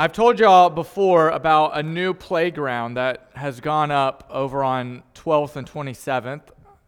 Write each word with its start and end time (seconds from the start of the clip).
I've 0.00 0.12
told 0.12 0.38
y'all 0.38 0.70
before 0.70 1.30
about 1.30 1.76
a 1.76 1.82
new 1.82 2.14
playground 2.14 2.94
that 2.94 3.30
has 3.34 3.58
gone 3.58 3.90
up 3.90 4.30
over 4.30 4.62
on 4.62 5.02
12th 5.16 5.56
and 5.56 5.68
27th. 5.68 6.42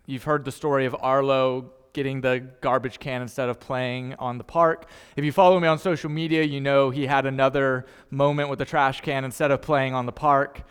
You've 0.07 0.23
heard 0.23 0.45
the 0.45 0.53
story 0.53 0.87
of 0.87 0.95
Arlo 1.01 1.73
getting 1.93 2.21
the 2.21 2.39
garbage 2.61 3.01
can 3.01 3.21
instead 3.21 3.49
of 3.49 3.59
playing 3.59 4.15
on 4.21 4.39
the 4.39 4.45
park. 4.45 4.87
If 5.17 5.25
you 5.25 5.33
follow 5.33 5.59
me 5.59 5.67
on 5.67 5.81
social 5.81 6.09
media, 6.09 6.45
you 6.45 6.61
know 6.61 6.91
he 6.91 7.05
had 7.05 7.27
another 7.27 7.85
moment 8.11 8.49
with 8.49 8.61
the 8.61 8.65
trash 8.65 9.01
can 9.01 9.25
instead 9.25 9.51
of 9.51 9.61
playing 9.61 9.93
on 9.93 10.07
the 10.07 10.13
park. 10.13 10.63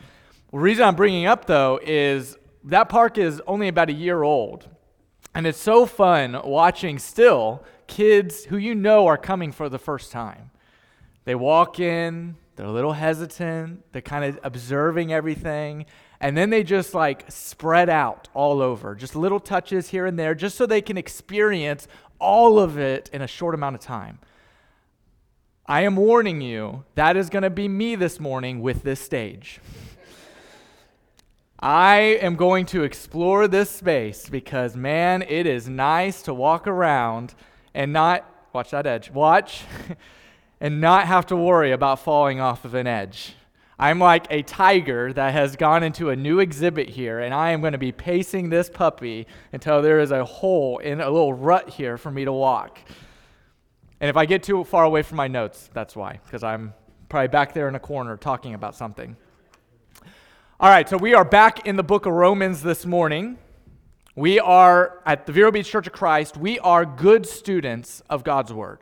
The 0.54 0.60
reason 0.60 0.86
I'm 0.86 0.96
bringing 0.96 1.26
up 1.26 1.44
though 1.44 1.78
is 1.84 2.38
that 2.64 2.88
park 2.88 3.18
is 3.18 3.42
only 3.48 3.68
about 3.68 3.90
a 3.90 3.94
year 3.94 4.24
old. 4.24 4.70
And 5.36 5.46
it's 5.46 5.60
so 5.60 5.86
fun 5.86 6.40
watching 6.46 7.00
still 7.00 7.66
kids 7.88 8.46
who 8.46 8.56
you 8.56 8.76
know 8.76 9.08
are 9.08 9.18
coming 9.18 9.52
for 9.52 9.68
the 9.68 9.78
first 9.78 10.14
time. 10.14 10.52
They 11.30 11.36
walk 11.36 11.80
in, 11.80 12.38
they're 12.56 12.66
a 12.66 12.72
little 12.72 12.94
hesitant, 12.94 13.84
they're 13.92 14.02
kind 14.02 14.26
of 14.26 14.40
observing 14.42 15.14
everything, 15.14 15.86
and 16.20 16.36
then 16.36 16.50
they 16.50 16.64
just 16.64 16.96
like 16.96 17.30
spread 17.30 17.88
out 17.88 18.28
all 18.34 18.64
over, 18.64 18.96
just 18.96 19.16
little 19.16 19.40
touches 19.40 19.90
here 19.90 20.08
and 20.08 20.18
there, 20.18 20.34
just 20.34 20.58
so 20.58 20.66
they 20.66 20.82
can 20.82 20.98
experience 20.98 21.88
all 22.18 22.58
of 22.58 22.80
it 22.80 23.12
in 23.14 23.22
a 23.22 23.28
short 23.28 23.54
amount 23.54 23.76
of 23.76 23.82
time. 23.82 24.18
I 25.68 25.82
am 25.82 25.98
warning 25.98 26.42
you, 26.42 26.84
that 26.96 27.16
is 27.16 27.30
going 27.30 27.44
to 27.44 27.52
be 27.52 27.68
me 27.68 27.96
this 27.96 28.20
morning 28.20 28.60
with 28.64 28.82
this 28.82 29.00
stage. 29.00 29.60
I 31.60 32.18
am 32.24 32.38
going 32.38 32.66
to 32.66 32.82
explore 32.82 33.48
this 33.48 33.70
space 33.70 34.28
because, 34.28 34.76
man, 34.76 35.22
it 35.22 35.46
is 35.46 35.70
nice 35.70 36.24
to 36.24 36.34
walk 36.34 36.66
around 36.66 37.36
and 37.76 37.94
not, 37.94 38.26
watch 38.52 38.72
that 38.72 38.88
edge, 38.88 39.12
watch. 39.12 39.62
and 40.60 40.82
not 40.82 41.08
have 41.08 41.26
to 41.28 41.36
worry 41.36 41.72
about 41.72 42.00
falling 42.00 42.40
off 42.40 42.66
of 42.66 42.74
an 42.74 42.88
edge. 42.88 43.36
I'm 43.82 44.00
like 44.00 44.28
a 44.30 44.42
tiger 44.42 45.14
that 45.14 45.32
has 45.32 45.56
gone 45.56 45.84
into 45.84 46.10
a 46.10 46.16
new 46.16 46.40
exhibit 46.40 46.90
here, 46.90 47.20
and 47.20 47.34
I 47.34 47.52
am 47.52 47.62
going 47.62 47.72
to 47.72 47.78
be 47.78 47.94
pacing 47.94 48.50
this 48.50 48.70
puppy 48.70 49.26
until 49.54 49.82
there 49.82 50.02
is 50.02 50.12
a 50.12 50.26
hole 50.26 50.80
in 50.80 51.00
a 51.00 51.10
little 51.10 51.34
rut 51.34 51.70
here 51.70 51.98
for 51.98 52.12
me 52.12 52.26
to 52.26 52.34
walk. 52.34 52.80
And 54.02 54.10
if 54.10 54.18
I 54.18 54.26
get 54.26 54.44
too 54.44 54.66
far 54.66 54.84
away 54.84 55.02
from 55.02 55.16
my 55.16 55.30
notes, 55.30 55.70
that's 55.74 55.96
why, 55.96 56.20
because 56.26 56.44
I'm 56.44 56.74
probably 57.08 57.30
back 57.30 57.54
there 57.54 57.70
in 57.70 57.76
a 57.76 57.80
corner 57.80 58.18
talking 58.18 58.54
about 58.54 58.76
something. 58.76 59.16
All 60.60 60.70
right, 60.70 60.88
so 60.90 60.98
we 60.98 61.14
are 61.14 61.24
back 61.24 61.66
in 61.66 61.78
the 61.78 61.84
book 61.84 62.06
of 62.06 62.12
Romans 62.12 62.62
this 62.62 62.86
morning. 62.86 63.38
We 64.14 64.42
are 64.42 65.02
at 65.06 65.26
the 65.26 65.32
Vero 65.32 65.52
Beach 65.52 65.70
Church 65.70 65.88
of 65.88 65.94
Christ, 65.94 66.36
we 66.36 66.60
are 66.60 66.86
good 66.86 67.26
students 67.26 68.02
of 68.10 68.26
God's 68.26 68.52
Word. 68.52 68.80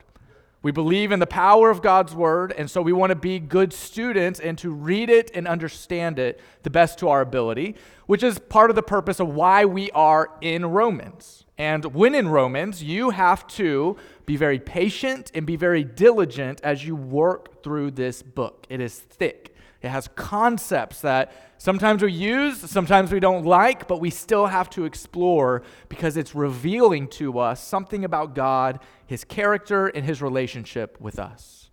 We 0.60 0.72
believe 0.72 1.12
in 1.12 1.20
the 1.20 1.26
power 1.26 1.70
of 1.70 1.82
God's 1.82 2.14
word, 2.14 2.52
and 2.56 2.68
so 2.68 2.82
we 2.82 2.92
want 2.92 3.10
to 3.10 3.16
be 3.16 3.38
good 3.38 3.72
students 3.72 4.40
and 4.40 4.58
to 4.58 4.70
read 4.70 5.08
it 5.08 5.30
and 5.32 5.46
understand 5.46 6.18
it 6.18 6.40
the 6.64 6.70
best 6.70 6.98
to 6.98 7.08
our 7.08 7.20
ability, 7.20 7.76
which 8.06 8.24
is 8.24 8.40
part 8.40 8.70
of 8.70 8.76
the 8.76 8.82
purpose 8.82 9.20
of 9.20 9.28
why 9.28 9.64
we 9.64 9.90
are 9.92 10.30
in 10.40 10.66
Romans. 10.66 11.44
And 11.58 11.84
when 11.86 12.14
in 12.14 12.28
Romans, 12.28 12.82
you 12.82 13.10
have 13.10 13.46
to 13.48 13.96
be 14.26 14.36
very 14.36 14.58
patient 14.58 15.30
and 15.34 15.46
be 15.46 15.56
very 15.56 15.84
diligent 15.84 16.60
as 16.62 16.84
you 16.84 16.96
work 16.96 17.62
through 17.62 17.92
this 17.92 18.22
book. 18.22 18.66
It 18.68 18.80
is 18.80 18.98
thick, 18.98 19.54
it 19.80 19.88
has 19.88 20.08
concepts 20.16 21.00
that 21.02 21.32
sometimes 21.56 22.02
we 22.02 22.12
use, 22.12 22.58
sometimes 22.58 23.12
we 23.12 23.20
don't 23.20 23.44
like, 23.44 23.86
but 23.86 24.00
we 24.00 24.10
still 24.10 24.46
have 24.46 24.68
to 24.70 24.84
explore 24.84 25.62
because 25.88 26.16
it's 26.16 26.34
revealing 26.34 27.06
to 27.08 27.38
us 27.38 27.62
something 27.62 28.04
about 28.04 28.34
God, 28.34 28.80
His 29.06 29.22
character, 29.24 29.86
and 29.86 30.04
His 30.04 30.20
relationship 30.20 31.00
with 31.00 31.18
us. 31.18 31.70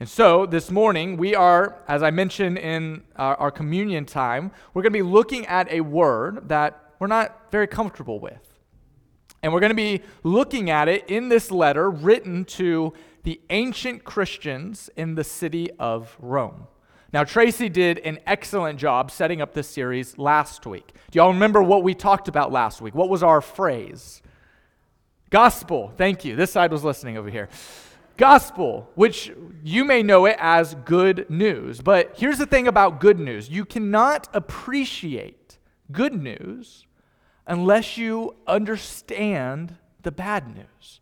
And 0.00 0.08
so 0.08 0.46
this 0.46 0.70
morning, 0.70 1.16
we 1.18 1.34
are, 1.34 1.82
as 1.86 2.02
I 2.02 2.10
mentioned 2.10 2.58
in 2.58 3.04
our, 3.16 3.36
our 3.36 3.50
communion 3.50 4.06
time, 4.06 4.50
we're 4.72 4.82
going 4.82 4.92
to 4.92 4.98
be 4.98 5.02
looking 5.02 5.46
at 5.46 5.70
a 5.70 5.82
word 5.82 6.48
that 6.48 6.94
we're 6.98 7.06
not 7.06 7.50
very 7.52 7.66
comfortable 7.66 8.18
with. 8.18 8.60
And 9.42 9.52
we're 9.52 9.60
going 9.60 9.70
to 9.70 9.76
be 9.76 10.02
looking 10.22 10.70
at 10.70 10.88
it 10.88 11.08
in 11.10 11.28
this 11.28 11.50
letter 11.50 11.90
written 11.90 12.46
to 12.46 12.94
the 13.24 13.40
ancient 13.50 14.04
Christians 14.04 14.88
in 14.96 15.16
the 15.16 15.24
city 15.24 15.70
of 15.78 16.16
Rome. 16.18 16.66
Now, 17.14 17.22
Tracy 17.22 17.68
did 17.68 18.00
an 18.00 18.18
excellent 18.26 18.76
job 18.76 19.08
setting 19.08 19.40
up 19.40 19.54
this 19.54 19.68
series 19.68 20.18
last 20.18 20.66
week. 20.66 20.94
Do 21.12 21.20
y'all 21.20 21.32
remember 21.32 21.62
what 21.62 21.84
we 21.84 21.94
talked 21.94 22.26
about 22.26 22.50
last 22.50 22.80
week? 22.80 22.92
What 22.92 23.08
was 23.08 23.22
our 23.22 23.40
phrase? 23.40 24.20
Gospel. 25.30 25.92
Thank 25.96 26.24
you. 26.24 26.34
This 26.34 26.50
side 26.50 26.72
was 26.72 26.82
listening 26.82 27.16
over 27.16 27.30
here. 27.30 27.48
Gospel, 28.16 28.90
which 28.96 29.32
you 29.62 29.84
may 29.84 30.02
know 30.02 30.26
it 30.26 30.36
as 30.40 30.74
good 30.84 31.30
news. 31.30 31.80
But 31.80 32.14
here's 32.16 32.38
the 32.38 32.46
thing 32.46 32.66
about 32.66 32.98
good 32.98 33.20
news 33.20 33.48
you 33.48 33.64
cannot 33.64 34.26
appreciate 34.34 35.58
good 35.92 36.20
news 36.20 36.84
unless 37.46 37.96
you 37.96 38.34
understand 38.48 39.76
the 40.02 40.10
bad 40.10 40.52
news. 40.52 40.98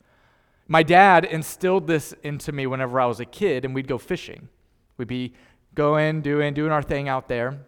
My 0.68 0.82
dad 0.82 1.24
instilled 1.24 1.86
this 1.86 2.12
into 2.22 2.52
me 2.52 2.66
whenever 2.66 3.00
I 3.00 3.06
was 3.06 3.18
a 3.18 3.24
kid, 3.24 3.64
and 3.64 3.74
we'd 3.74 3.88
go 3.88 3.96
fishing. 3.96 4.50
We'd 4.98 5.08
be 5.08 5.32
going, 5.74 6.20
doing, 6.20 6.54
doing 6.54 6.72
our 6.72 6.82
thing 6.82 7.08
out 7.08 7.28
there. 7.28 7.58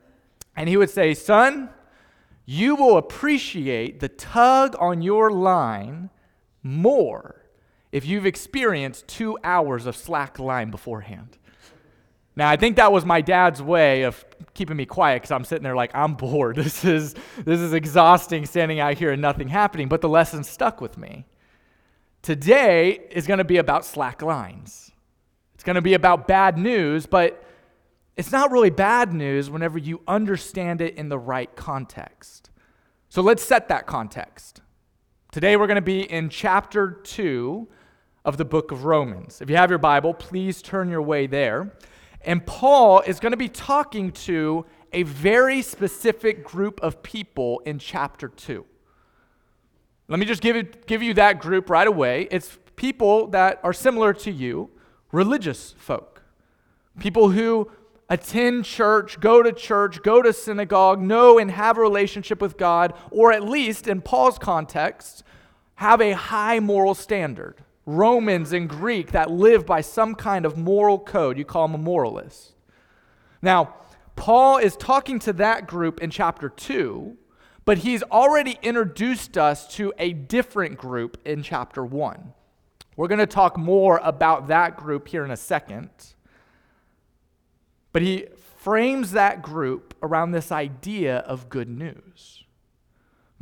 And 0.56 0.68
he 0.68 0.76
would 0.76 0.90
say, 0.90 1.14
Son, 1.14 1.70
you 2.46 2.76
will 2.76 2.96
appreciate 2.96 4.00
the 4.00 4.08
tug 4.08 4.76
on 4.78 5.02
your 5.02 5.30
line 5.30 6.10
more 6.62 7.42
if 7.92 8.04
you've 8.04 8.26
experienced 8.26 9.06
two 9.08 9.38
hours 9.44 9.86
of 9.86 9.96
slack 9.96 10.38
line 10.38 10.70
beforehand. 10.70 11.38
Now, 12.36 12.50
I 12.50 12.56
think 12.56 12.76
that 12.76 12.90
was 12.90 13.04
my 13.04 13.20
dad's 13.20 13.62
way 13.62 14.02
of 14.02 14.24
keeping 14.54 14.76
me 14.76 14.86
quiet 14.86 15.22
because 15.22 15.30
I'm 15.30 15.44
sitting 15.44 15.62
there 15.62 15.76
like, 15.76 15.94
I'm 15.94 16.14
bored. 16.14 16.56
This 16.64 16.84
is, 16.84 17.14
this 17.44 17.60
is 17.60 17.72
exhausting 17.72 18.46
standing 18.46 18.80
out 18.80 18.94
here 18.94 19.12
and 19.12 19.22
nothing 19.22 19.48
happening. 19.48 19.88
But 19.88 20.00
the 20.00 20.08
lesson 20.08 20.42
stuck 20.42 20.80
with 20.80 20.98
me. 20.98 21.26
Today 22.22 23.02
is 23.10 23.26
going 23.26 23.38
to 23.38 23.44
be 23.44 23.58
about 23.58 23.84
slack 23.84 24.22
lines. 24.22 24.90
It's 25.54 25.62
going 25.62 25.76
to 25.76 25.82
be 25.82 25.94
about 25.94 26.26
bad 26.26 26.58
news, 26.58 27.06
but 27.06 27.43
it's 28.16 28.30
not 28.30 28.50
really 28.52 28.70
bad 28.70 29.12
news 29.12 29.50
whenever 29.50 29.78
you 29.78 30.00
understand 30.06 30.80
it 30.80 30.94
in 30.96 31.08
the 31.08 31.18
right 31.18 31.54
context. 31.56 32.50
So 33.08 33.22
let's 33.22 33.42
set 33.42 33.68
that 33.68 33.86
context. 33.86 34.60
Today 35.32 35.56
we're 35.56 35.66
going 35.66 35.76
to 35.76 35.82
be 35.82 36.02
in 36.02 36.28
chapter 36.28 36.90
2 36.90 37.68
of 38.24 38.36
the 38.36 38.44
book 38.44 38.70
of 38.70 38.84
Romans. 38.84 39.40
If 39.40 39.50
you 39.50 39.56
have 39.56 39.70
your 39.70 39.78
Bible, 39.78 40.14
please 40.14 40.62
turn 40.62 40.88
your 40.88 41.02
way 41.02 41.26
there. 41.26 41.76
And 42.22 42.44
Paul 42.46 43.00
is 43.00 43.20
going 43.20 43.32
to 43.32 43.36
be 43.36 43.48
talking 43.48 44.12
to 44.12 44.64
a 44.92 45.02
very 45.02 45.60
specific 45.60 46.44
group 46.44 46.80
of 46.82 47.02
people 47.02 47.60
in 47.66 47.78
chapter 47.78 48.28
2. 48.28 48.64
Let 50.08 50.20
me 50.20 50.26
just 50.26 50.40
give, 50.40 50.56
it, 50.56 50.86
give 50.86 51.02
you 51.02 51.14
that 51.14 51.40
group 51.40 51.68
right 51.68 51.86
away. 51.86 52.28
It's 52.30 52.58
people 52.76 53.26
that 53.28 53.60
are 53.62 53.72
similar 53.72 54.12
to 54.14 54.30
you, 54.30 54.70
religious 55.12 55.74
folk, 55.78 56.22
people 56.98 57.30
who 57.30 57.70
attend 58.14 58.64
church, 58.64 59.18
go 59.18 59.42
to 59.42 59.52
church, 59.52 60.02
go 60.02 60.22
to 60.22 60.32
synagogue, 60.32 61.00
know 61.00 61.38
and 61.38 61.50
have 61.50 61.76
a 61.76 61.80
relationship 61.80 62.40
with 62.40 62.56
God, 62.56 62.94
or 63.10 63.32
at 63.32 63.42
least 63.42 63.88
in 63.88 64.00
Paul's 64.00 64.38
context, 64.38 65.24
have 65.74 66.00
a 66.00 66.12
high 66.12 66.60
moral 66.60 66.94
standard. 66.94 67.56
Romans 67.86 68.52
and 68.52 68.68
Greek 68.68 69.10
that 69.10 69.30
live 69.30 69.66
by 69.66 69.80
some 69.80 70.14
kind 70.14 70.46
of 70.46 70.56
moral 70.56 70.98
code. 70.98 71.36
You 71.36 71.44
call 71.44 71.66
them 71.66 71.74
a 71.74 71.84
moralist. 71.84 72.54
Now, 73.42 73.74
Paul 74.16 74.58
is 74.58 74.76
talking 74.76 75.18
to 75.20 75.32
that 75.34 75.66
group 75.66 76.00
in 76.00 76.10
chapter 76.10 76.48
2, 76.48 77.16
but 77.64 77.78
he's 77.78 78.04
already 78.04 78.58
introduced 78.62 79.36
us 79.36 79.66
to 79.74 79.92
a 79.98 80.12
different 80.12 80.78
group 80.78 81.18
in 81.24 81.42
chapter 81.42 81.84
1. 81.84 82.32
We're 82.96 83.08
going 83.08 83.18
to 83.18 83.26
talk 83.26 83.58
more 83.58 84.00
about 84.04 84.46
that 84.48 84.76
group 84.76 85.08
here 85.08 85.24
in 85.24 85.32
a 85.32 85.36
second. 85.36 85.90
But 87.94 88.02
he 88.02 88.26
frames 88.56 89.12
that 89.12 89.40
group 89.40 89.94
around 90.02 90.32
this 90.32 90.50
idea 90.50 91.18
of 91.18 91.48
good 91.48 91.68
news. 91.68 92.42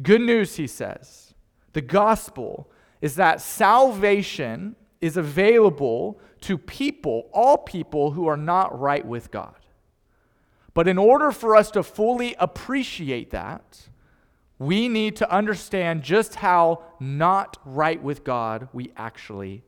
Good 0.02 0.20
news, 0.20 0.56
he 0.56 0.66
says, 0.66 1.32
the 1.72 1.80
gospel 1.80 2.70
is 3.00 3.14
that 3.14 3.40
salvation 3.40 4.76
is 5.00 5.16
available 5.16 6.20
to 6.42 6.58
people, 6.58 7.30
all 7.32 7.56
people 7.56 8.10
who 8.10 8.26
are 8.26 8.36
not 8.36 8.78
right 8.78 9.06
with 9.06 9.30
God. 9.30 9.56
But 10.74 10.86
in 10.86 10.98
order 10.98 11.32
for 11.32 11.56
us 11.56 11.70
to 11.70 11.82
fully 11.82 12.34
appreciate 12.38 13.30
that, 13.30 13.88
we 14.58 14.86
need 14.86 15.16
to 15.16 15.32
understand 15.32 16.02
just 16.02 16.34
how 16.34 16.82
not 17.00 17.56
right 17.64 18.02
with 18.02 18.22
God 18.22 18.68
we 18.74 18.92
actually 18.98 19.62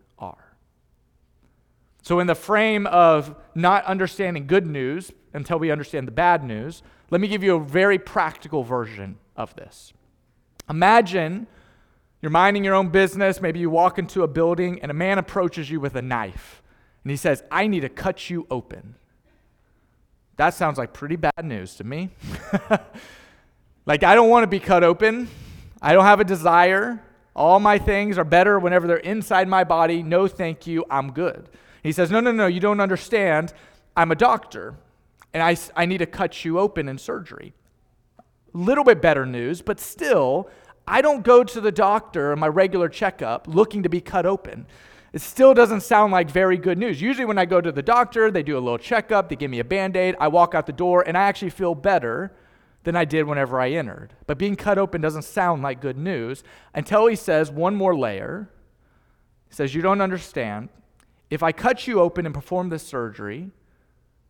so, 2.04 2.20
in 2.20 2.26
the 2.26 2.34
frame 2.34 2.86
of 2.86 3.34
not 3.54 3.82
understanding 3.86 4.46
good 4.46 4.66
news 4.66 5.10
until 5.32 5.58
we 5.58 5.70
understand 5.70 6.06
the 6.06 6.12
bad 6.12 6.44
news, 6.44 6.82
let 7.08 7.18
me 7.18 7.28
give 7.28 7.42
you 7.42 7.56
a 7.56 7.60
very 7.60 7.98
practical 7.98 8.62
version 8.62 9.16
of 9.36 9.56
this. 9.56 9.94
Imagine 10.68 11.46
you're 12.20 12.30
minding 12.30 12.62
your 12.62 12.74
own 12.74 12.90
business, 12.90 13.40
maybe 13.40 13.58
you 13.58 13.70
walk 13.70 13.98
into 13.98 14.22
a 14.22 14.28
building 14.28 14.80
and 14.82 14.90
a 14.90 14.94
man 14.94 15.16
approaches 15.16 15.70
you 15.70 15.80
with 15.80 15.94
a 15.94 16.02
knife 16.02 16.62
And 17.04 17.10
he 17.10 17.16
says, 17.16 17.42
I 17.50 17.68
need 17.68 17.80
to 17.80 17.88
cut 17.88 18.28
you 18.28 18.46
open. 18.50 18.96
That 20.36 20.52
sounds 20.52 20.76
like 20.76 20.92
pretty 20.92 21.16
bad 21.16 21.42
news 21.42 21.74
to 21.76 21.84
me. 21.84 22.10
like, 23.86 24.02
I 24.02 24.14
don't 24.14 24.28
want 24.28 24.42
to 24.42 24.46
be 24.46 24.60
cut 24.60 24.84
open. 24.84 25.28
I 25.80 25.94
don't 25.94 26.04
have 26.04 26.20
a 26.20 26.24
desire. 26.24 27.02
All 27.34 27.60
my 27.60 27.78
things 27.78 28.18
are 28.18 28.24
better 28.24 28.58
whenever 28.58 28.86
they're 28.86 28.96
inside 28.98 29.48
my 29.48 29.64
body. 29.64 30.02
No, 30.02 30.28
thank 30.28 30.66
you. 30.66 30.84
I'm 30.90 31.12
good. 31.12 31.48
He 31.84 31.92
says, 31.92 32.10
No, 32.10 32.18
no, 32.18 32.32
no, 32.32 32.46
you 32.46 32.58
don't 32.58 32.80
understand. 32.80 33.52
I'm 33.96 34.10
a 34.10 34.16
doctor, 34.16 34.74
and 35.32 35.40
I, 35.40 35.56
I 35.76 35.86
need 35.86 35.98
to 35.98 36.06
cut 36.06 36.44
you 36.44 36.58
open 36.58 36.88
in 36.88 36.98
surgery. 36.98 37.54
Little 38.52 38.82
bit 38.82 39.00
better 39.00 39.24
news, 39.24 39.62
but 39.62 39.78
still, 39.78 40.48
I 40.88 41.00
don't 41.00 41.22
go 41.22 41.44
to 41.44 41.60
the 41.60 41.70
doctor 41.70 42.32
in 42.32 42.40
my 42.40 42.48
regular 42.48 42.88
checkup 42.88 43.46
looking 43.46 43.84
to 43.84 43.88
be 43.88 44.00
cut 44.00 44.26
open. 44.26 44.66
It 45.12 45.20
still 45.20 45.54
doesn't 45.54 45.82
sound 45.82 46.12
like 46.12 46.28
very 46.28 46.56
good 46.56 46.78
news. 46.78 47.00
Usually, 47.00 47.24
when 47.24 47.38
I 47.38 47.44
go 47.44 47.60
to 47.60 47.70
the 47.70 47.82
doctor, 47.82 48.30
they 48.30 48.42
do 48.42 48.58
a 48.58 48.60
little 48.60 48.78
checkup, 48.78 49.28
they 49.28 49.36
give 49.36 49.50
me 49.50 49.60
a 49.60 49.64
band 49.64 49.96
aid, 49.96 50.16
I 50.18 50.28
walk 50.28 50.54
out 50.54 50.66
the 50.66 50.72
door, 50.72 51.06
and 51.06 51.16
I 51.16 51.22
actually 51.22 51.50
feel 51.50 51.74
better 51.74 52.34
than 52.82 52.96
I 52.96 53.04
did 53.04 53.24
whenever 53.24 53.60
I 53.60 53.70
entered. 53.70 54.14
But 54.26 54.38
being 54.38 54.56
cut 54.56 54.78
open 54.78 55.00
doesn't 55.00 55.22
sound 55.22 55.62
like 55.62 55.80
good 55.80 55.98
news 55.98 56.42
until 56.74 57.06
he 57.06 57.16
says 57.16 57.50
one 57.50 57.74
more 57.74 57.94
layer. 57.94 58.48
He 59.48 59.54
says, 59.54 59.74
You 59.74 59.82
don't 59.82 60.00
understand. 60.00 60.70
If 61.30 61.42
I 61.42 61.52
cut 61.52 61.86
you 61.86 62.00
open 62.00 62.26
and 62.26 62.34
perform 62.34 62.68
this 62.68 62.86
surgery, 62.86 63.50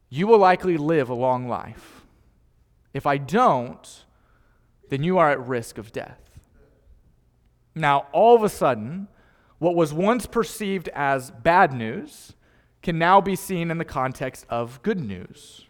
you 0.09 0.27
will 0.27 0.39
likely 0.39 0.77
live 0.77 1.09
a 1.09 1.15
long 1.15 1.49
life. 1.49 2.07
If 2.93 3.07
I 3.07 3.19
don't, 3.19 4.05
then 4.89 5.03
you 5.03 5.19
are 5.19 5.31
at 5.31 5.45
risk 5.47 5.79
of 5.79 5.93
death. 5.93 6.21
Now, 7.75 8.07
all 8.13 8.37
of 8.37 8.45
a 8.45 8.49
sudden, 8.49 9.09
what 9.59 9.75
was 9.75 9.93
once 9.93 10.27
perceived 10.27 10.89
as 10.95 11.31
bad 11.31 11.73
news 11.73 12.35
can 12.83 12.99
now 12.99 13.21
be 13.21 13.35
seen 13.35 13.71
in 13.71 13.79
the 13.79 13.85
context 13.85 14.47
of 14.49 14.81
good 14.83 15.01
news 15.01 15.67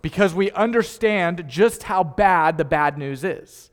because 0.00 0.34
we 0.34 0.50
understand 0.52 1.44
just 1.48 1.82
how 1.82 2.04
bad 2.04 2.56
the 2.56 2.64
bad 2.64 2.96
news 2.96 3.24
is. 3.24 3.67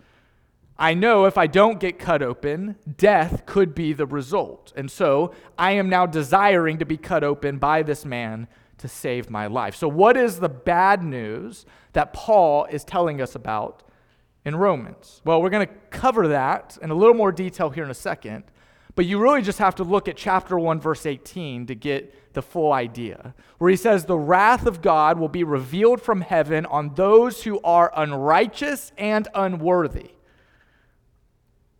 I 0.78 0.94
know 0.94 1.26
if 1.26 1.38
I 1.38 1.48
don't 1.48 1.80
get 1.80 2.00
cut 2.00 2.22
open, 2.22 2.76
death 2.98 3.46
could 3.46 3.74
be 3.74 3.94
the 3.94 4.06
result. 4.06 4.74
And 4.76 4.92
so 4.92 5.34
I 5.58 5.72
am 5.72 5.90
now 5.90 6.06
desiring 6.06 6.80
to 6.80 6.86
be 6.86 6.98
cut 6.98 7.24
open 7.24 7.58
by 7.60 7.82
this 7.82 8.04
man 8.04 8.48
to 8.80 8.88
save 8.90 9.30
my 9.30 9.48
life. 9.48 9.76
So, 9.76 9.88
what 9.88 10.18
is 10.18 10.40
the 10.40 10.50
bad 10.50 11.02
news 11.02 11.66
that 11.94 12.12
Paul 12.12 12.66
is 12.66 12.84
telling 12.84 13.22
us 13.22 13.36
about 13.36 13.84
in 14.44 14.58
Romans? 14.58 15.22
Well, 15.24 15.42
we're 15.42 15.50
going 15.50 15.66
to 15.66 15.74
cover 15.92 16.28
that 16.28 16.78
in 16.82 16.92
a 16.92 16.96
little 16.96 17.16
more 17.16 17.32
detail 17.32 17.70
here 17.70 17.86
in 17.86 17.90
a 17.90 17.96
second. 17.96 18.44
But 18.96 19.06
you 19.06 19.20
really 19.20 19.42
just 19.42 19.60
have 19.60 19.76
to 19.76 19.84
look 19.84 20.08
at 20.08 20.16
chapter 20.16 20.58
1, 20.58 20.80
verse 20.80 21.06
18 21.06 21.68
to 21.68 21.76
get 21.76 22.34
the 22.34 22.42
full 22.42 22.72
idea, 22.72 23.34
where 23.58 23.70
he 23.70 23.76
says, 23.76 24.06
The 24.06 24.18
wrath 24.18 24.66
of 24.66 24.82
God 24.82 25.20
will 25.20 25.30
be 25.30 25.44
revealed 25.44 26.02
from 26.02 26.22
heaven 26.22 26.66
on 26.66 26.96
those 26.96 27.44
who 27.44 27.60
are 27.62 27.92
unrighteous 27.96 28.94
and 28.98 29.28
unworthy. 29.34 30.15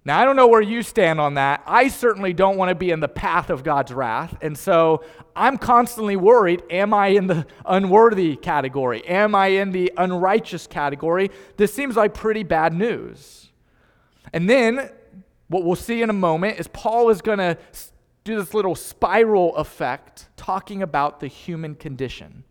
Now, 0.06 0.20
I 0.20 0.26
don't 0.26 0.36
know 0.36 0.48
where 0.48 0.62
you 0.62 0.84
stand 0.84 1.20
on 1.20 1.34
that. 1.34 1.64
I 1.66 1.88
certainly 1.88 2.32
don't 2.32 2.58
want 2.58 2.70
to 2.70 2.76
be 2.76 2.92
in 2.92 3.00
the 3.00 3.08
path 3.08 3.50
of 3.50 3.64
God's 3.64 3.92
wrath. 3.92 4.38
And 4.40 4.56
so 4.56 5.04
I'm 5.36 5.58
constantly 5.58 6.16
worried 6.16 6.62
am 6.70 6.94
I 6.94 7.08
in 7.08 7.26
the 7.26 7.48
unworthy 7.66 8.36
category? 8.36 9.06
Am 9.08 9.34
I 9.34 9.48
in 9.48 9.72
the 9.72 9.92
unrighteous 9.98 10.68
category? 10.68 11.32
This 11.58 11.74
seems 11.74 11.96
like 11.96 12.14
pretty 12.14 12.44
bad 12.44 12.72
news. 12.72 13.50
And 14.32 14.48
then 14.48 14.92
what 15.48 15.64
we'll 15.64 15.76
see 15.76 16.04
in 16.04 16.12
a 16.12 16.14
moment 16.14 16.60
is 16.60 16.68
Paul 16.68 17.10
is 17.10 17.22
going 17.22 17.40
to 17.40 17.58
do 18.24 18.38
this 18.38 18.54
little 18.54 18.76
spiral 18.76 19.56
effect 19.56 20.28
talking 20.38 20.84
about 20.84 21.20
the 21.20 21.28
human 21.28 21.74
condition. 21.74 22.44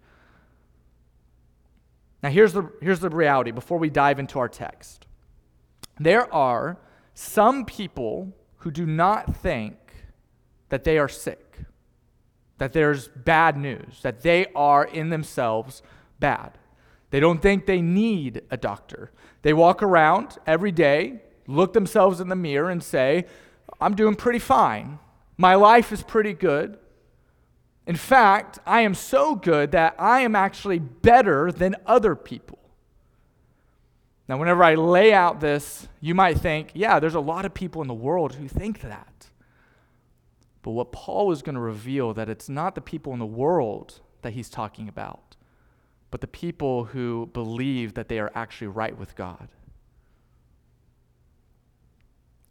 Now, 2.20 2.30
here's 2.30 2.52
the, 2.52 2.68
here's 2.80 3.00
the 3.00 3.10
reality 3.10 3.52
before 3.52 3.78
we 3.78 3.90
dive 3.90 4.18
into 4.18 4.40
our 4.40 4.48
text. 4.48 5.06
There 6.00 6.32
are 6.34 6.78
some 7.14 7.64
people 7.64 8.34
who 8.58 8.70
do 8.70 8.84
not 8.84 9.34
think 9.37 9.76
that 10.69 10.84
they 10.84 10.99
are 10.99 11.08
sick, 11.08 11.58
that 12.58 12.72
there's 12.72 13.08
bad 13.08 13.56
news, 13.56 14.00
that 14.02 14.22
they 14.22 14.46
are 14.55 14.84
in 14.84 15.11
themselves 15.11 15.82
bad. 16.19 16.58
They 17.11 17.20
don't 17.20 17.40
think 17.40 17.66
they 17.66 17.81
need 17.81 18.43
a 18.50 18.56
doctor. 18.56 19.12
They 19.43 19.52
walk 19.52 19.82
around 19.82 20.38
every 20.46 20.72
day 20.72 21.20
look 21.46 21.72
themselves 21.72 22.20
in 22.20 22.28
the 22.28 22.37
mirror 22.37 22.70
and 22.70 22.82
say, 22.82 23.26
I'm 23.81 23.94
doing 23.94 24.14
pretty 24.14 24.38
fine. 24.38 24.99
My 25.37 25.55
life 25.55 25.93
is 25.93 26.02
pretty 26.02 26.32
good. 26.32 26.78
In 27.87 27.96
fact, 27.96 28.58
I 28.64 28.81
am 28.81 28.94
so 28.94 29.34
good 29.34 29.72
that 29.72 29.94
I 29.99 30.20
am 30.20 30.34
actually 30.34 30.78
better 30.78 31.52
than 31.52 31.76
other 31.87 32.14
people. 32.14 32.58
Now, 34.29 34.38
whenever 34.38 34.65
I 34.65 34.75
lay 34.75 35.12
out 35.12 35.41
this, 35.41 35.88
you 36.00 36.15
might 36.15 36.38
think, 36.38 36.71
yeah, 36.75 36.99
there's 36.99 37.15
a 37.15 37.21
lot 37.21 37.44
of 37.44 37.53
people 37.53 37.82
in 37.82 37.88
the 37.88 37.94
world 37.94 38.35
who 38.35 38.49
think 38.49 38.81
that. 38.81 39.29
But 40.62 40.71
what 40.71 40.93
Paul 40.93 41.31
is 41.31 41.43
going 41.43 41.56
to 41.56 41.61
reveal 41.61 42.15
that 42.15 42.31
it's 42.31 42.49
not 42.49 42.75
the 42.75 42.81
people 42.81 43.12
in 43.12 43.19
the 43.19 43.26
world 43.26 44.00
that 44.23 44.32
he's 44.32 44.49
talking 44.49 44.88
about, 44.88 45.37
but 46.11 46.23
the 46.23 46.26
people 46.26 46.87
who 46.87 47.29
believe 47.35 47.94
that 47.94 48.09
they 48.09 48.19
are 48.19 48.32
actually 48.35 48.69
right 48.69 48.97
with 48.99 49.15
God 49.15 49.49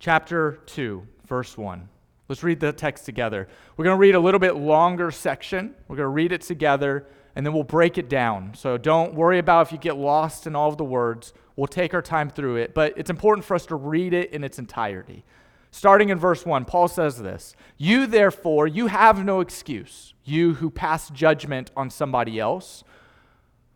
chapter 0.03 0.59
2, 0.65 1.07
verse 1.25 1.57
1. 1.57 1.87
Let's 2.27 2.43
read 2.43 2.59
the 2.59 2.73
text 2.73 3.05
together. 3.05 3.47
We're 3.77 3.85
going 3.85 3.95
to 3.95 3.99
read 4.01 4.15
a 4.15 4.19
little 4.19 4.39
bit 4.39 4.57
longer 4.57 5.11
section. 5.11 5.73
We're 5.87 5.95
going 5.95 6.07
to 6.07 6.09
read 6.09 6.33
it 6.33 6.41
together, 6.41 7.07
and 7.37 7.45
then 7.45 7.53
we'll 7.53 7.63
break 7.63 7.97
it 7.97 8.09
down. 8.09 8.53
So 8.53 8.77
don't 8.77 9.13
worry 9.13 9.39
about 9.39 9.67
if 9.67 9.71
you 9.71 9.77
get 9.77 9.95
lost 9.95 10.45
in 10.45 10.57
all 10.57 10.67
of 10.67 10.77
the 10.77 10.83
words. 10.83 11.33
We'll 11.55 11.67
take 11.67 11.93
our 11.93 12.01
time 12.01 12.29
through 12.29 12.57
it, 12.57 12.73
but 12.73 12.93
it's 12.97 13.09
important 13.09 13.45
for 13.45 13.55
us 13.55 13.65
to 13.67 13.75
read 13.75 14.13
it 14.13 14.31
in 14.31 14.43
its 14.43 14.57
entirety. 14.57 15.23
Starting 15.71 16.09
in 16.09 16.19
verse 16.19 16.45
1, 16.45 16.65
Paul 16.65 16.87
says 16.87 17.17
this 17.17 17.55
You, 17.77 18.05
therefore, 18.05 18.67
you 18.67 18.87
have 18.87 19.23
no 19.23 19.39
excuse, 19.39 20.13
you 20.23 20.55
who 20.55 20.69
pass 20.69 21.09
judgment 21.09 21.71
on 21.75 21.89
somebody 21.89 22.39
else. 22.39 22.83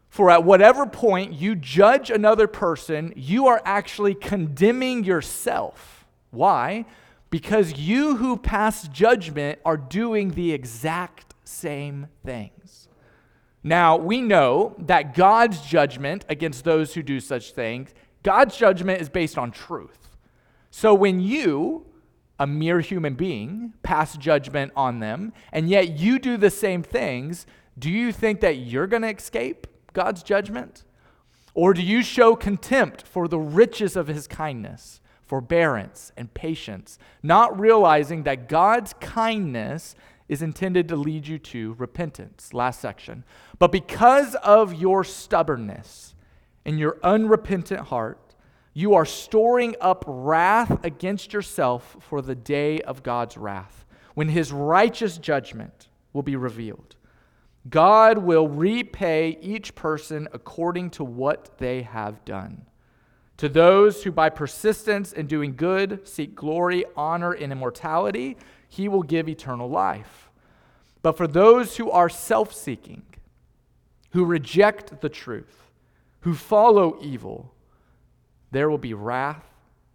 For 0.10 0.32
at 0.32 0.44
whatever 0.44 0.86
point 0.86 1.34
you 1.34 1.56
judge 1.56 2.10
another 2.10 2.48
person, 2.48 3.14
you 3.16 3.48
are 3.48 3.62
actually 3.66 4.16
condemning 4.16 5.04
yourself. 5.04 6.06
Why? 6.32 6.86
Because 7.30 7.78
you 7.78 8.16
who 8.16 8.38
pass 8.38 8.88
judgment 8.88 9.60
are 9.66 9.78
doing 9.78 10.32
the 10.32 10.54
exact 10.54 11.36
same 11.44 12.08
things. 12.26 12.87
Now, 13.68 13.98
we 13.98 14.22
know 14.22 14.76
that 14.78 15.14
God's 15.14 15.60
judgment 15.60 16.24
against 16.30 16.64
those 16.64 16.94
who 16.94 17.04
do 17.04 17.20
such 17.20 17.52
things, 17.52 17.94
God's 18.24 18.56
judgment 18.56 19.02
is 19.02 19.10
based 19.10 19.38
on 19.38 19.52
truth. 19.52 20.16
So 20.72 20.94
when 20.94 21.20
you, 21.20 21.86
a 22.40 22.48
mere 22.48 22.80
human 22.80 23.16
being, 23.16 23.74
pass 23.84 24.16
judgment 24.16 24.72
on 24.74 25.02
them, 25.02 25.34
and 25.52 25.68
yet 25.68 26.00
you 26.00 26.18
do 26.18 26.38
the 26.38 26.50
same 26.50 26.82
things, 26.82 27.46
do 27.78 27.90
you 27.90 28.14
think 28.14 28.40
that 28.40 28.56
you're 28.56 28.88
going 28.88 29.02
to 29.02 29.14
escape 29.14 29.68
God's 29.92 30.24
judgment? 30.24 30.86
Or 31.54 31.74
do 31.74 31.82
you 31.82 32.04
show 32.04 32.38
contempt 32.38 33.06
for 33.06 33.28
the 33.28 33.40
riches 33.40 33.98
of 33.98 34.08
his 34.08 34.28
kindness? 34.28 35.02
forbearance, 35.28 36.14
and 36.16 36.34
patience, 36.34 36.98
not 37.22 37.60
realizing 37.60 38.24
that 38.24 38.48
God's 38.48 38.94
kindness 39.02 39.94
is 40.28 40.42
intended 40.42 40.90
to 40.90 40.96
lead 40.96 41.28
you 41.28 41.40
to 41.40 41.76
repentance. 41.78 42.54
Last 42.54 42.80
section. 42.80 43.24
But 43.60 43.72
because 43.72 44.36
of 44.36 44.74
your 44.74 45.04
stubbornness 45.04 46.16
and 46.66 46.78
your 46.78 46.98
unrepentant 47.04 47.88
heart, 47.88 48.36
you 48.74 48.94
are 48.94 49.06
storing 49.06 49.76
up 49.82 50.04
wrath 50.06 50.84
against 50.84 51.34
yourself 51.34 51.98
for 52.00 52.22
the 52.22 52.36
day 52.36 52.82
of 52.82 53.04
God's 53.04 53.38
wrath, 53.38 53.86
when 54.14 54.30
his 54.30 54.52
righteous 54.52 55.18
judgment 55.18 55.88
will 56.14 56.24
be 56.24 56.36
revealed. 56.36 56.96
God 57.70 58.20
will 58.20 58.48
repay 58.48 59.38
each 59.42 59.76
person 59.76 60.28
according 60.32 60.92
to 60.92 61.04
what 61.04 61.58
they 61.58 61.82
have 61.82 62.24
done. 62.24 62.66
To 63.38 63.50
those 63.50 64.04
who 64.04 64.12
by 64.12 64.30
persistence 64.30 65.14
in 65.14 65.28
doing 65.28 65.56
good 65.56 66.08
seek 66.08 66.34
glory, 66.34 66.86
honor, 66.96 67.34
and 67.34 67.52
immortality, 67.52 68.38
he 68.68 68.88
will 68.88 69.04
give 69.04 69.30
eternal 69.30 69.70
life. 69.70 70.30
But 71.02 71.18
for 71.18 71.28
those 71.28 71.78
who 71.78 71.90
are 71.92 72.10
self 72.10 72.54
seeking, 72.54 73.04
who 74.12 74.26
reject 74.26 75.02
the 75.02 75.10
truth, 75.10 75.70
who 76.22 76.34
follow 76.34 76.98
evil, 77.02 77.54
there 78.52 78.70
will 78.70 78.78
be 78.78 78.94
wrath 78.94 79.46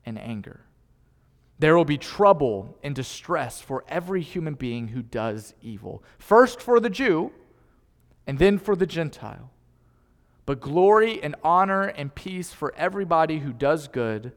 and 0.04 0.18
anger. 0.18 0.60
There 1.58 1.76
will 1.76 1.84
be 1.84 1.98
trouble 1.98 2.76
and 2.82 2.94
distress 2.94 3.60
for 3.60 3.84
every 3.88 4.22
human 4.22 4.54
being 4.54 4.88
who 4.88 5.02
does 5.02 5.54
evil. 5.62 6.02
First 6.18 6.60
for 6.60 6.80
the 6.80 6.90
Jew, 6.90 7.32
and 8.26 8.38
then 8.38 8.58
for 8.58 8.74
the 8.74 8.86
Gentile 8.86 9.50
but 10.44 10.60
glory 10.60 11.22
and 11.22 11.36
honor 11.42 11.84
and 11.84 12.14
peace 12.14 12.52
for 12.52 12.74
everybody 12.76 13.38
who 13.38 13.52
does 13.52 13.88
good, 13.88 14.32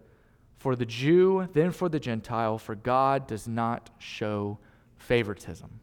for 0.65 0.75
the 0.75 0.83
Jew, 0.83 1.47
then 1.53 1.69
for 1.69 1.89
the 1.89 1.99
Gentile, 1.99 2.57
for 2.57 2.73
God 2.73 3.27
does 3.27 3.47
not 3.47 3.91
show 3.99 4.57
favoritism. 4.97 5.79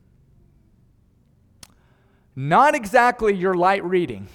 not 2.34 2.74
exactly 2.74 3.32
your 3.32 3.54
light 3.54 3.84
reading. 3.84 4.26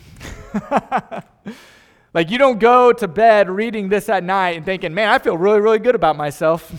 like 2.14 2.32
you 2.32 2.38
don't 2.38 2.60
go 2.60 2.94
to 2.94 3.10
bed 3.10 3.50
reading 3.50 3.90
this 3.90 4.08
at 4.08 4.24
night 4.24 4.56
and 4.56 4.64
thinking, 4.64 4.94
man, 4.94 5.10
I 5.10 5.20
feel 5.20 5.38
really, 5.38 5.60
really 5.60 5.80
good 5.80 5.96
about 5.96 6.16
myself. 6.16 6.72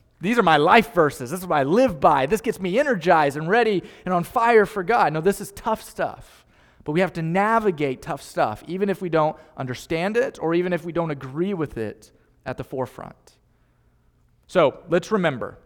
These 0.20 0.38
are 0.38 0.44
my 0.44 0.58
life 0.58 0.94
verses. 0.94 1.32
This 1.32 1.40
is 1.40 1.46
what 1.48 1.58
I 1.58 1.64
live 1.64 1.98
by. 1.98 2.26
This 2.26 2.40
gets 2.40 2.60
me 2.60 2.78
energized 2.78 3.36
and 3.36 3.48
ready 3.48 3.82
and 4.04 4.14
on 4.14 4.22
fire 4.22 4.66
for 4.66 4.84
God. 4.84 5.12
No, 5.12 5.20
this 5.20 5.40
is 5.40 5.50
tough 5.50 5.82
stuff. 5.82 6.46
But 6.84 6.92
we 6.92 7.00
have 7.00 7.14
to 7.14 7.22
navigate 7.22 8.02
tough 8.02 8.22
stuff, 8.22 8.62
even 8.68 8.88
if 8.88 9.02
we 9.02 9.08
don't 9.08 9.36
understand 9.56 10.16
it 10.16 10.38
or 10.40 10.54
even 10.54 10.72
if 10.72 10.84
we 10.84 10.92
don't 10.92 11.10
agree 11.10 11.54
with 11.54 11.76
it 11.76 12.12
at 12.46 12.56
the 12.56 12.64
forefront. 12.64 13.36
So 14.46 14.78
let's 14.88 15.10
remember 15.10 15.58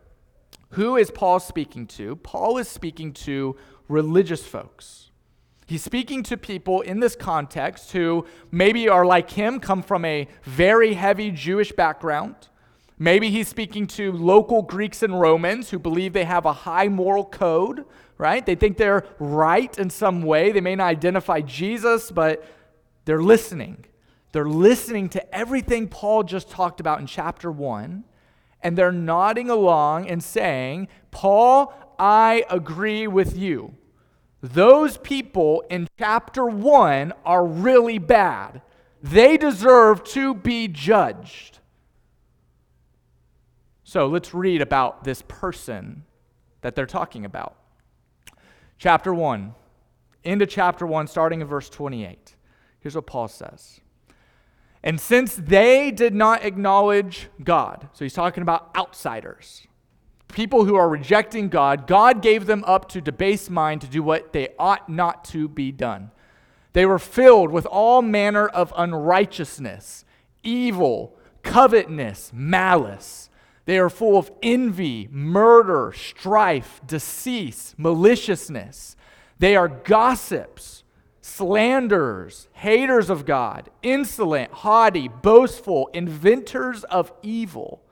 who 0.71 0.97
is 0.97 1.11
Paul 1.11 1.41
speaking 1.41 1.87
to? 1.89 2.17
Paul 2.17 2.57
is 2.59 2.69
speaking 2.69 3.13
to 3.13 3.57
religious 3.89 4.45
folks. 4.47 5.11
He's 5.67 5.83
speaking 5.85 6.23
to 6.25 6.37
people 6.37 6.81
in 6.81 7.01
this 7.01 7.15
context 7.15 7.93
who 7.93 8.27
maybe 8.51 8.89
are 8.89 9.05
like 9.05 9.31
him, 9.31 9.61
come 9.61 9.83
from 9.83 10.05
a 10.05 10.27
very 10.43 10.95
heavy 10.95 11.31
Jewish 11.31 11.71
background. 11.73 12.35
Maybe 12.99 13.31
he's 13.31 13.49
speaking 13.49 13.87
to 13.89 14.13
local 14.13 14.63
Greeks 14.63 15.03
and 15.03 15.19
Romans 15.19 15.71
who 15.71 15.79
believe 15.79 16.13
they 16.13 16.25
have 16.25 16.45
a 16.45 16.53
high 16.53 16.89
moral 16.89 17.25
code, 17.25 17.85
right? 18.19 18.45
They 18.45 18.55
think 18.55 18.77
they're 18.77 19.07
right 19.19 19.77
in 19.79 19.91
some 19.91 20.23
way. 20.23 20.53
They 20.53 20.61
may 20.61 20.77
not 20.77 20.87
identify 20.87 21.41
Jesus, 21.41 22.11
but 22.11 22.45
they're 23.05 23.23
listening. 23.23 23.87
They're 24.33 24.49
listening 24.49 25.09
to 25.11 25.35
everything 25.35 25.89
Paul 25.89 26.23
just 26.23 26.51
talked 26.51 26.81
about 26.81 27.01
in 27.01 27.07
chapter 27.07 27.51
1, 27.51 28.05
and 28.63 28.79
they're 28.79 28.93
nodding 28.93 29.51
along 29.51 30.09
and 30.09 30.23
saying, 30.23 30.89
Paul, 31.11 31.73
I 31.99 32.45
agree 32.49 33.07
with 33.07 33.37
you. 33.37 33.75
Those 34.41 34.97
people 34.99 35.65
in 35.69 35.89
chapter 35.99 36.47
1 36.47 37.13
are 37.25 37.45
really 37.45 37.99
bad. 37.99 38.63
They 39.03 39.37
deserve 39.37 40.05
to 40.05 40.35
be 40.35 40.69
judged. 40.69 41.59
So 43.83 44.07
let's 44.07 44.33
read 44.33 44.63
about 44.63 45.05
this 45.05 45.23
person 45.27 46.05
that 46.61 46.75
they're 46.75 46.87
talking 46.87 47.25
about. 47.25 47.57
Chapter 48.79 49.13
1, 49.13 49.55
into 50.23 50.47
chapter 50.47 50.87
1, 50.87 51.07
starting 51.07 51.41
in 51.41 51.47
verse 51.47 51.69
28. 51.69 52.37
Here's 52.79 52.95
what 52.95 53.07
Paul 53.07 53.29
says. 53.29 53.81
And 54.83 54.99
since 55.01 55.35
they 55.35 55.91
did 55.91 56.15
not 56.15 56.45
acknowledge 56.45 57.29
God, 57.43 57.89
so 57.93 58.05
he's 58.05 58.15
talking 58.15 58.43
about 58.43 58.71
outsiders, 58.77 59.67
people 60.29 60.65
who 60.65 60.75
are 60.75 60.89
rejecting 60.89 61.49
God, 61.49 61.87
God 61.87 62.23
gave 62.23 62.47
them 62.47 62.65
up 62.67 62.89
to 62.91 63.01
debase 63.01 63.51
mind 63.51 63.83
to 63.83 63.87
do 63.87 64.03
what 64.03 64.33
they 64.33 64.49
ought 64.59 64.89
not 64.89 65.25
to 65.27 65.49
be 65.49 65.71
done. 65.71 66.11
They 66.73 66.87
were 66.87 66.99
filled 66.99 67.51
with 67.51 67.67
all 67.67 68.01
manner 68.01 68.47
of 68.47 68.73
unrighteousness, 68.77 70.05
evil, 70.43 71.17
covetousness, 71.43 72.31
malice. 72.33 73.29
They 73.67 73.79
are 73.79 73.91
full 73.91 74.17
of 74.17 74.31
envy, 74.43 75.09
murder, 75.11 75.93
strife, 75.95 76.81
deceit, 76.87 77.75
maliciousness. 77.77 78.97
They 79.39 79.57
are 79.57 79.69
gossips, 79.69 80.80
slanderers, 81.37 82.49
haters 82.53 83.11
of 83.11 83.25
God, 83.25 83.71
insolent, 83.83 84.53
haughty, 84.53 85.09
boastful, 85.09 85.89
inventors 85.93 86.85
of 86.85 87.13
evil 87.23 87.83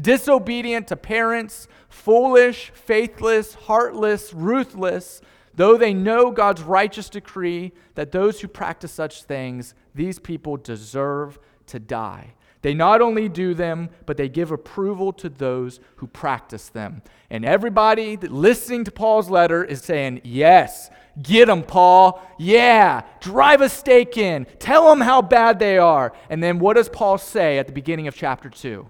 disobedient 0.00 0.88
to 0.88 0.96
parents, 0.96 1.68
foolish, 1.88 2.70
faithless, 2.74 3.54
heartless, 3.54 4.34
ruthless, 4.34 5.20
though 5.54 5.76
they 5.76 5.94
know 5.94 6.30
God's 6.30 6.62
righteous 6.62 7.08
decree 7.08 7.72
that 7.94 8.12
those 8.12 8.40
who 8.40 8.48
practice 8.48 8.92
such 8.92 9.22
things, 9.22 9.74
these 9.94 10.18
people 10.18 10.56
deserve 10.56 11.38
to 11.66 11.78
die. 11.78 12.34
They 12.64 12.72
not 12.72 13.02
only 13.02 13.28
do 13.28 13.52
them, 13.52 13.90
but 14.06 14.16
they 14.16 14.30
give 14.30 14.50
approval 14.50 15.12
to 15.12 15.28
those 15.28 15.80
who 15.96 16.06
practice 16.06 16.70
them. 16.70 17.02
And 17.28 17.44
everybody 17.44 18.16
listening 18.16 18.84
to 18.84 18.90
Paul's 18.90 19.28
letter 19.28 19.62
is 19.62 19.82
saying, 19.82 20.22
Yes, 20.24 20.88
get 21.22 21.48
them, 21.48 21.62
Paul. 21.62 22.26
Yeah, 22.38 23.02
drive 23.20 23.60
a 23.60 23.68
stake 23.68 24.16
in. 24.16 24.46
Tell 24.60 24.88
them 24.88 25.02
how 25.02 25.20
bad 25.20 25.58
they 25.58 25.76
are. 25.76 26.14
And 26.30 26.42
then 26.42 26.58
what 26.58 26.76
does 26.76 26.88
Paul 26.88 27.18
say 27.18 27.58
at 27.58 27.66
the 27.66 27.72
beginning 27.74 28.08
of 28.08 28.16
chapter 28.16 28.48
2? 28.48 28.88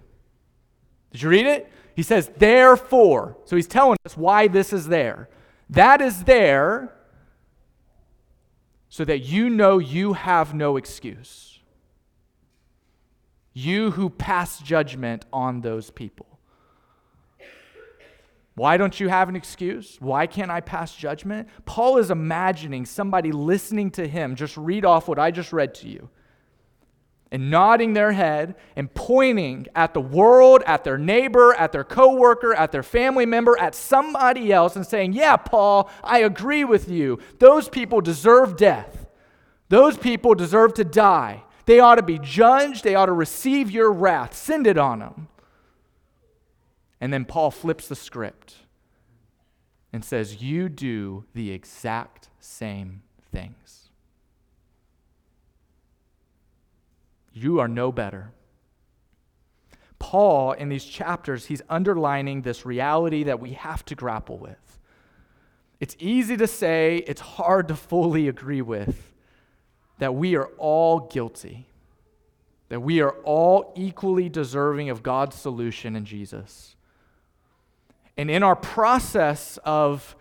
Did 1.11 1.23
you 1.23 1.29
read 1.29 1.47
it? 1.47 1.69
He 1.97 2.05
says, 2.05 2.31
therefore. 2.37 3.37
So 3.45 3.57
he's 3.57 3.67
telling 3.67 3.99
us 4.07 4.17
why 4.17 4.47
this 4.47 4.73
is 4.73 4.87
there. 4.87 5.29
That 5.69 6.01
is 6.01 6.23
there 6.23 6.95
so 8.89 9.05
that 9.05 9.23
you 9.23 9.51
know 9.51 9.79
you 9.79 10.13
have 10.13 10.55
no 10.55 10.77
excuse. 10.77 11.54
You 13.55 13.93
who 13.93 14.11
pass 14.11 14.59
judgment 14.59 15.25
on 15.33 15.61
those 15.61 15.91
people. 15.91 16.27
Why 18.57 18.77
don't 18.77 18.99
you 19.01 19.09
have 19.09 19.29
an 19.29 19.37
excuse? 19.37 19.97
Why 20.01 20.27
can't 20.27 20.51
I 20.51 20.61
pass 20.61 20.95
judgment? 20.95 21.49
Paul 21.65 21.99
is 21.99 22.11
imagining 22.11 22.85
somebody 22.85 23.33
listening 23.33 23.91
to 23.93 24.07
him 24.07 24.37
just 24.37 24.57
read 24.57 24.85
off 24.85 25.09
what 25.09 25.19
I 25.19 25.31
just 25.31 25.53
read 25.53 25.75
to 25.77 25.89
you 25.89 26.09
and 27.33 27.51
nodding 27.51 27.95
their 27.95 28.13
head 28.13 28.55
and 28.77 28.93
pointing 28.95 29.67
at 29.75 29.93
the 29.93 30.01
world, 30.01 30.63
at 30.67 30.85
their 30.85 30.99
neighbor, 30.99 31.55
at 31.55 31.73
their 31.73 31.83
coworker, 31.83 32.55
at 32.55 32.71
their 32.71 32.85
family 32.85 33.27
member, 33.27 33.59
at 33.59 33.75
somebody 33.75 34.53
else 34.53 34.77
and 34.77 34.87
saying, 34.87 35.15
"Yeah, 35.15 35.37
Paul, 35.37 35.91
I 36.05 36.21
agree 36.21 36.65
with 36.65 36.89
you. 36.89 37.19
Those 37.39 37.69
people 37.69 38.01
deserve 38.01 38.57
death. 38.57 39.07
Those 39.69 39.97
people 39.97 40.35
deserve 40.35 40.75
to 40.75 40.85
die. 40.85 41.44
They 41.67 41.81
ought 41.81 41.97
to 41.97 42.03
be 42.03 42.19
judged. 42.19 42.85
They 42.85 42.95
ought 42.95 43.07
to 43.07 43.13
receive 43.13 43.71
your 43.71 43.93
wrath. 43.93 44.35
Send 44.35 44.67
it 44.67 44.77
on 44.77 44.99
them." 44.99 45.29
And 47.01 47.13
then 47.13 47.25
Paul 47.25 47.51
flips 47.51 47.89
the 47.89 47.97
script 47.97 48.67
and 49.93 50.05
says, 50.05 50.43
"You 50.43 50.69
do 50.69 51.25
the 51.35 51.51
exact 51.51 52.29
same 52.41 53.03
things." 53.31 53.91
You 57.33 57.59
are 57.59 57.69
no 57.69 57.91
better. 57.91 58.33
Paul, 59.99 60.53
in 60.53 60.69
these 60.69 60.85
chapters, 60.85 61.47
he's 61.47 61.63
underlining 61.69 62.43
this 62.43 62.67
reality 62.67 63.25
that 63.25 63.41
we 63.41 63.55
have 63.55 63.85
to 63.87 63.95
grapple 63.95 64.39
with. 64.39 64.79
It's 65.81 65.97
easy 65.99 66.37
to 66.37 66.47
say, 66.47 66.99
it's 67.07 67.21
hard 67.21 67.69
to 67.69 67.75
fully 67.75 68.29
agree 68.29 68.63
with 68.63 69.14
that 69.99 70.15
we 70.15 70.37
are 70.37 70.49
all 70.59 71.01
guilty, 71.01 71.67
that 72.69 72.81
we 72.81 73.01
are 73.01 73.13
all 73.25 73.73
equally 73.77 74.29
deserving 74.29 74.91
of 74.91 75.03
God's 75.03 75.37
solution 75.37 75.95
in 75.97 76.05
Jesus. 76.05 76.77
And 78.17 78.31
in 78.31 78.43
our 78.43 78.57
process 78.57 79.59
of 79.65 80.17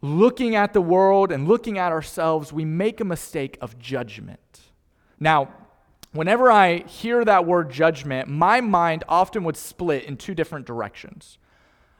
looking 0.00 0.54
at 0.54 0.72
the 0.72 0.80
world 0.80 1.32
and 1.32 1.48
looking 1.48 1.78
at 1.78 1.92
ourselves, 1.92 2.52
we 2.52 2.64
make 2.64 3.00
a 3.00 3.04
mistake 3.04 3.56
of 3.60 3.78
judgment. 3.78 4.60
Now, 5.18 5.48
whenever 6.12 6.50
I 6.50 6.78
hear 6.78 7.24
that 7.24 7.46
word 7.46 7.70
judgment, 7.70 8.28
my 8.28 8.60
mind 8.60 9.04
often 9.08 9.44
would 9.44 9.56
split 9.56 10.04
in 10.04 10.16
two 10.16 10.34
different 10.34 10.66
directions. 10.66 11.38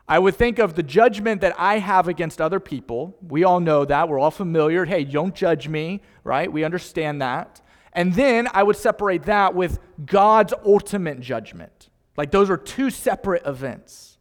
I 0.06 0.18
would 0.18 0.34
think 0.34 0.58
of 0.58 0.74
the 0.74 0.82
judgment 0.82 1.40
that 1.40 1.54
I 1.58 1.78
have 1.78 2.08
against 2.08 2.40
other 2.40 2.60
people. 2.60 3.16
We 3.26 3.44
all 3.44 3.60
know 3.60 3.84
that. 3.84 4.08
We're 4.08 4.18
all 4.18 4.30
familiar. 4.30 4.84
Hey, 4.84 5.04
don't 5.04 5.34
judge 5.34 5.66
me, 5.66 6.02
right? 6.24 6.52
We 6.52 6.62
understand 6.62 7.22
that. 7.22 7.62
And 7.94 8.12
then 8.14 8.48
I 8.52 8.64
would 8.64 8.76
separate 8.76 9.22
that 9.24 9.54
with 9.54 9.78
God's 10.04 10.52
ultimate 10.64 11.20
judgment. 11.20 11.88
Like 12.16 12.30
those 12.30 12.50
are 12.50 12.56
two 12.56 12.90
separate 12.90 13.46
events. 13.46 14.18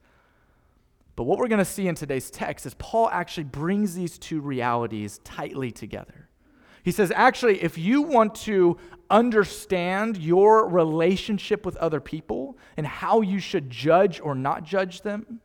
But 1.15 1.23
what 1.23 1.37
we're 1.37 1.47
going 1.47 1.59
to 1.59 1.65
see 1.65 1.87
in 1.87 1.95
today's 1.95 2.31
text 2.31 2.65
is 2.65 2.73
Paul 2.75 3.09
actually 3.09 3.43
brings 3.43 3.93
these 3.93 4.17
two 4.17 4.41
realities 4.41 5.19
tightly 5.23 5.71
together. 5.71 6.29
He 6.83 6.91
says, 6.91 7.11
actually, 7.15 7.61
if 7.63 7.77
you 7.77 8.01
want 8.01 8.35
to 8.35 8.77
understand 9.09 10.17
your 10.17 10.67
relationship 10.67 11.65
with 11.65 11.75
other 11.77 11.99
people 11.99 12.57
and 12.77 12.85
how 12.85 13.21
you 13.21 13.39
should 13.39 13.69
judge 13.69 14.19
or 14.19 14.33
not 14.33 14.63
judge 14.63 15.01
them, 15.01 15.39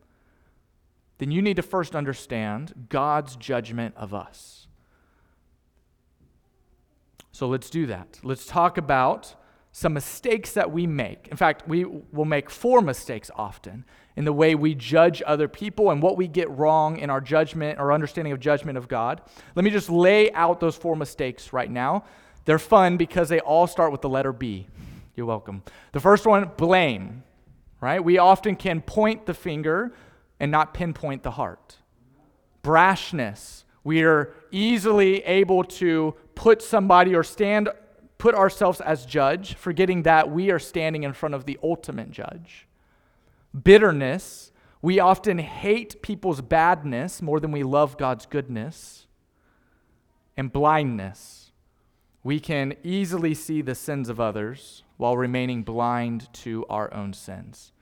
then 1.18 1.30
you 1.30 1.42
need 1.42 1.56
to 1.56 1.62
first 1.62 1.94
understand 1.94 2.86
God's 2.88 3.36
judgment 3.36 3.94
of 3.96 4.14
us. 4.14 4.66
So 7.32 7.46
let's 7.46 7.70
do 7.70 7.86
that. 7.86 8.18
Let's 8.22 8.46
talk 8.46 8.78
about 8.78 9.34
some 9.70 9.92
mistakes 9.92 10.52
that 10.54 10.72
we 10.72 10.86
make. 10.86 11.28
In 11.28 11.36
fact, 11.36 11.68
we 11.68 11.84
will 11.84 12.24
make 12.24 12.50
four 12.50 12.80
mistakes 12.80 13.30
often 13.36 13.84
in 14.16 14.24
the 14.24 14.32
way 14.32 14.56
we 14.56 14.74
judge 14.74 15.22
other 15.24 15.46
people 15.46 15.90
and 15.90 16.02
what 16.02 16.16
we 16.16 16.26
get 16.26 16.50
wrong 16.50 16.98
in 16.98 17.10
our 17.10 17.20
judgment 17.20 17.78
or 17.78 17.92
understanding 17.92 18.32
of 18.32 18.40
judgment 18.40 18.76
of 18.76 18.88
God. 18.88 19.20
Let 19.54 19.64
me 19.64 19.70
just 19.70 19.88
lay 19.88 20.32
out 20.32 20.58
those 20.58 20.74
four 20.74 20.96
mistakes 20.96 21.52
right 21.52 21.70
now. 21.70 22.04
They're 22.44 22.58
fun 22.58 22.96
because 22.96 23.28
they 23.28 23.40
all 23.40 23.66
start 23.66 23.92
with 23.92 24.00
the 24.00 24.08
letter 24.08 24.32
B. 24.32 24.66
You're 25.14 25.26
welcome. 25.26 25.62
The 25.92 26.00
first 26.00 26.26
one, 26.26 26.50
blame, 26.56 27.22
right? 27.80 28.02
We 28.02 28.18
often 28.18 28.56
can 28.56 28.80
point 28.80 29.26
the 29.26 29.34
finger 29.34 29.92
and 30.40 30.50
not 30.50 30.74
pinpoint 30.74 31.22
the 31.22 31.32
heart. 31.32 31.78
Brashness. 32.62 33.64
We 33.84 34.02
are 34.02 34.34
easily 34.50 35.22
able 35.24 35.64
to 35.64 36.14
put 36.34 36.62
somebody 36.62 37.14
or 37.14 37.22
stand, 37.22 37.68
put 38.18 38.34
ourselves 38.34 38.80
as 38.80 39.06
judge, 39.06 39.54
forgetting 39.54 40.02
that 40.02 40.30
we 40.30 40.50
are 40.50 40.58
standing 40.58 41.04
in 41.04 41.12
front 41.12 41.34
of 41.34 41.46
the 41.46 41.58
ultimate 41.62 42.10
judge. 42.10 42.66
Bitterness, 43.62 44.52
we 44.82 45.00
often 45.00 45.38
hate 45.38 46.02
people's 46.02 46.40
badness 46.40 47.22
more 47.22 47.40
than 47.40 47.50
we 47.50 47.62
love 47.62 47.96
God's 47.96 48.26
goodness. 48.26 49.06
And 50.36 50.52
blindness, 50.52 51.52
we 52.22 52.38
can 52.38 52.74
easily 52.84 53.34
see 53.34 53.62
the 53.62 53.74
sins 53.74 54.08
of 54.08 54.20
others 54.20 54.84
while 54.96 55.16
remaining 55.16 55.62
blind 55.62 56.32
to 56.32 56.64
our 56.68 56.92
own 56.92 57.12
sins. 57.12 57.72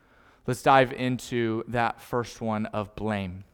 Let's 0.47 0.63
dive 0.63 0.93
into 0.93 1.65
that 1.69 2.01
first 2.01 2.41
one 2.41 2.67
of 2.67 2.95
blame. 2.95 3.45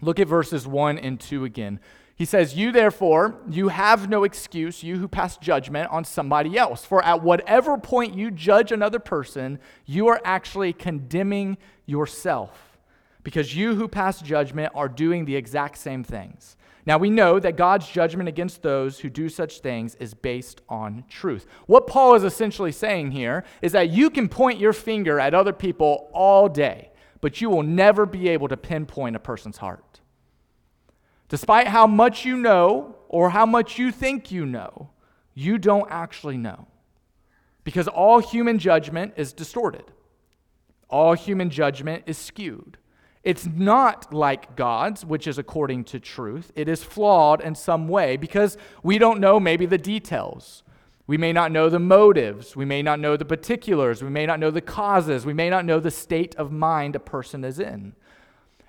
Look 0.00 0.20
at 0.20 0.28
verses 0.28 0.66
1 0.66 0.98
and 0.98 1.18
2 1.18 1.44
again. 1.44 1.80
He 2.14 2.24
says, 2.24 2.56
You 2.56 2.72
therefore, 2.72 3.36
you 3.48 3.68
have 3.68 4.08
no 4.08 4.24
excuse, 4.24 4.82
you 4.82 4.98
who 4.98 5.06
pass 5.08 5.36
judgment 5.36 5.90
on 5.90 6.04
somebody 6.04 6.58
else. 6.58 6.84
For 6.84 7.04
at 7.04 7.22
whatever 7.22 7.78
point 7.78 8.14
you 8.14 8.30
judge 8.30 8.72
another 8.72 8.98
person, 8.98 9.60
you 9.86 10.08
are 10.08 10.20
actually 10.24 10.72
condemning 10.72 11.58
yourself. 11.86 12.78
Because 13.22 13.54
you 13.54 13.74
who 13.74 13.88
pass 13.88 14.20
judgment 14.20 14.72
are 14.74 14.88
doing 14.88 15.24
the 15.24 15.36
exact 15.36 15.78
same 15.78 16.02
things. 16.02 16.56
Now 16.88 16.96
we 16.96 17.10
know 17.10 17.38
that 17.38 17.56
God's 17.58 17.86
judgment 17.86 18.30
against 18.30 18.62
those 18.62 19.00
who 19.00 19.10
do 19.10 19.28
such 19.28 19.60
things 19.60 19.94
is 19.96 20.14
based 20.14 20.62
on 20.70 21.04
truth. 21.06 21.46
What 21.66 21.86
Paul 21.86 22.14
is 22.14 22.24
essentially 22.24 22.72
saying 22.72 23.10
here 23.10 23.44
is 23.60 23.72
that 23.72 23.90
you 23.90 24.08
can 24.08 24.26
point 24.26 24.58
your 24.58 24.72
finger 24.72 25.20
at 25.20 25.34
other 25.34 25.52
people 25.52 26.08
all 26.14 26.48
day, 26.48 26.90
but 27.20 27.42
you 27.42 27.50
will 27.50 27.62
never 27.62 28.06
be 28.06 28.30
able 28.30 28.48
to 28.48 28.56
pinpoint 28.56 29.16
a 29.16 29.18
person's 29.18 29.58
heart. 29.58 30.00
Despite 31.28 31.68
how 31.68 31.86
much 31.86 32.24
you 32.24 32.38
know 32.38 32.96
or 33.08 33.28
how 33.28 33.44
much 33.44 33.78
you 33.78 33.92
think 33.92 34.32
you 34.32 34.46
know, 34.46 34.88
you 35.34 35.58
don't 35.58 35.90
actually 35.90 36.38
know. 36.38 36.68
Because 37.64 37.86
all 37.86 38.18
human 38.18 38.58
judgment 38.58 39.12
is 39.18 39.34
distorted, 39.34 39.84
all 40.88 41.12
human 41.12 41.50
judgment 41.50 42.04
is 42.06 42.16
skewed. 42.16 42.78
It's 43.24 43.46
not 43.46 44.12
like 44.12 44.56
God's, 44.56 45.04
which 45.04 45.26
is 45.26 45.38
according 45.38 45.84
to 45.84 46.00
truth. 46.00 46.52
It 46.54 46.68
is 46.68 46.84
flawed 46.84 47.40
in 47.40 47.54
some 47.54 47.88
way 47.88 48.16
because 48.16 48.56
we 48.82 48.98
don't 48.98 49.20
know 49.20 49.40
maybe 49.40 49.66
the 49.66 49.78
details. 49.78 50.62
We 51.06 51.16
may 51.16 51.32
not 51.32 51.50
know 51.50 51.68
the 51.68 51.78
motives. 51.78 52.54
We 52.54 52.64
may 52.64 52.82
not 52.82 53.00
know 53.00 53.16
the 53.16 53.24
particulars. 53.24 54.02
We 54.02 54.10
may 54.10 54.26
not 54.26 54.38
know 54.38 54.50
the 54.50 54.60
causes. 54.60 55.24
We 55.24 55.32
may 55.32 55.50
not 55.50 55.64
know 55.64 55.80
the 55.80 55.90
state 55.90 56.34
of 56.36 56.52
mind 56.52 56.94
a 56.94 57.00
person 57.00 57.44
is 57.44 57.58
in. 57.58 57.94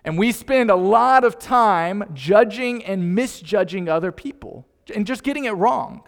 And 0.05 0.17
we 0.17 0.31
spend 0.31 0.71
a 0.71 0.75
lot 0.75 1.23
of 1.23 1.37
time 1.37 2.03
judging 2.13 2.83
and 2.85 3.13
misjudging 3.13 3.89
other 3.89 4.11
people 4.11 4.65
and 4.95 5.05
just 5.05 5.23
getting 5.23 5.45
it 5.45 5.51
wrong. 5.51 6.07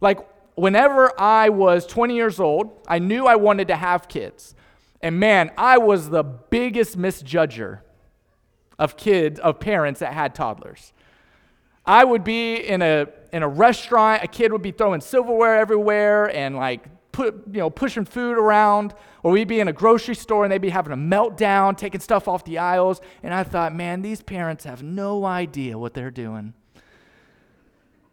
Like, 0.00 0.18
whenever 0.54 1.12
I 1.20 1.50
was 1.50 1.86
20 1.86 2.16
years 2.16 2.40
old, 2.40 2.70
I 2.88 2.98
knew 2.98 3.26
I 3.26 3.36
wanted 3.36 3.68
to 3.68 3.76
have 3.76 4.08
kids. 4.08 4.54
And 5.00 5.20
man, 5.20 5.50
I 5.56 5.78
was 5.78 6.10
the 6.10 6.22
biggest 6.22 6.98
misjudger 6.98 7.80
of 8.78 8.96
kids, 8.96 9.38
of 9.40 9.60
parents 9.60 10.00
that 10.00 10.12
had 10.12 10.34
toddlers. 10.34 10.92
I 11.86 12.04
would 12.04 12.24
be 12.24 12.56
in 12.56 12.82
a, 12.82 13.06
in 13.32 13.42
a 13.42 13.48
restaurant, 13.48 14.22
a 14.22 14.26
kid 14.26 14.52
would 14.52 14.62
be 14.62 14.72
throwing 14.72 15.00
silverware 15.00 15.56
everywhere 15.56 16.26
and 16.26 16.56
like 16.56 16.86
put, 17.12 17.34
you 17.50 17.60
know, 17.60 17.70
pushing 17.70 18.04
food 18.04 18.36
around, 18.36 18.94
or 19.22 19.32
we'd 19.32 19.48
be 19.48 19.60
in 19.60 19.68
a 19.68 19.72
grocery 19.72 20.14
store 20.14 20.44
and 20.44 20.52
they'd 20.52 20.58
be 20.58 20.68
having 20.68 20.92
a 20.92 20.96
meltdown, 20.96 21.76
taking 21.76 22.00
stuff 22.00 22.28
off 22.28 22.44
the 22.44 22.58
aisles. 22.58 23.00
And 23.22 23.32
I 23.32 23.42
thought, 23.42 23.74
man, 23.74 24.02
these 24.02 24.22
parents 24.22 24.64
have 24.64 24.82
no 24.82 25.24
idea 25.24 25.78
what 25.78 25.94
they're 25.94 26.10
doing. 26.10 26.54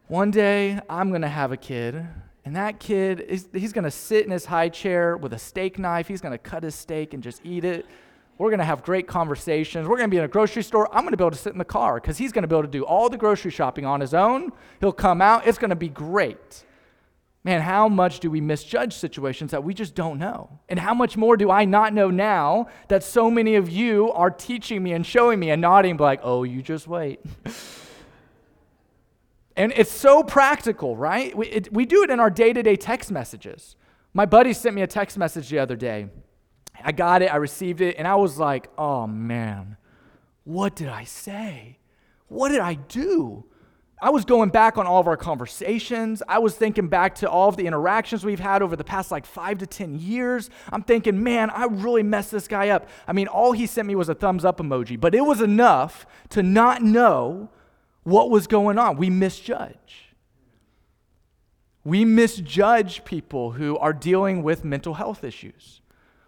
One 0.08 0.32
day, 0.32 0.80
I'm 0.90 1.10
to 1.22 1.28
have 1.28 1.52
a 1.52 1.58
kid 1.58 2.08
and 2.46 2.56
that 2.56 2.80
kid, 2.80 3.22
is, 3.22 3.50
he's 3.54 3.74
going 3.74 3.86
to 3.86 3.92
sit 3.92 4.24
in 4.24 4.32
his 4.32 4.46
high 4.46 4.70
chair 4.70 5.18
with 5.18 5.34
a 5.34 5.40
steak 5.40 5.80
knife. 5.80 6.08
He's 6.08 6.22
going 6.22 6.32
to 6.32 6.38
cut 6.38 6.62
his 6.62 6.76
steak 6.76 7.16
and 7.16 7.24
just 7.24 7.42
eat 7.44 7.66
it. 7.66 7.88
We're 8.38 8.50
going 8.50 8.60
to 8.60 8.66
have 8.66 8.84
great 8.84 9.08
conversations. 9.08 9.88
We're 9.88 9.98
going 9.98 10.10
to 10.10 10.14
be 10.14 10.20
in 10.20 10.26
a 10.26 10.28
grocery 10.28 10.62
store. 10.62 10.88
I'm 10.94 11.02
going 11.02 11.12
to 11.12 11.18
be 11.18 11.24
able 11.24 11.32
to 11.32 11.38
sit 11.38 11.54
in 11.54 11.58
the 11.58 11.66
car 11.66 11.96
because 11.96 12.20
he's 12.20 12.32
going 12.32 12.44
to 12.44 12.48
be 12.48 12.54
able 12.54 12.64
to 12.64 12.70
do 12.70 12.84
all 12.84 13.10
the 13.10 13.18
grocery 13.18 13.50
shopping 13.50 13.86
on 13.86 14.00
his 14.00 14.14
own. 14.14 14.52
He'll 14.80 14.92
come 14.92 15.22
out. 15.22 15.48
It's 15.48 15.58
going 15.58 15.72
to 15.72 15.76
be 15.76 15.90
great. 15.90 16.66
Man, 17.44 17.62
how 17.62 17.88
much 17.88 18.20
do 18.20 18.30
we 18.30 18.42
misjudge 18.42 18.94
situations 18.94 19.52
that 19.52 19.64
we 19.64 19.74
just 19.74 19.96
don't 19.96 20.20
know? 20.20 20.60
And 20.70 20.80
how 20.80 20.94
much 20.94 21.18
more 21.18 21.38
do 21.38 21.50
I 21.50 21.66
not 21.66 21.94
know 21.94 22.12
now 22.12 22.68
that 22.90 23.04
so 23.04 23.32
many 23.32 23.56
of 23.56 23.70
you 23.70 24.12
are 24.12 24.30
teaching 24.30 24.84
me 24.84 24.94
and 24.94 25.06
showing 25.06 25.40
me 25.40 25.50
and 25.50 25.62
nodding, 25.62 25.98
like, 25.98 26.20
oh, 26.22 26.44
you 26.44 26.62
just 26.62 26.88
wait. 26.88 27.22
And 29.56 29.72
it's 29.76 29.92
so 29.92 30.24
practical, 30.24 30.98
right? 30.98 31.36
We, 31.36 31.48
it, 31.48 31.74
we 31.74 31.86
do 31.86 32.04
it 32.04 32.10
in 32.10 32.20
our 32.20 32.30
day 32.30 32.52
to 32.54 32.62
day 32.62 32.76
text 32.76 33.12
messages. 33.12 33.76
My 34.14 34.26
buddy 34.26 34.54
sent 34.54 34.76
me 34.76 34.82
a 34.82 34.88
text 34.88 35.18
message 35.18 35.50
the 35.50 35.60
other 35.60 35.76
day. 35.76 36.08
I 36.84 36.92
got 36.92 37.22
it, 37.22 37.34
I 37.34 37.38
received 37.38 37.82
it, 37.82 37.96
and 37.98 38.08
I 38.08 38.16
was 38.16 38.38
like, 38.38 38.70
oh 38.78 39.08
man, 39.08 39.78
what 40.44 40.76
did 40.76 40.90
I 40.90 41.06
say? 41.06 41.80
What 42.28 42.50
did 42.50 42.60
I 42.60 42.74
do? 42.76 43.46
I 44.02 44.10
was 44.10 44.26
going 44.26 44.50
back 44.50 44.78
on 44.78 44.86
all 44.86 45.00
of 45.00 45.08
our 45.08 45.16
conversations. 45.16 46.22
I 46.28 46.40
was 46.40 46.54
thinking 46.54 46.90
back 46.90 47.16
to 47.16 47.30
all 47.30 47.48
of 47.48 47.56
the 47.56 47.66
interactions 47.66 48.26
we've 48.26 48.42
had 48.42 48.62
over 48.62 48.76
the 48.76 48.84
past 48.84 49.10
like 49.10 49.26
five 49.26 49.60
to 49.60 49.66
10 49.66 50.00
years. 50.00 50.50
I'm 50.72 50.84
thinking, 50.84 51.24
man, 51.24 51.50
I 51.50 51.66
really 51.66 52.04
messed 52.04 52.32
this 52.32 52.48
guy 52.48 52.70
up. 52.70 52.90
I 53.08 53.14
mean, 53.14 53.28
all 53.28 53.54
he 53.54 53.66
sent 53.66 53.88
me 53.88 53.96
was 53.96 54.10
a 54.10 54.14
thumbs 54.14 54.44
up 54.44 54.58
emoji, 54.58 55.00
but 55.00 55.16
it 55.16 55.22
was 55.22 55.40
enough 55.40 56.06
to 56.30 56.44
not 56.44 56.82
know 56.82 57.50
what 58.06 58.30
was 58.30 58.48
going 58.48 58.80
on. 58.80 58.96
We 58.96 59.10
misjudge. 59.10 60.14
We 61.84 62.06
misjudge 62.06 63.04
people 63.04 63.52
who 63.52 63.78
are 63.78 63.94
dealing 63.94 64.42
with 64.42 64.64
mental 64.64 64.94
health 64.94 65.24
issues. 65.24 65.82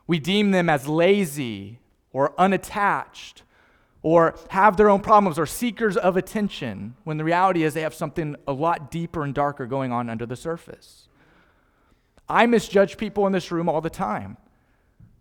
We 0.06 0.20
deem 0.20 0.52
them 0.52 0.70
as 0.70 0.88
lazy 0.88 1.80
or 2.12 2.34
unattached 2.38 3.44
or 4.02 4.36
have 4.50 4.78
their 4.78 4.90
own 4.90 5.02
problems 5.02 5.38
or 5.40 5.46
seekers 5.46 5.98
of 5.98 6.18
attention 6.18 6.96
when 7.04 7.18
the 7.18 7.24
reality 7.24 7.64
is 7.64 7.74
they 7.74 7.82
have 7.82 7.94
something 7.94 8.36
a 8.48 8.54
lot 8.54 8.92
deeper 8.92 9.24
and 9.24 9.34
darker 9.34 9.66
going 9.66 9.92
on 9.92 10.10
under 10.10 10.26
the 10.26 10.36
surface. 10.36 11.08
I 12.28 12.46
misjudge 12.46 12.98
people 12.98 13.28
in 13.28 13.34
this 13.34 13.52
room 13.52 13.70
all 13.70 13.82
the 13.82 13.90
time. 13.90 14.38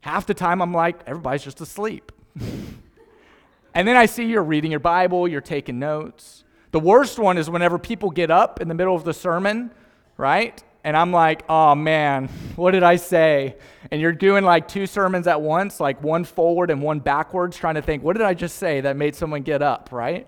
Half 0.01 0.27
the 0.27 0.35
time 0.35 0.62
I'm 0.62 0.73
like, 0.73 1.01
everybody's 1.07 1.42
just 1.42 1.61
asleep. 1.61 2.12
and 3.75 3.88
then 3.88 3.97
I 3.97 4.07
see 4.07 4.25
you're 4.25 4.42
reading 4.42 4.71
your 4.71 4.81
Bible, 4.81 5.29
you're 5.29 5.40
taking 5.40 5.79
notes. 5.79 6.45
The 6.72 6.81
worst 6.81 7.18
one 7.18 7.38
is 7.38 7.48
whenever 7.48 7.79
people 7.79 8.11
get 8.11 8.31
up 8.31 8.61
in 8.61 8.68
the 8.68 8.74
middle 8.74 8.94
of 8.94 9.05
the 9.05 9.14
sermon, 9.14 9.70
right? 10.16 10.62
And 10.85 10.96
I'm 10.96 11.12
like, 11.12 11.44
oh 11.48 11.74
man, 11.74 12.26
what 12.57 12.72
did 12.72 12.83
I 12.83 12.96
say? 12.96 13.57
And 13.90 14.00
you're 14.00 14.12
doing 14.12 14.44
like 14.44 14.68
two 14.68 14.87
sermons 14.87 15.26
at 15.26 15.40
once, 15.40 15.81
like 15.81 16.02
one 16.02 16.24
forward 16.24 16.70
and 16.70 16.83
one 16.83 17.00
backwards, 17.00 17.57
trying 17.57 17.74
to 17.74 17.83
think, 17.83 18.02
what 18.02 18.16
did 18.16 18.24
I 18.24 18.35
just 18.35 18.57
say 18.59 18.81
that 18.83 18.96
made 18.96 19.14
someone 19.14 19.42
get 19.42 19.62
up, 19.62 19.90
right? 19.92 20.26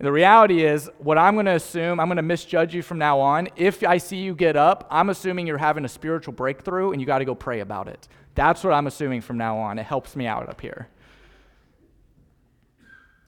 And 0.00 0.06
the 0.06 0.12
reality 0.12 0.64
is, 0.64 0.88
what 0.96 1.18
I'm 1.18 1.34
going 1.34 1.44
to 1.44 1.56
assume, 1.56 2.00
I'm 2.00 2.08
going 2.08 2.16
to 2.16 2.22
misjudge 2.22 2.74
you 2.74 2.80
from 2.80 2.96
now 2.96 3.20
on. 3.20 3.48
If 3.54 3.84
I 3.84 3.98
see 3.98 4.16
you 4.16 4.34
get 4.34 4.56
up, 4.56 4.88
I'm 4.90 5.10
assuming 5.10 5.46
you're 5.46 5.58
having 5.58 5.84
a 5.84 5.88
spiritual 5.90 6.32
breakthrough 6.32 6.92
and 6.92 7.02
you 7.02 7.06
got 7.06 7.18
to 7.18 7.26
go 7.26 7.34
pray 7.34 7.60
about 7.60 7.86
it. 7.86 8.08
That's 8.34 8.64
what 8.64 8.72
I'm 8.72 8.86
assuming 8.86 9.20
from 9.20 9.36
now 9.36 9.58
on. 9.58 9.78
It 9.78 9.84
helps 9.84 10.16
me 10.16 10.26
out 10.26 10.48
up 10.48 10.62
here. 10.62 10.88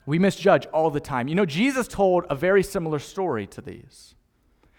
We 0.05 0.19
misjudge 0.19 0.65
all 0.67 0.89
the 0.89 0.99
time. 0.99 1.27
You 1.27 1.35
know, 1.35 1.45
Jesus 1.45 1.87
told 1.87 2.25
a 2.29 2.35
very 2.35 2.63
similar 2.63 2.99
story 2.99 3.47
to 3.47 3.61
these. 3.61 4.15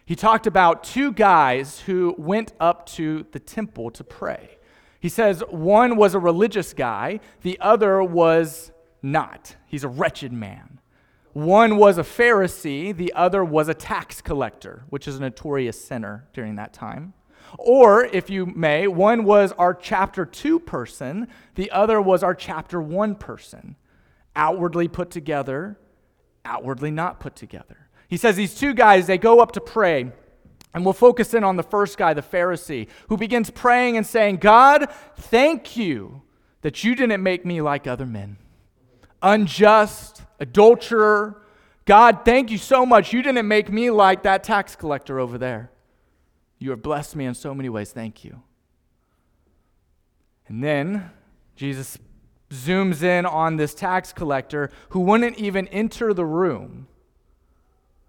He 0.06 0.14
talked 0.14 0.46
about 0.46 0.84
two 0.84 1.12
guys 1.12 1.80
who 1.80 2.14
went 2.18 2.52
up 2.60 2.84
to 2.90 3.26
the 3.32 3.40
temple 3.40 3.90
to 3.92 4.04
pray. 4.04 4.58
He 5.00 5.08
says 5.08 5.42
one 5.48 5.96
was 5.96 6.14
a 6.14 6.18
religious 6.18 6.74
guy, 6.74 7.20
the 7.42 7.58
other 7.60 8.02
was 8.02 8.70
not. 9.02 9.56
He's 9.66 9.84
a 9.84 9.88
wretched 9.88 10.32
man. 10.32 10.80
One 11.32 11.78
was 11.78 11.98
a 11.98 12.02
Pharisee, 12.02 12.96
the 12.96 13.12
other 13.14 13.44
was 13.44 13.68
a 13.68 13.74
tax 13.74 14.20
collector, 14.20 14.84
which 14.90 15.08
is 15.08 15.16
a 15.16 15.20
notorious 15.20 15.82
sinner 15.82 16.28
during 16.32 16.56
that 16.56 16.72
time. 16.72 17.14
Or, 17.58 18.04
if 18.04 18.30
you 18.30 18.46
may, 18.46 18.86
one 18.86 19.24
was 19.24 19.52
our 19.52 19.74
chapter 19.74 20.24
2 20.24 20.60
person, 20.60 21.28
the 21.54 21.70
other 21.70 22.00
was 22.00 22.22
our 22.22 22.34
chapter 22.34 22.80
1 22.80 23.16
person 23.16 23.76
outwardly 24.36 24.88
put 24.88 25.10
together, 25.10 25.78
outwardly 26.44 26.90
not 26.90 27.20
put 27.20 27.36
together. 27.36 27.88
He 28.08 28.16
says 28.16 28.36
these 28.36 28.54
two 28.54 28.74
guys, 28.74 29.06
they 29.06 29.18
go 29.18 29.40
up 29.40 29.52
to 29.52 29.60
pray. 29.60 30.12
And 30.72 30.84
we'll 30.84 30.92
focus 30.92 31.34
in 31.34 31.44
on 31.44 31.56
the 31.56 31.62
first 31.62 31.96
guy, 31.96 32.14
the 32.14 32.22
Pharisee, 32.22 32.88
who 33.08 33.16
begins 33.16 33.48
praying 33.48 33.96
and 33.96 34.04
saying, 34.04 34.38
God, 34.38 34.90
thank 35.16 35.76
you 35.76 36.22
that 36.62 36.82
you 36.82 36.96
didn't 36.96 37.22
make 37.22 37.44
me 37.44 37.60
like 37.60 37.86
other 37.86 38.06
men. 38.06 38.38
Unjust, 39.22 40.22
adulterer. 40.40 41.42
God, 41.84 42.24
thank 42.24 42.50
you 42.50 42.58
so 42.58 42.84
much. 42.84 43.12
You 43.12 43.22
didn't 43.22 43.46
make 43.46 43.70
me 43.70 43.90
like 43.90 44.24
that 44.24 44.42
tax 44.42 44.74
collector 44.74 45.20
over 45.20 45.38
there. 45.38 45.70
You 46.58 46.70
have 46.70 46.82
blessed 46.82 47.14
me 47.14 47.26
in 47.26 47.34
so 47.34 47.54
many 47.54 47.68
ways. 47.68 47.92
Thank 47.92 48.24
you. 48.24 48.42
And 50.48 50.62
then 50.62 51.10
Jesus 51.56 51.98
zooms 52.50 53.02
in 53.02 53.26
on 53.26 53.56
this 53.56 53.74
tax 53.74 54.12
collector 54.12 54.70
who 54.90 55.00
wouldn't 55.00 55.38
even 55.38 55.68
enter 55.68 56.14
the 56.14 56.24
room 56.24 56.86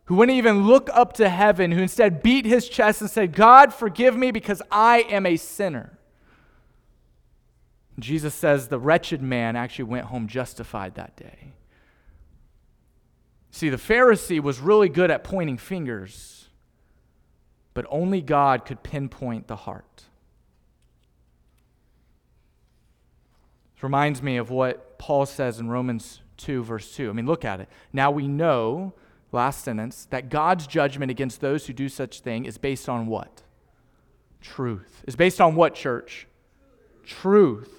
who 0.05 0.15
wouldn't 0.15 0.37
even 0.37 0.65
look 0.65 0.89
up 0.93 1.13
to 1.13 1.29
heaven, 1.29 1.71
who 1.71 1.81
instead 1.81 2.21
beat 2.21 2.45
his 2.45 2.69
chest 2.69 3.01
and 3.01 3.09
said, 3.09 3.33
God, 3.33 3.73
forgive 3.73 4.15
me 4.15 4.31
because 4.31 4.61
I 4.71 4.99
am 5.01 5.25
a 5.25 5.35
sinner. 5.35 5.97
Jesus 7.97 8.33
says 8.33 8.67
the 8.67 8.79
wretched 8.79 9.21
man 9.21 9.55
actually 9.55 9.85
went 9.85 10.07
home 10.07 10.27
justified 10.27 10.95
that 10.95 11.15
day. 11.15 11.53
See, 13.49 13.69
the 13.69 13.77
Pharisee 13.77 14.41
was 14.41 14.59
really 14.59 14.89
good 14.89 15.09
at 15.09 15.23
pointing 15.23 15.57
fingers, 15.57 16.49
but 17.73 17.85
only 17.89 18.21
God 18.21 18.65
could 18.65 18.83
pinpoint 18.83 19.47
the 19.47 19.55
heart. 19.55 20.03
Reminds 23.85 24.21
me 24.21 24.37
of 24.37 24.49
what 24.49 24.97
Paul 24.97 25.25
says 25.25 25.59
in 25.59 25.69
Romans 25.69 26.21
2, 26.37 26.63
verse 26.63 26.93
2. 26.95 27.09
I 27.09 27.13
mean, 27.13 27.25
look 27.25 27.45
at 27.45 27.59
it. 27.59 27.69
Now 27.93 28.11
we 28.11 28.27
know, 28.27 28.93
last 29.31 29.63
sentence, 29.63 30.07
that 30.09 30.29
God's 30.29 30.67
judgment 30.67 31.11
against 31.11 31.39
those 31.39 31.67
who 31.67 31.73
do 31.73 31.87
such 31.87 32.19
thing 32.19 32.45
is 32.45 32.57
based 32.57 32.89
on 32.89 33.07
what? 33.07 33.43
Truth. 34.41 35.03
Is 35.07 35.15
based 35.15 35.39
on 35.39 35.55
what, 35.55 35.75
church? 35.75 36.27
Truth 37.05 37.71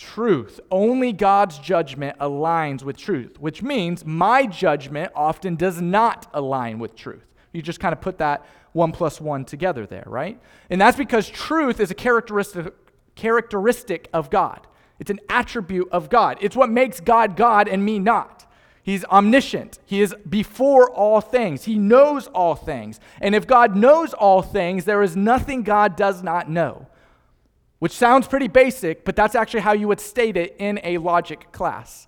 truth. 0.00 0.60
Only 0.70 1.12
God's 1.12 1.58
judgment 1.58 2.18
aligns 2.18 2.82
with 2.82 2.96
truth, 2.96 3.38
which 3.38 3.62
means 3.62 4.04
my 4.04 4.46
judgment 4.46 5.12
often 5.14 5.56
does 5.56 5.80
not 5.82 6.26
align 6.32 6.78
with 6.78 6.96
truth. 6.96 7.26
You 7.52 7.60
just 7.60 7.80
kind 7.80 7.92
of 7.92 8.00
put 8.00 8.16
that 8.18 8.46
one 8.72 8.92
plus 8.92 9.20
one 9.20 9.44
together 9.44 9.84
there, 9.84 10.04
right? 10.06 10.40
And 10.70 10.80
that's 10.80 10.96
because 10.96 11.28
truth 11.28 11.80
is 11.80 11.90
a 11.90 11.94
characteristic, 11.94 12.72
characteristic 13.14 14.08
of 14.14 14.30
God. 14.30 14.66
It's 15.00 15.10
an 15.10 15.18
attribute 15.28 15.88
of 15.90 16.08
God. 16.08 16.38
It's 16.40 16.54
what 16.54 16.70
makes 16.70 17.00
God 17.00 17.36
God 17.36 17.66
and 17.66 17.84
me 17.84 17.98
not. 17.98 18.46
He's 18.82 19.04
omniscient. 19.06 19.80
He 19.84 20.00
is 20.00 20.14
before 20.28 20.88
all 20.88 21.20
things. 21.20 21.64
He 21.64 21.78
knows 21.78 22.28
all 22.28 22.54
things. 22.54 23.00
And 23.20 23.34
if 23.34 23.46
God 23.46 23.74
knows 23.74 24.14
all 24.14 24.42
things, 24.42 24.84
there 24.84 25.02
is 25.02 25.16
nothing 25.16 25.64
God 25.64 25.96
does 25.96 26.22
not 26.22 26.48
know 26.48 26.86
which 27.80 27.92
sounds 27.92 28.28
pretty 28.28 28.46
basic, 28.46 29.04
but 29.04 29.16
that's 29.16 29.34
actually 29.34 29.60
how 29.60 29.72
you 29.72 29.88
would 29.88 30.00
state 30.00 30.36
it 30.36 30.54
in 30.58 30.78
a 30.84 30.98
logic 30.98 31.50
class. 31.50 32.06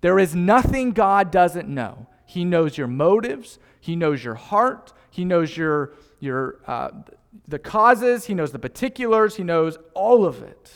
There 0.00 0.18
is 0.18 0.34
nothing 0.34 0.90
God 0.90 1.30
doesn't 1.30 1.68
know. 1.68 2.08
He 2.24 2.44
knows 2.44 2.76
your 2.76 2.86
motives, 2.86 3.58
He 3.80 3.96
knows 3.96 4.24
your 4.24 4.34
heart, 4.34 4.92
He 5.10 5.24
knows 5.24 5.56
your, 5.56 5.92
your, 6.20 6.56
uh, 6.66 6.90
the 7.46 7.58
causes, 7.58 8.24
He 8.26 8.34
knows 8.34 8.50
the 8.50 8.58
particulars, 8.58 9.36
He 9.36 9.44
knows 9.44 9.76
all 9.94 10.24
of 10.24 10.42
it. 10.42 10.72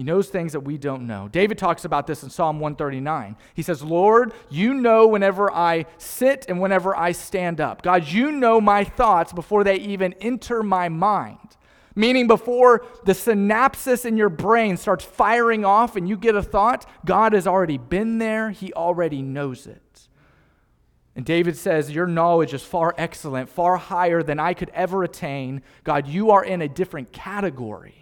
He 0.00 0.04
knows 0.04 0.30
things 0.30 0.52
that 0.52 0.60
we 0.60 0.78
don't 0.78 1.06
know. 1.06 1.28
David 1.28 1.58
talks 1.58 1.84
about 1.84 2.06
this 2.06 2.22
in 2.22 2.30
Psalm 2.30 2.58
139. 2.58 3.36
He 3.52 3.60
says, 3.60 3.82
Lord, 3.82 4.32
you 4.48 4.72
know 4.72 5.06
whenever 5.06 5.52
I 5.52 5.84
sit 5.98 6.46
and 6.48 6.58
whenever 6.58 6.96
I 6.96 7.12
stand 7.12 7.60
up. 7.60 7.82
God, 7.82 8.08
you 8.08 8.32
know 8.32 8.62
my 8.62 8.82
thoughts 8.82 9.34
before 9.34 9.62
they 9.62 9.76
even 9.76 10.14
enter 10.14 10.62
my 10.62 10.88
mind. 10.88 11.58
Meaning, 11.94 12.28
before 12.28 12.86
the 13.04 13.12
synapses 13.12 14.06
in 14.06 14.16
your 14.16 14.30
brain 14.30 14.78
starts 14.78 15.04
firing 15.04 15.66
off 15.66 15.96
and 15.96 16.08
you 16.08 16.16
get 16.16 16.34
a 16.34 16.42
thought, 16.42 16.88
God 17.04 17.34
has 17.34 17.46
already 17.46 17.76
been 17.76 18.16
there, 18.16 18.48
He 18.48 18.72
already 18.72 19.20
knows 19.20 19.66
it. 19.66 20.08
And 21.14 21.26
David 21.26 21.58
says, 21.58 21.90
Your 21.90 22.06
knowledge 22.06 22.54
is 22.54 22.62
far 22.62 22.94
excellent, 22.96 23.50
far 23.50 23.76
higher 23.76 24.22
than 24.22 24.40
I 24.40 24.54
could 24.54 24.70
ever 24.70 25.04
attain. 25.04 25.60
God, 25.84 26.08
you 26.08 26.30
are 26.30 26.42
in 26.42 26.62
a 26.62 26.68
different 26.70 27.12
category. 27.12 27.99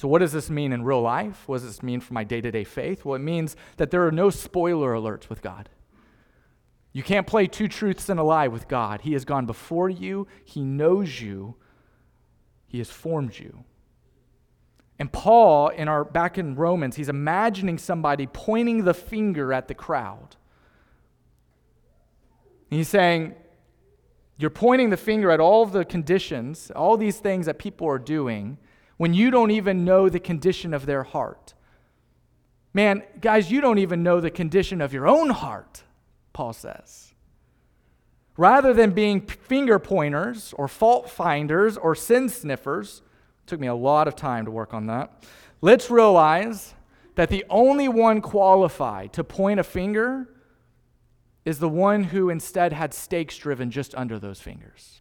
So, 0.00 0.08
what 0.08 0.20
does 0.20 0.32
this 0.32 0.48
mean 0.48 0.72
in 0.72 0.82
real 0.82 1.02
life? 1.02 1.46
What 1.46 1.56
does 1.56 1.66
this 1.66 1.82
mean 1.82 2.00
for 2.00 2.14
my 2.14 2.24
day 2.24 2.40
to 2.40 2.50
day 2.50 2.64
faith? 2.64 3.04
Well, 3.04 3.16
it 3.16 3.18
means 3.18 3.54
that 3.76 3.90
there 3.90 4.06
are 4.06 4.10
no 4.10 4.30
spoiler 4.30 4.94
alerts 4.94 5.28
with 5.28 5.42
God. 5.42 5.68
You 6.94 7.02
can't 7.02 7.26
play 7.26 7.46
two 7.46 7.68
truths 7.68 8.08
and 8.08 8.18
a 8.18 8.22
lie 8.22 8.48
with 8.48 8.66
God. 8.66 9.02
He 9.02 9.12
has 9.12 9.26
gone 9.26 9.44
before 9.44 9.90
you, 9.90 10.26
He 10.42 10.62
knows 10.62 11.20
you, 11.20 11.54
He 12.66 12.78
has 12.78 12.88
formed 12.88 13.38
you. 13.38 13.64
And 14.98 15.12
Paul, 15.12 15.68
in 15.68 15.86
our 15.86 16.04
back 16.04 16.38
in 16.38 16.54
Romans, 16.54 16.96
he's 16.96 17.10
imagining 17.10 17.76
somebody 17.76 18.26
pointing 18.26 18.84
the 18.84 18.94
finger 18.94 19.52
at 19.52 19.68
the 19.68 19.74
crowd. 19.74 20.36
he's 22.70 22.88
saying, 22.88 23.34
You're 24.38 24.48
pointing 24.48 24.88
the 24.88 24.96
finger 24.96 25.30
at 25.30 25.40
all 25.40 25.66
the 25.66 25.84
conditions, 25.84 26.70
all 26.74 26.96
these 26.96 27.18
things 27.18 27.44
that 27.44 27.58
people 27.58 27.86
are 27.86 27.98
doing, 27.98 28.56
when 29.00 29.14
you 29.14 29.30
don't 29.30 29.50
even 29.50 29.82
know 29.82 30.10
the 30.10 30.20
condition 30.20 30.74
of 30.74 30.84
their 30.84 31.04
heart. 31.04 31.54
Man, 32.74 33.02
guys, 33.18 33.50
you 33.50 33.62
don't 33.62 33.78
even 33.78 34.02
know 34.02 34.20
the 34.20 34.30
condition 34.30 34.82
of 34.82 34.92
your 34.92 35.08
own 35.08 35.30
heart. 35.30 35.84
Paul 36.34 36.52
says. 36.52 37.14
Rather 38.36 38.74
than 38.74 38.90
being 38.90 39.22
finger 39.22 39.78
pointers 39.78 40.52
or 40.58 40.68
fault 40.68 41.08
finders 41.08 41.78
or 41.78 41.94
sin 41.94 42.28
sniffers, 42.28 43.00
took 43.46 43.58
me 43.58 43.68
a 43.68 43.74
lot 43.74 44.06
of 44.06 44.16
time 44.16 44.44
to 44.44 44.50
work 44.50 44.74
on 44.74 44.84
that. 44.88 45.24
Let's 45.62 45.90
realize 45.90 46.74
that 47.14 47.30
the 47.30 47.46
only 47.48 47.88
one 47.88 48.20
qualified 48.20 49.14
to 49.14 49.24
point 49.24 49.60
a 49.60 49.64
finger 49.64 50.28
is 51.46 51.58
the 51.58 51.70
one 51.70 52.04
who 52.04 52.28
instead 52.28 52.74
had 52.74 52.92
stakes 52.92 53.38
driven 53.38 53.70
just 53.70 53.94
under 53.94 54.18
those 54.18 54.40
fingers. 54.40 55.00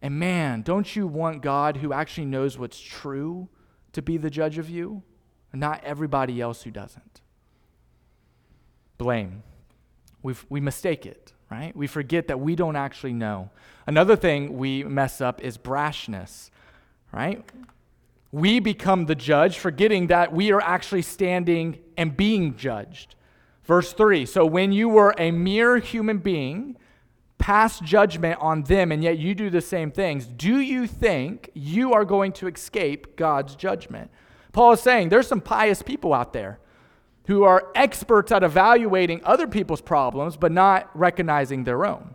And 0.00 0.18
man, 0.18 0.62
don't 0.62 0.94
you 0.94 1.06
want 1.06 1.42
God 1.42 1.78
who 1.78 1.92
actually 1.92 2.26
knows 2.26 2.58
what's 2.58 2.78
true 2.80 3.48
to 3.92 4.02
be 4.02 4.16
the 4.16 4.30
judge 4.30 4.58
of 4.58 4.70
you, 4.70 5.02
not 5.52 5.82
everybody 5.82 6.40
else 6.40 6.62
who 6.62 6.70
doesn't? 6.70 7.20
blame. 8.98 9.44
we 10.22 10.34
we 10.50 10.60
mistake 10.60 11.06
it, 11.06 11.32
right? 11.50 11.74
We 11.74 11.86
forget 11.86 12.26
that 12.26 12.40
we 12.40 12.56
don't 12.56 12.76
actually 12.76 13.14
know. 13.14 13.50
Another 13.86 14.16
thing 14.16 14.58
we 14.58 14.84
mess 14.84 15.20
up 15.20 15.40
is 15.40 15.56
brashness, 15.56 16.50
right? 17.12 17.48
We 18.30 18.60
become 18.60 19.06
the 19.06 19.14
judge, 19.14 19.58
forgetting 19.58 20.08
that 20.08 20.34
we 20.34 20.52
are 20.52 20.60
actually 20.60 21.02
standing 21.02 21.78
and 21.96 22.14
being 22.14 22.56
judged. 22.56 23.14
Verse 23.64 23.92
3 23.92 24.26
So 24.26 24.44
when 24.44 24.72
you 24.72 24.88
were 24.88 25.14
a 25.16 25.30
mere 25.30 25.78
human 25.78 26.18
being, 26.18 26.76
pass 27.38 27.80
judgment 27.80 28.38
on 28.40 28.64
them, 28.64 28.92
and 28.92 29.02
yet 29.02 29.18
you 29.18 29.34
do 29.34 29.48
the 29.48 29.60
same 29.60 29.90
things, 29.90 30.26
do 30.26 30.58
you 30.60 30.86
think 30.86 31.50
you 31.54 31.92
are 31.92 32.04
going 32.04 32.32
to 32.32 32.48
escape 32.48 33.16
God's 33.16 33.54
judgment? 33.54 34.10
Paul 34.52 34.72
is 34.72 34.80
saying 34.80 35.08
there's 35.08 35.28
some 35.28 35.40
pious 35.40 35.82
people 35.82 36.12
out 36.12 36.32
there 36.32 36.58
who 37.26 37.44
are 37.44 37.70
experts 37.74 38.32
at 38.32 38.42
evaluating 38.42 39.20
other 39.24 39.46
people's 39.46 39.80
problems 39.80 40.36
but 40.36 40.50
not 40.50 40.90
recognizing 40.94 41.64
their 41.64 41.86
own. 41.86 42.14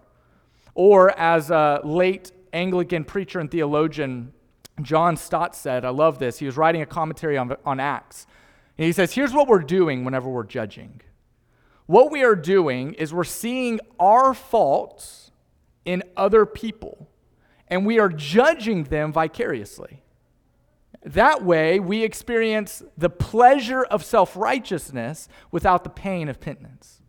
Or, 0.75 1.17
as 1.19 1.51
a 1.51 1.81
late 1.83 2.31
Anglican 2.51 3.03
preacher 3.03 3.39
and 3.39 3.49
theologian 3.49 4.33
John 4.81 5.17
Stott 5.17 5.55
said, 5.55 5.86
I 5.86 5.89
love 5.89 6.19
this. 6.19 6.39
He 6.39 6.45
was 6.45 6.57
writing 6.57 6.81
a 6.81 6.86
commentary 6.86 7.38
on, 7.38 7.55
on 7.65 7.79
Acts. 7.79 8.25
And 8.77 8.86
he 8.86 8.91
says, 8.91 9.13
Here's 9.13 9.33
what 9.33 9.47
we're 9.47 9.59
doing 9.59 10.03
whenever 10.03 10.29
we're 10.29 10.43
judging. 10.43 11.01
What 11.86 12.12
we 12.12 12.24
are 12.24 12.36
doing 12.36 12.93
is 12.93 13.13
we're 13.13 13.24
seeing 13.24 13.80
our 14.00 14.34
faults 14.34 15.32
in 15.86 16.04
other 16.15 16.46
people, 16.46 17.10
and 17.67 17.86
we 17.86 18.00
are 18.00 18.10
judging 18.10 18.86
them 18.86 19.12
vicariously. 19.12 20.02
That 21.04 21.43
way, 21.43 21.80
we 21.80 22.04
experience 22.04 22.82
the 22.98 23.10
pleasure 23.10 23.84
of 23.84 24.06
self 24.06 24.38
righteousness 24.38 25.28
without 25.52 25.84
the 25.84 25.89
pain 25.89 26.30
of 26.30 26.39
penitence. 26.39 27.02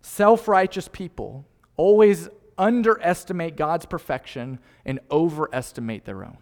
Self 0.00 0.48
righteous 0.48 0.88
people 0.88 1.46
always 1.76 2.28
underestimate 2.56 3.56
God's 3.56 3.84
perfection 3.84 4.58
and 4.84 5.00
overestimate 5.10 6.04
their 6.04 6.24
own. 6.24 6.38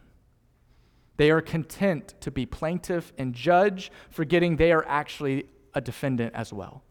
They 1.20 1.30
are 1.30 1.42
content 1.42 2.14
to 2.20 2.30
be 2.30 2.46
plaintiff 2.46 3.12
and 3.18 3.34
judge, 3.34 3.92
forgetting 4.08 4.56
they 4.56 4.72
are 4.72 4.86
actually 4.88 5.44
a 5.74 5.80
defendant 5.82 6.34
as 6.34 6.50
well. 6.50 6.82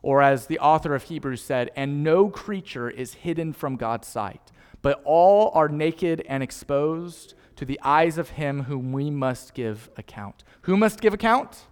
Or, 0.00 0.22
as 0.22 0.46
the 0.46 0.58
author 0.60 0.94
of 0.94 1.02
Hebrews 1.02 1.42
said, 1.42 1.70
and 1.76 2.02
no 2.02 2.30
creature 2.30 2.88
is 2.88 3.12
hidden 3.12 3.52
from 3.52 3.76
God's 3.76 4.08
sight 4.08 4.52
but 4.86 5.02
all 5.04 5.50
are 5.52 5.68
naked 5.68 6.22
and 6.28 6.44
exposed 6.44 7.34
to 7.56 7.64
the 7.64 7.80
eyes 7.82 8.18
of 8.18 8.30
him 8.30 8.62
whom 8.62 8.92
we 8.92 9.10
must 9.10 9.52
give 9.52 9.90
account. 9.96 10.44
Who 10.62 10.76
must 10.76 11.00
give 11.00 11.12
account? 11.12 11.66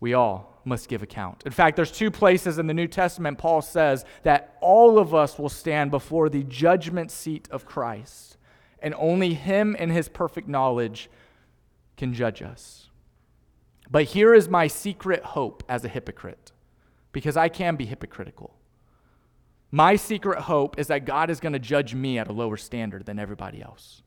We 0.00 0.12
all 0.12 0.60
must 0.64 0.88
give 0.88 1.04
account. 1.04 1.44
In 1.46 1.52
fact, 1.52 1.76
there's 1.76 1.92
two 1.92 2.10
places 2.10 2.58
in 2.58 2.66
the 2.66 2.74
New 2.74 2.88
Testament 2.88 3.38
Paul 3.38 3.62
says 3.62 4.04
that 4.24 4.56
all 4.60 4.98
of 4.98 5.14
us 5.14 5.38
will 5.38 5.48
stand 5.48 5.92
before 5.92 6.28
the 6.28 6.42
judgment 6.42 7.12
seat 7.12 7.46
of 7.52 7.64
Christ, 7.64 8.38
and 8.84 8.94
only 8.98 9.32
him 9.32 9.74
and 9.78 9.90
his 9.90 10.10
perfect 10.10 10.46
knowledge 10.46 11.08
can 11.96 12.12
judge 12.12 12.42
us. 12.42 12.90
But 13.90 14.04
here 14.04 14.34
is 14.34 14.46
my 14.46 14.66
secret 14.66 15.24
hope 15.24 15.64
as 15.70 15.84
a 15.86 15.88
hypocrite, 15.88 16.52
because 17.10 17.34
I 17.36 17.48
can 17.48 17.76
be 17.76 17.86
hypocritical. 17.86 18.54
My 19.70 19.96
secret 19.96 20.40
hope 20.40 20.78
is 20.78 20.88
that 20.88 21.06
God 21.06 21.30
is 21.30 21.40
going 21.40 21.54
to 21.54 21.58
judge 21.58 21.94
me 21.94 22.18
at 22.18 22.28
a 22.28 22.32
lower 22.32 22.58
standard 22.58 23.06
than 23.06 23.18
everybody 23.18 23.62
else. 23.62 24.02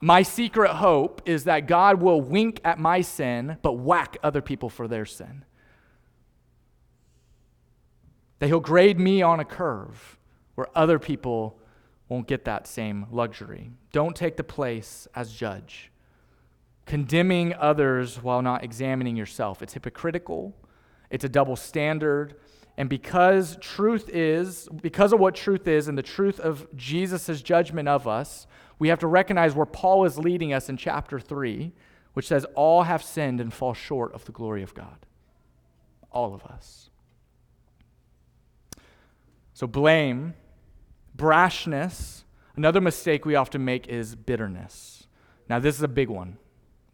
My 0.00 0.22
secret 0.22 0.72
hope 0.72 1.22
is 1.26 1.44
that 1.44 1.68
God 1.68 2.02
will 2.02 2.20
wink 2.20 2.60
at 2.64 2.80
my 2.80 3.02
sin, 3.02 3.56
but 3.62 3.74
whack 3.74 4.16
other 4.22 4.42
people 4.42 4.68
for 4.68 4.88
their 4.88 5.06
sin. 5.06 5.44
That 8.40 8.48
He'll 8.48 8.58
grade 8.58 8.98
me 8.98 9.22
on 9.22 9.38
a 9.38 9.44
curve 9.44 10.18
where 10.56 10.66
other 10.74 10.98
people 10.98 11.58
won't 12.08 12.26
get 12.26 12.44
that 12.44 12.66
same 12.66 13.06
luxury. 13.10 13.70
Don't 13.92 14.14
take 14.14 14.36
the 14.36 14.44
place 14.44 15.08
as 15.14 15.32
judge. 15.32 15.90
Condemning 16.84 17.52
others 17.54 18.22
while 18.22 18.42
not 18.42 18.62
examining 18.62 19.16
yourself. 19.16 19.62
It's 19.62 19.74
hypocritical, 19.74 20.54
it's 21.10 21.24
a 21.24 21.28
double 21.28 21.56
standard. 21.56 22.36
And 22.78 22.90
because 22.90 23.56
truth 23.60 24.10
is, 24.10 24.68
because 24.82 25.14
of 25.14 25.18
what 25.18 25.34
truth 25.34 25.66
is 25.66 25.88
and 25.88 25.96
the 25.96 26.02
truth 26.02 26.38
of 26.38 26.66
Jesus' 26.76 27.40
judgment 27.40 27.88
of 27.88 28.06
us, 28.06 28.46
we 28.78 28.88
have 28.88 28.98
to 28.98 29.06
recognize 29.06 29.54
where 29.54 29.66
Paul 29.66 30.04
is 30.04 30.18
leading 30.18 30.52
us 30.52 30.68
in 30.68 30.76
chapter 30.76 31.18
3, 31.18 31.72
which 32.12 32.28
says, 32.28 32.44
All 32.54 32.82
have 32.82 33.02
sinned 33.02 33.40
and 33.40 33.52
fall 33.52 33.72
short 33.72 34.12
of 34.12 34.26
the 34.26 34.32
glory 34.32 34.62
of 34.62 34.74
God. 34.74 35.06
All 36.10 36.34
of 36.34 36.44
us. 36.44 36.90
So, 39.54 39.66
blame, 39.66 40.34
brashness, 41.16 42.24
another 42.56 42.80
mistake 42.80 43.24
we 43.24 43.34
often 43.34 43.64
make 43.64 43.88
is 43.88 44.14
bitterness. 44.14 45.06
Now, 45.48 45.58
this 45.58 45.76
is 45.76 45.82
a 45.82 45.88
big 45.88 46.08
one 46.08 46.38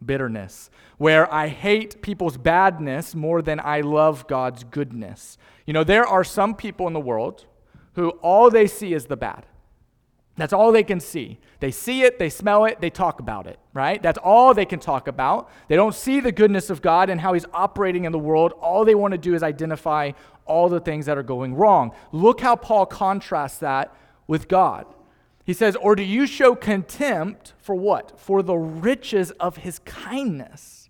bitterness, 0.05 0.69
where 0.97 1.33
I 1.33 1.47
hate 1.47 2.01
people's 2.01 2.37
badness 2.37 3.15
more 3.15 3.41
than 3.41 3.61
I 3.63 3.81
love 3.81 4.27
God's 4.27 4.65
goodness. 4.65 5.37
You 5.65 5.73
know, 5.73 5.85
there 5.85 6.05
are 6.05 6.25
some 6.25 6.55
people 6.55 6.87
in 6.87 6.93
the 6.93 6.99
world 6.99 7.45
who 7.93 8.09
all 8.21 8.49
they 8.49 8.67
see 8.67 8.93
is 8.93 9.05
the 9.05 9.15
bad. 9.15 9.45
That's 10.35 10.51
all 10.51 10.71
they 10.71 10.83
can 10.83 10.99
see. 10.99 11.39
They 11.59 11.69
see 11.69 12.01
it, 12.01 12.17
they 12.17 12.29
smell 12.29 12.65
it, 12.65 12.81
they 12.81 12.89
talk 12.89 13.19
about 13.19 13.45
it, 13.45 13.59
right? 13.73 14.01
That's 14.01 14.17
all 14.17 14.53
they 14.53 14.65
can 14.65 14.79
talk 14.79 15.07
about. 15.07 15.49
They 15.67 15.75
don't 15.75 15.93
see 15.93 16.19
the 16.19 16.31
goodness 16.31 16.71
of 16.71 16.81
God 16.81 17.09
and 17.09 17.21
how 17.21 17.33
He's 17.33 17.45
operating 17.53 18.05
in 18.05 18.11
the 18.11 18.19
world. 18.19 18.53
All 18.53 18.83
they 18.83 18.95
want 18.95 19.11
to 19.11 19.17
do 19.19 19.35
is 19.35 19.43
identify 19.43 20.11
all 20.45 20.69
the 20.69 20.79
things 20.79 21.05
that 21.05 21.17
are 21.17 21.23
going 21.23 21.53
wrong. 21.53 21.91
Look 22.11 22.41
how 22.41 22.55
Paul 22.55 22.87
contrasts 22.87 23.59
that 23.59 23.95
with 24.27 24.47
God. 24.47 24.85
He 25.45 25.53
says, 25.53 25.75
Or 25.75 25.95
do 25.95 26.03
you 26.03 26.25
show 26.25 26.55
contempt 26.55 27.53
for 27.57 27.75
what? 27.75 28.19
For 28.19 28.41
the 28.41 28.55
riches 28.55 29.31
of 29.31 29.57
his 29.57 29.79
kindness, 29.79 30.89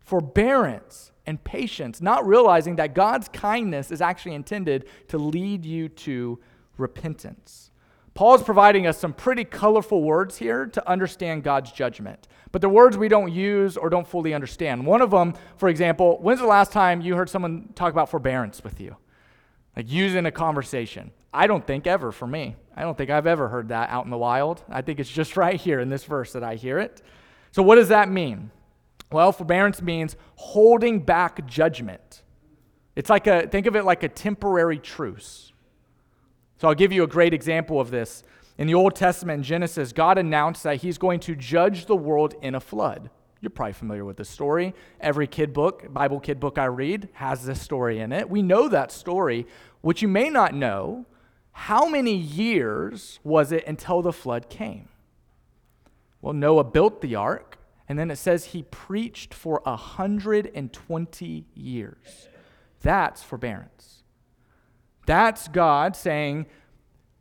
forbearance, 0.00 1.12
and 1.26 1.42
patience, 1.42 2.00
not 2.00 2.26
realizing 2.26 2.76
that 2.76 2.94
God's 2.94 3.28
kindness 3.28 3.90
is 3.90 4.00
actually 4.00 4.34
intended 4.34 4.88
to 5.08 5.18
lead 5.18 5.64
you 5.64 5.88
to 5.88 6.38
repentance. 6.78 7.70
Paul's 8.14 8.42
providing 8.42 8.86
us 8.86 8.96
some 8.96 9.12
pretty 9.12 9.44
colorful 9.44 10.02
words 10.02 10.38
here 10.38 10.66
to 10.66 10.88
understand 10.88 11.42
God's 11.42 11.70
judgment, 11.70 12.28
but 12.50 12.62
the 12.62 12.68
words 12.68 12.96
we 12.96 13.08
don't 13.08 13.30
use 13.30 13.76
or 13.76 13.90
don't 13.90 14.06
fully 14.06 14.32
understand. 14.32 14.86
One 14.86 15.02
of 15.02 15.10
them, 15.10 15.34
for 15.58 15.68
example, 15.68 16.18
when's 16.22 16.40
the 16.40 16.46
last 16.46 16.72
time 16.72 17.02
you 17.02 17.14
heard 17.14 17.28
someone 17.28 17.68
talk 17.74 17.92
about 17.92 18.08
forbearance 18.08 18.64
with 18.64 18.80
you? 18.80 18.96
Like 19.76 19.90
using 19.90 20.24
a 20.24 20.30
conversation. 20.30 21.10
I 21.32 21.46
don't 21.46 21.66
think 21.66 21.86
ever 21.86 22.12
for 22.12 22.26
me. 22.26 22.56
I 22.76 22.82
don't 22.82 22.96
think 22.96 23.10
I've 23.10 23.26
ever 23.26 23.48
heard 23.48 23.68
that 23.68 23.90
out 23.90 24.04
in 24.04 24.10
the 24.10 24.18
wild. 24.18 24.62
I 24.68 24.82
think 24.82 25.00
it's 25.00 25.10
just 25.10 25.36
right 25.36 25.60
here 25.60 25.80
in 25.80 25.88
this 25.88 26.04
verse 26.04 26.32
that 26.32 26.44
I 26.44 26.54
hear 26.54 26.78
it. 26.78 27.02
So, 27.52 27.62
what 27.62 27.76
does 27.76 27.88
that 27.88 28.10
mean? 28.10 28.50
Well, 29.10 29.32
forbearance 29.32 29.80
means 29.80 30.16
holding 30.34 31.00
back 31.00 31.46
judgment. 31.46 32.22
It's 32.96 33.10
like 33.10 33.26
a, 33.26 33.46
think 33.46 33.66
of 33.66 33.76
it 33.76 33.84
like 33.84 34.02
a 34.02 34.08
temporary 34.08 34.78
truce. 34.78 35.52
So, 36.58 36.68
I'll 36.68 36.74
give 36.74 36.92
you 36.92 37.02
a 37.02 37.08
great 37.08 37.34
example 37.34 37.80
of 37.80 37.90
this. 37.90 38.22
In 38.58 38.66
the 38.66 38.74
Old 38.74 38.94
Testament, 38.94 39.38
in 39.38 39.42
Genesis, 39.42 39.92
God 39.92 40.16
announced 40.16 40.62
that 40.62 40.76
He's 40.76 40.98
going 40.98 41.20
to 41.20 41.36
judge 41.36 41.86
the 41.86 41.96
world 41.96 42.34
in 42.40 42.54
a 42.54 42.60
flood. 42.60 43.10
You're 43.40 43.50
probably 43.50 43.74
familiar 43.74 44.04
with 44.04 44.16
the 44.16 44.24
story. 44.24 44.74
Every 45.00 45.26
kid 45.26 45.52
book, 45.52 45.92
Bible 45.92 46.20
kid 46.20 46.40
book 46.40 46.58
I 46.58 46.64
read, 46.64 47.10
has 47.12 47.44
this 47.44 47.60
story 47.60 48.00
in 48.00 48.12
it. 48.12 48.30
We 48.30 48.40
know 48.40 48.68
that 48.68 48.90
story. 48.90 49.46
What 49.82 50.00
you 50.00 50.08
may 50.08 50.30
not 50.30 50.54
know 50.54 51.04
how 51.58 51.88
many 51.88 52.14
years 52.14 53.18
was 53.24 53.50
it 53.50 53.66
until 53.66 54.02
the 54.02 54.12
flood 54.12 54.50
came? 54.50 54.90
Well, 56.20 56.34
Noah 56.34 56.64
built 56.64 57.00
the 57.00 57.14
ark, 57.14 57.56
and 57.88 57.98
then 57.98 58.10
it 58.10 58.16
says 58.16 58.46
he 58.46 58.62
preached 58.64 59.32
for 59.32 59.62
120 59.64 61.46
years. 61.54 62.28
That's 62.82 63.22
forbearance. 63.22 64.02
That's 65.06 65.48
God 65.48 65.96
saying, 65.96 66.44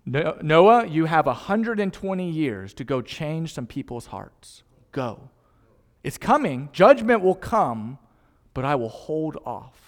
Noah, 0.05 0.85
you 0.85 1.05
have 1.05 1.27
120 1.27 2.29
years 2.29 2.73
to 2.73 2.83
go 2.83 3.01
change 3.01 3.53
some 3.53 3.65
people's 3.65 4.07
hearts. 4.07 4.63
Go. 4.91 5.29
It's 6.03 6.17
coming. 6.17 6.67
Judgment 6.73 7.23
will 7.23 7.35
come, 7.35 7.99
but 8.53 8.65
I 8.65 8.75
will 8.75 8.89
hold 8.89 9.37
off. 9.45 9.84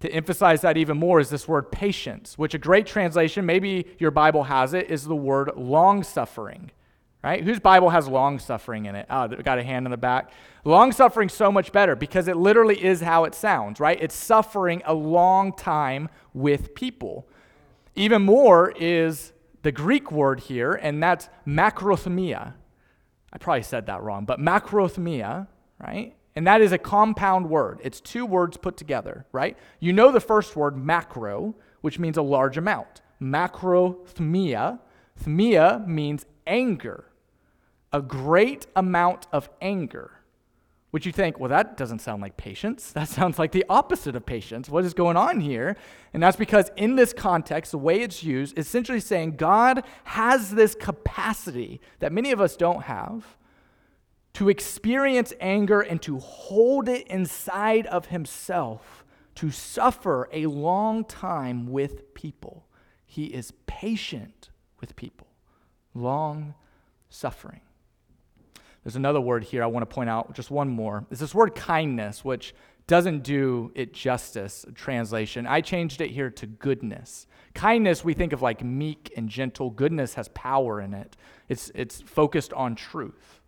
To 0.00 0.12
emphasize 0.12 0.60
that 0.60 0.76
even 0.76 0.98
more 0.98 1.20
is 1.20 1.30
this 1.30 1.48
word 1.48 1.72
patience, 1.72 2.36
which 2.36 2.54
a 2.54 2.58
great 2.58 2.86
translation, 2.86 3.46
maybe 3.46 3.86
your 3.98 4.10
Bible 4.10 4.44
has 4.44 4.74
it, 4.74 4.90
is 4.90 5.04
the 5.04 5.16
word 5.16 5.52
long 5.56 6.02
suffering. 6.02 6.70
Right? 7.24 7.42
Whose 7.42 7.58
Bible 7.58 7.90
has 7.90 8.06
long 8.06 8.38
suffering 8.38 8.86
in 8.86 8.94
it? 8.94 9.06
Oh, 9.10 9.26
got 9.26 9.58
a 9.58 9.62
hand 9.64 9.84
in 9.86 9.90
the 9.90 9.96
back. 9.96 10.30
Long 10.64 10.92
suffering 10.92 11.28
so 11.28 11.50
much 11.50 11.72
better 11.72 11.96
because 11.96 12.28
it 12.28 12.36
literally 12.36 12.84
is 12.84 13.00
how 13.00 13.24
it 13.24 13.34
sounds, 13.34 13.80
right? 13.80 13.98
It's 14.00 14.14
suffering 14.14 14.82
a 14.84 14.94
long 14.94 15.52
time 15.52 16.08
with 16.34 16.74
people. 16.74 17.26
Even 17.96 18.22
more 18.22 18.72
is 18.76 19.32
the 19.62 19.72
Greek 19.72 20.12
word 20.12 20.38
here, 20.38 20.74
and 20.74 21.02
that's 21.02 21.28
macrothumia. 21.44 22.54
I 23.32 23.38
probably 23.38 23.62
said 23.62 23.86
that 23.86 24.02
wrong, 24.02 24.24
but 24.24 24.38
macrothumia, 24.38 25.48
right? 25.80 26.14
And 26.36 26.46
that 26.46 26.60
is 26.60 26.70
a 26.70 26.78
compound 26.78 27.48
word. 27.48 27.80
It's 27.82 27.98
two 27.98 28.26
words 28.26 28.58
put 28.58 28.76
together, 28.76 29.24
right? 29.32 29.56
You 29.80 29.94
know 29.94 30.12
the 30.12 30.20
first 30.20 30.54
word, 30.54 30.76
macro, 30.76 31.54
which 31.80 31.98
means 31.98 32.18
a 32.18 32.22
large 32.22 32.58
amount. 32.58 33.00
Macrothumia. 33.20 34.78
Thumia 35.24 35.86
means 35.86 36.26
anger, 36.46 37.06
a 37.90 38.02
great 38.02 38.66
amount 38.76 39.26
of 39.32 39.48
anger. 39.62 40.12
Which 40.90 41.06
you 41.06 41.12
think, 41.12 41.40
well, 41.40 41.48
that 41.48 41.76
doesn't 41.76 42.00
sound 42.00 42.22
like 42.22 42.36
patience. 42.36 42.90
That 42.94 43.08
sounds 43.08 43.38
like 43.38 43.52
the 43.52 43.64
opposite 43.68 44.14
of 44.14 44.26
patience. 44.26 44.68
What 44.68 44.84
is 44.84 44.94
going 44.94 45.16
on 45.16 45.40
here? 45.40 45.76
And 46.12 46.22
that's 46.22 46.36
because 46.36 46.70
in 46.76 46.96
this 46.96 47.12
context, 47.14 47.72
the 47.72 47.78
way 47.78 48.00
it's 48.00 48.22
used, 48.22 48.58
is 48.58 48.66
essentially 48.66 49.00
saying 49.00 49.36
God 49.36 49.84
has 50.04 50.50
this 50.50 50.74
capacity 50.74 51.80
that 51.98 52.12
many 52.12 52.30
of 52.30 52.40
us 52.42 52.56
don't 52.56 52.82
have 52.82 53.36
to 54.36 54.50
experience 54.50 55.32
anger 55.40 55.80
and 55.80 56.02
to 56.02 56.18
hold 56.18 56.90
it 56.90 57.06
inside 57.08 57.86
of 57.86 58.04
himself, 58.08 59.02
to 59.34 59.50
suffer 59.50 60.28
a 60.30 60.44
long 60.44 61.06
time 61.06 61.66
with 61.66 62.12
people. 62.12 62.66
He 63.06 63.28
is 63.28 63.54
patient 63.66 64.50
with 64.78 64.94
people, 64.94 65.26
long 65.94 66.52
suffering. 67.08 67.62
There's 68.84 68.96
another 68.96 69.22
word 69.22 69.42
here 69.42 69.62
I 69.62 69.68
want 69.68 69.88
to 69.88 69.94
point 69.94 70.10
out, 70.10 70.34
just 70.34 70.50
one 70.50 70.68
more. 70.68 71.06
It's 71.10 71.20
this 71.20 71.34
word 71.34 71.54
kindness, 71.54 72.22
which 72.22 72.54
doesn't 72.86 73.22
do 73.22 73.72
it 73.74 73.94
justice, 73.94 74.66
translation. 74.74 75.46
I 75.46 75.62
changed 75.62 76.02
it 76.02 76.10
here 76.10 76.28
to 76.28 76.46
goodness. 76.46 77.26
Kindness, 77.54 78.04
we 78.04 78.12
think 78.12 78.34
of 78.34 78.42
like 78.42 78.62
meek 78.62 79.14
and 79.16 79.30
gentle. 79.30 79.70
Goodness 79.70 80.12
has 80.12 80.28
power 80.28 80.78
in 80.78 80.92
it, 80.92 81.16
it's, 81.48 81.72
it's 81.74 82.02
focused 82.02 82.52
on 82.52 82.74
truth. 82.74 83.40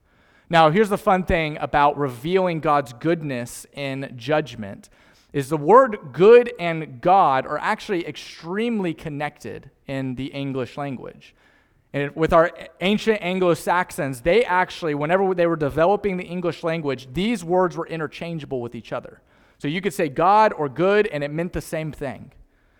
Now, 0.50 0.70
here's 0.70 0.88
the 0.88 0.96
fun 0.96 1.24
thing 1.24 1.58
about 1.60 1.98
revealing 1.98 2.60
God's 2.60 2.94
goodness 2.94 3.66
in 3.74 4.14
judgment 4.16 4.88
is 5.30 5.50
the 5.50 5.58
word 5.58 5.98
good 6.12 6.52
and 6.58 7.02
God 7.02 7.46
are 7.46 7.58
actually 7.58 8.06
extremely 8.06 8.94
connected 8.94 9.70
in 9.86 10.14
the 10.14 10.26
English 10.26 10.78
language. 10.78 11.34
And 11.92 12.16
with 12.16 12.32
our 12.32 12.50
ancient 12.80 13.20
Anglo 13.20 13.52
Saxons, 13.52 14.22
they 14.22 14.42
actually, 14.42 14.94
whenever 14.94 15.34
they 15.34 15.46
were 15.46 15.56
developing 15.56 16.16
the 16.16 16.24
English 16.24 16.64
language, 16.64 17.08
these 17.12 17.44
words 17.44 17.76
were 17.76 17.86
interchangeable 17.86 18.62
with 18.62 18.74
each 18.74 18.90
other. 18.90 19.20
So 19.58 19.68
you 19.68 19.82
could 19.82 19.92
say 19.92 20.08
God 20.08 20.54
or 20.54 20.70
good, 20.70 21.06
and 21.08 21.22
it 21.22 21.30
meant 21.30 21.52
the 21.52 21.60
same 21.60 21.92
thing. 21.92 22.32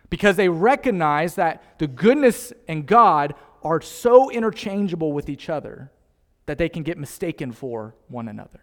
Because 0.09 0.37
they 0.37 0.49
recognized 0.49 1.37
that 1.37 1.79
the 1.79 1.87
goodness 1.87 2.53
and 2.67 2.87
God 2.87 3.35
are 3.63 3.83
so 3.83 4.31
interchangeable 4.31 5.13
with 5.13 5.29
each 5.29 5.51
other 5.51 5.91
that 6.49 6.57
they 6.57 6.69
can 6.71 6.83
get 6.83 6.97
mistaken 6.97 7.53
for 7.53 7.95
one 8.09 8.27
another. 8.27 8.61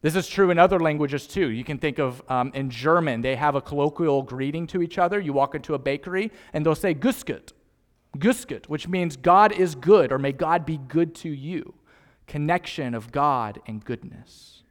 This 0.00 0.16
is 0.16 0.26
true 0.26 0.50
in 0.50 0.58
other 0.58 0.80
languages 0.80 1.26
too. 1.26 1.50
You 1.50 1.62
can 1.62 1.76
think 1.76 1.98
of 1.98 2.22
um, 2.30 2.50
in 2.54 2.70
German, 2.70 3.20
they 3.20 3.36
have 3.36 3.54
a 3.54 3.60
colloquial 3.60 4.22
greeting 4.22 4.66
to 4.68 4.80
each 4.80 4.96
other. 4.96 5.20
You 5.20 5.34
walk 5.34 5.54
into 5.54 5.74
a 5.74 5.78
bakery 5.78 6.32
and 6.54 6.64
they'll 6.64 6.74
say 6.74 6.94
Gusket, 6.94 7.52
Gusket, 8.16 8.70
which 8.70 8.88
means 8.88 9.18
God 9.18 9.52
is 9.52 9.74
good 9.74 10.12
or 10.12 10.18
may 10.18 10.32
God 10.32 10.64
be 10.64 10.78
good 10.78 11.14
to 11.16 11.28
you. 11.28 11.74
Connection 12.26 12.94
of 12.94 13.12
God 13.12 13.60
and 13.66 13.84
goodness. 13.84 14.62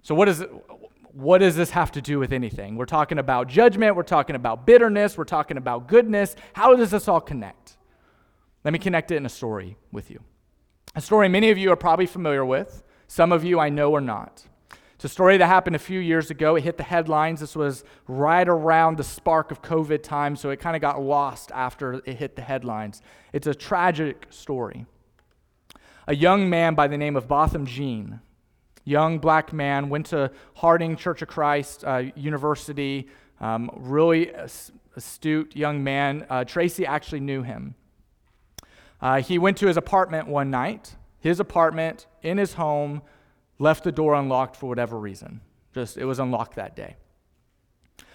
So, 0.00 0.14
what, 0.14 0.26
is 0.26 0.40
it, 0.40 0.50
what 1.12 1.38
does 1.38 1.54
this 1.54 1.68
have 1.70 1.92
to 1.92 2.00
do 2.00 2.18
with 2.18 2.32
anything? 2.32 2.76
We're 2.76 2.86
talking 2.86 3.18
about 3.18 3.46
judgment, 3.46 3.94
we're 3.94 4.04
talking 4.04 4.36
about 4.36 4.64
bitterness, 4.64 5.18
we're 5.18 5.24
talking 5.24 5.58
about 5.58 5.86
goodness. 5.86 6.34
How 6.54 6.74
does 6.74 6.90
this 6.90 7.08
all 7.08 7.20
connect? 7.20 7.76
Let 8.64 8.72
me 8.72 8.78
connect 8.78 9.10
it 9.10 9.16
in 9.16 9.26
a 9.26 9.30
story 9.30 9.76
with 9.92 10.10
you. 10.10 10.20
A 10.96 11.00
story 11.00 11.28
many 11.28 11.50
of 11.50 11.58
you 11.58 11.70
are 11.70 11.76
probably 11.76 12.06
familiar 12.06 12.44
with, 12.44 12.82
some 13.06 13.30
of 13.30 13.44
you 13.44 13.60
I 13.60 13.68
know 13.68 13.94
are 13.94 14.00
not. 14.00 14.44
It's 14.96 15.04
a 15.04 15.08
story 15.08 15.36
that 15.38 15.46
happened 15.46 15.76
a 15.76 15.78
few 15.78 16.00
years 16.00 16.30
ago. 16.30 16.56
It 16.56 16.64
hit 16.64 16.76
the 16.76 16.82
headlines. 16.82 17.40
This 17.40 17.54
was 17.54 17.84
right 18.08 18.46
around 18.46 18.98
the 18.98 19.04
spark 19.04 19.52
of 19.52 19.62
COVID 19.62 20.02
time, 20.02 20.34
so 20.34 20.50
it 20.50 20.58
kind 20.58 20.74
of 20.74 20.82
got 20.82 21.00
lost 21.00 21.52
after 21.52 22.02
it 22.04 22.16
hit 22.16 22.34
the 22.34 22.42
headlines. 22.42 23.02
It's 23.32 23.46
a 23.46 23.54
tragic 23.54 24.26
story. 24.30 24.84
A 26.08 26.14
young 26.14 26.50
man 26.50 26.74
by 26.74 26.88
the 26.88 26.98
name 26.98 27.16
of 27.16 27.28
Botham 27.28 27.66
Jean, 27.66 28.20
young 28.84 29.18
black 29.20 29.52
man, 29.52 29.90
went 29.90 30.06
to 30.06 30.32
Harding 30.56 30.96
Church 30.96 31.22
of 31.22 31.28
Christ 31.28 31.84
uh, 31.84 32.02
University, 32.16 33.08
um, 33.40 33.70
really 33.76 34.32
astute 34.96 35.54
young 35.54 35.84
man. 35.84 36.26
Uh, 36.28 36.44
Tracy 36.44 36.84
actually 36.84 37.20
knew 37.20 37.42
him. 37.42 37.76
Uh, 39.00 39.20
he 39.22 39.38
went 39.38 39.56
to 39.58 39.66
his 39.66 39.76
apartment 39.76 40.28
one 40.28 40.50
night, 40.50 40.96
his 41.18 41.40
apartment 41.40 42.06
in 42.22 42.38
his 42.38 42.54
home, 42.54 43.02
left 43.58 43.84
the 43.84 43.92
door 43.92 44.14
unlocked 44.14 44.56
for 44.56 44.66
whatever 44.68 44.98
reason. 44.98 45.40
Just 45.74 45.96
it 45.96 46.04
was 46.04 46.18
unlocked 46.18 46.56
that 46.56 46.76
day. 46.76 46.96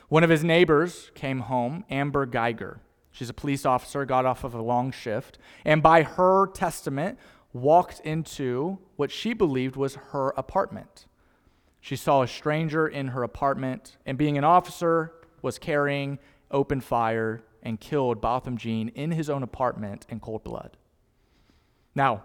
One 0.09 0.23
of 0.23 0.29
his 0.29 0.43
neighbors 0.43 1.11
came 1.15 1.41
home, 1.41 1.85
Amber 1.89 2.25
Geiger. 2.25 2.79
She's 3.11 3.29
a 3.29 3.33
police 3.33 3.65
officer, 3.65 4.05
got 4.05 4.25
off 4.25 4.43
of 4.43 4.53
a 4.53 4.61
long 4.61 4.91
shift, 4.91 5.37
and 5.63 5.81
by 5.81 6.03
her 6.03 6.47
testament, 6.47 7.17
walked 7.53 8.01
into 8.01 8.77
what 8.97 9.09
she 9.09 9.33
believed 9.33 9.77
was 9.77 9.95
her 10.11 10.33
apartment. 10.35 11.05
She 11.79 11.95
saw 11.95 12.23
a 12.23 12.27
stranger 12.27 12.87
in 12.87 13.09
her 13.09 13.23
apartment, 13.23 13.97
and 14.05 14.17
being 14.17 14.37
an 14.37 14.43
officer, 14.43 15.13
was 15.41 15.57
carrying 15.57 16.19
open 16.51 16.81
fire 16.81 17.43
and 17.65 17.79
killed 17.79 18.21
Botham 18.21 18.57
Jean 18.57 18.89
in 18.89 19.11
his 19.11 19.29
own 19.29 19.43
apartment 19.43 20.05
in 20.07 20.19
cold 20.19 20.43
blood. 20.43 20.77
Now, 21.95 22.23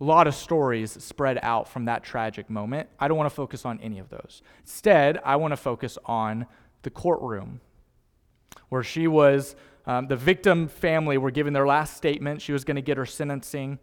a 0.00 0.04
lot 0.04 0.26
of 0.26 0.34
stories 0.34 0.92
spread 1.02 1.38
out 1.42 1.68
from 1.68 1.86
that 1.86 2.04
tragic 2.04 2.48
moment. 2.48 2.88
I 2.98 3.08
don't 3.08 3.16
want 3.16 3.28
to 3.28 3.34
focus 3.34 3.64
on 3.64 3.80
any 3.80 3.98
of 3.98 4.10
those. 4.10 4.42
Instead, 4.60 5.18
I 5.24 5.36
want 5.36 5.52
to 5.52 5.56
focus 5.56 5.98
on 6.04 6.46
the 6.82 6.90
courtroom 6.90 7.60
where 8.68 8.82
she 8.82 9.06
was, 9.06 9.56
um, 9.86 10.06
the 10.06 10.16
victim 10.16 10.68
family 10.68 11.18
were 11.18 11.30
giving 11.30 11.52
their 11.52 11.66
last 11.66 11.96
statement. 11.96 12.40
She 12.40 12.52
was 12.52 12.64
going 12.64 12.76
to 12.76 12.82
get 12.82 12.96
her 12.96 13.06
sentencing. 13.06 13.78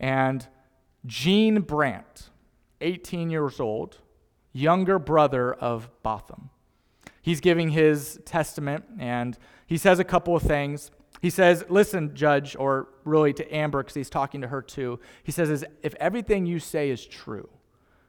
And 0.00 0.46
Jean 1.06 1.60
Brandt, 1.60 2.30
18 2.80 3.30
years 3.30 3.60
old, 3.60 3.98
younger 4.52 4.98
brother 4.98 5.52
of 5.52 5.90
Botham, 6.02 6.50
he's 7.28 7.40
giving 7.40 7.68
his 7.68 8.18
testament 8.24 8.86
and 8.98 9.36
he 9.66 9.76
says 9.76 9.98
a 9.98 10.04
couple 10.04 10.34
of 10.34 10.42
things. 10.42 10.90
He 11.20 11.28
says, 11.28 11.62
Listen, 11.68 12.14
Judge, 12.14 12.56
or 12.58 12.88
really 13.04 13.34
to 13.34 13.54
Amber, 13.54 13.82
because 13.82 13.92
he's 13.92 14.08
talking 14.08 14.40
to 14.40 14.48
her 14.48 14.62
too. 14.62 14.98
He 15.22 15.30
says, 15.30 15.62
If 15.82 15.94
everything 15.96 16.46
you 16.46 16.58
say 16.58 16.88
is 16.88 17.04
true, 17.04 17.50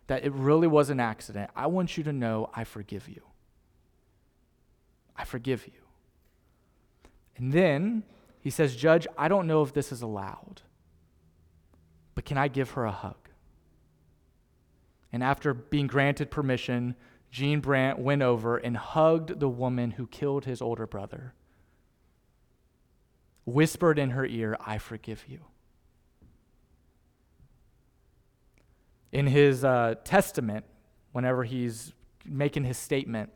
that 0.08 0.24
it 0.24 0.32
really 0.32 0.68
was 0.68 0.90
an 0.90 1.02
accident, 1.02 1.52
I 1.54 1.68
want 1.68 1.98
you 1.98 2.04
to 2.06 2.14
know 2.14 2.50
I 2.56 2.64
forgive 2.64 3.10
you. 3.10 3.22
I 5.18 5.26
forgive 5.26 5.68
you. 5.68 5.82
And 7.36 7.52
then 7.52 8.04
he 8.40 8.50
says, 8.50 8.74
Judge, 8.74 9.06
I 9.18 9.28
don't 9.28 9.48
know 9.48 9.64
if 9.64 9.74
this 9.74 9.92
is 9.92 10.02
allowed, 10.02 10.62
but 12.16 12.24
can 12.24 12.38
I 12.38 12.48
give 12.48 12.72
her 12.72 12.86
a 12.86 12.92
hug? 12.92 13.28
And 15.12 15.22
after 15.22 15.54
being 15.54 15.88
granted 15.88 16.32
permission, 16.32 16.96
Jean 17.32 17.60
Brandt 17.60 18.00
went 18.00 18.22
over 18.22 18.58
and 18.58 18.76
hugged 18.76 19.40
the 19.40 19.50
woman 19.50 19.92
who 19.92 20.08
killed 20.08 20.46
his 20.46 20.62
older 20.62 20.88
brother 20.88 21.34
whispered 23.50 24.00
in 24.00 24.12
her 24.12 24.26
ear, 24.26 24.58
I 24.66 24.78
forgive 24.78 25.26
you. 25.28 25.40
In 29.12 29.28
his 29.28 29.64
uh, 29.64 29.96
testament, 30.04 30.66
whenever 31.12 31.44
he's 31.44 31.94
making 32.26 32.64
his 32.64 32.78
statement, 32.78 33.32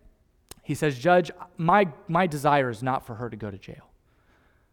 he 0.61 0.75
says, 0.75 0.97
Judge, 0.97 1.31
my, 1.57 1.87
my 2.07 2.27
desire 2.27 2.69
is 2.69 2.83
not 2.83 3.05
for 3.05 3.15
her 3.15 3.29
to 3.29 3.35
go 3.35 3.49
to 3.49 3.57
jail. 3.57 3.89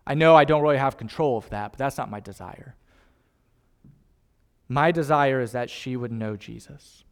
I 0.07 0.15
know 0.15 0.37
I 0.37 0.45
don't 0.45 0.63
really 0.63 0.79
have 0.79 0.97
control 0.97 1.39
of 1.39 1.49
that, 1.51 1.73
but 1.73 1.79
that's 1.79 1.97
not 1.97 2.11
my 2.11 2.21
desire. 2.21 2.77
My 4.69 4.93
desire 4.93 5.41
is 5.41 5.53
that 5.53 5.71
she 5.71 5.97
would 5.97 6.13
know 6.13 6.37
Jesus. 6.37 7.05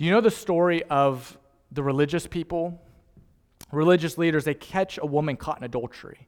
Do 0.00 0.06
you 0.06 0.12
know 0.12 0.22
the 0.22 0.30
story 0.30 0.82
of 0.84 1.36
the 1.70 1.82
religious 1.82 2.26
people, 2.26 2.80
religious 3.70 4.16
leaders, 4.16 4.46
they 4.46 4.54
catch 4.54 4.96
a 4.96 5.04
woman 5.04 5.36
caught 5.36 5.58
in 5.58 5.64
adultery. 5.64 6.26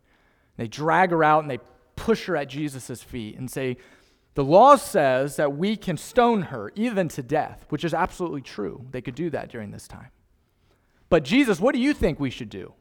They 0.59 0.69
drag 0.69 1.09
her 1.09 1.25
out 1.25 1.41
and 1.43 1.51
they 1.51 1.59
push 1.97 2.27
her 2.27 2.37
at 2.37 2.51
Jesus' 2.51 3.03
feet 3.03 3.39
and 3.39 3.51
say, 3.51 3.79
The 4.35 4.45
law 4.45 4.77
says 4.77 5.37
that 5.37 5.57
we 5.57 5.77
can 5.77 5.97
stone 5.97 6.43
her 6.43 6.71
even 6.75 7.09
to 7.09 7.23
death, 7.23 7.65
which 7.71 7.83
is 7.83 7.95
absolutely 7.95 8.43
true. 8.43 8.85
They 8.91 9.01
could 9.01 9.15
do 9.15 9.31
that 9.31 9.49
during 9.49 9.71
this 9.71 9.89
time. 9.89 10.11
But 11.09 11.25
Jesus, 11.25 11.59
what 11.59 11.75
do 11.75 11.81
you 11.81 11.95
think 11.95 12.21
we 12.21 12.29
should 12.29 12.51
do? 12.51 12.75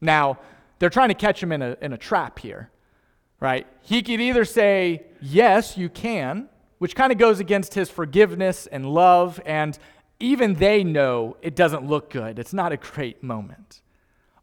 Now, 0.00 0.38
they're 0.78 0.90
trying 0.90 1.08
to 1.08 1.14
catch 1.14 1.42
him 1.42 1.50
in 1.50 1.60
a, 1.60 1.76
in 1.80 1.92
a 1.92 1.98
trap 1.98 2.38
here, 2.38 2.70
right? 3.40 3.66
He 3.80 4.00
could 4.02 4.20
either 4.20 4.44
say, 4.44 5.06
Yes, 5.20 5.76
you 5.76 5.88
can, 5.88 6.48
which 6.82 6.96
kind 6.96 7.12
of 7.12 7.18
goes 7.18 7.38
against 7.38 7.74
his 7.74 7.88
forgiveness 7.88 8.66
and 8.66 8.92
love 8.92 9.40
and 9.46 9.78
even 10.18 10.54
they 10.54 10.82
know 10.82 11.36
it 11.40 11.54
doesn't 11.54 11.86
look 11.86 12.10
good. 12.10 12.40
It's 12.40 12.52
not 12.52 12.72
a 12.72 12.76
great 12.76 13.22
moment. 13.22 13.82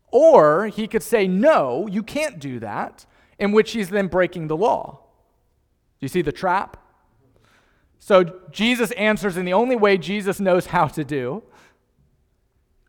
Or 0.10 0.68
he 0.68 0.88
could 0.88 1.04
say, 1.04 1.28
No, 1.28 1.86
you 1.88 2.02
can't 2.02 2.40
do 2.40 2.62
that, 2.62 3.06
in 3.40 3.52
which 3.52 3.74
he's 3.74 3.90
then 3.90 4.08
breaking 4.08 4.48
the 4.48 4.56
law. 4.56 5.02
Do 6.00 6.06
you 6.06 6.08
see 6.08 6.22
the 6.22 6.32
trap? 6.32 6.78
So 7.98 8.24
Jesus 8.52 8.92
answers 8.92 9.36
in 9.36 9.44
the 9.44 9.52
only 9.52 9.76
way 9.76 9.98
Jesus 9.98 10.40
knows 10.40 10.68
how 10.68 10.88
to 10.88 11.04
do. 11.04 11.44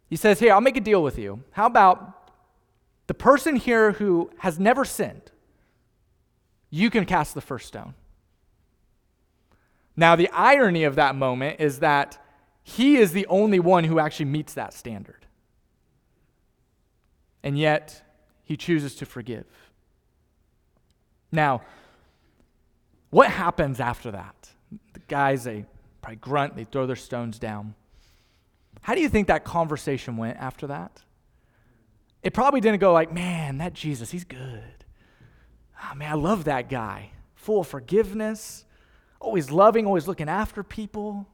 He 0.09 0.15
says, 0.15 0.39
Here, 0.39 0.53
I'll 0.53 0.61
make 0.61 0.77
a 0.77 0.81
deal 0.81 1.03
with 1.03 1.19
you. 1.19 1.43
How 1.51 1.67
about 1.67 2.31
the 3.09 3.15
person 3.15 3.57
here 3.57 3.91
who 3.91 4.31
has 4.39 4.61
never 4.61 4.85
sinned? 4.85 5.33
You 6.71 6.89
can 6.89 7.05
cast 7.05 7.35
the 7.35 7.41
first 7.41 7.67
stone. 7.67 7.95
Now, 10.01 10.17
the 10.17 10.31
irony 10.31 10.85
of 10.85 10.95
that 10.95 11.15
moment 11.15 11.61
is 11.61 11.81
that 11.81 12.17
he 12.63 12.97
is 12.97 13.13
the 13.13 13.27
only 13.27 13.61
one 13.61 13.85
who 13.85 13.99
actually 13.99 14.25
meets 14.25 14.55
that 14.55 14.73
standard. 14.73 15.27
And 17.43 17.59
yet, 17.59 18.03
he 18.43 18.57
chooses 18.57 18.95
to 18.95 19.05
forgive. 19.05 19.45
Now, 21.31 21.61
what 23.11 23.29
happens 23.29 23.79
after 23.79 24.11
that? 24.13 24.49
The 24.95 25.01
guys, 25.01 25.45
they 25.45 25.67
probably 26.01 26.17
grunt, 26.17 26.57
they 26.57 26.65
throw 26.65 26.87
their 26.87 26.97
stones 26.97 27.39
down. 27.39 27.75
How 28.81 28.95
do 28.95 29.03
you 29.03 29.09
think 29.11 29.27
that 29.27 29.45
conversation 29.45 30.17
went 30.17 30.39
after 30.39 30.67
that? 30.69 31.03
It 32.23 32.33
probably 32.33 32.63
didn't 32.63 32.81
go 32.81 32.95
like, 32.95 33.13
man, 33.13 33.59
that 33.59 33.75
Jesus, 33.75 34.13
he's 34.13 34.25
good. 34.25 34.87
Oh, 35.85 35.95
man, 35.95 36.11
I 36.11 36.15
love 36.15 36.45
that 36.45 36.71
guy. 36.71 37.11
Full 37.35 37.61
of 37.61 37.69
forgiveness, 37.69 38.65
always 39.21 39.51
loving, 39.51 39.87
always 39.87 40.09
looking 40.09 40.29
after 40.29 40.63
people. 40.63 41.29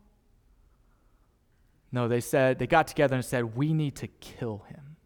No, 1.93 2.09
they 2.09 2.21
said, 2.21 2.59
they 2.59 2.67
got 2.67 2.89
together 2.89 3.15
and 3.15 3.25
said, 3.25 3.57
we 3.57 3.73
need 3.73 3.95
to 3.97 4.09
kill 4.09 4.65
him. 4.69 4.97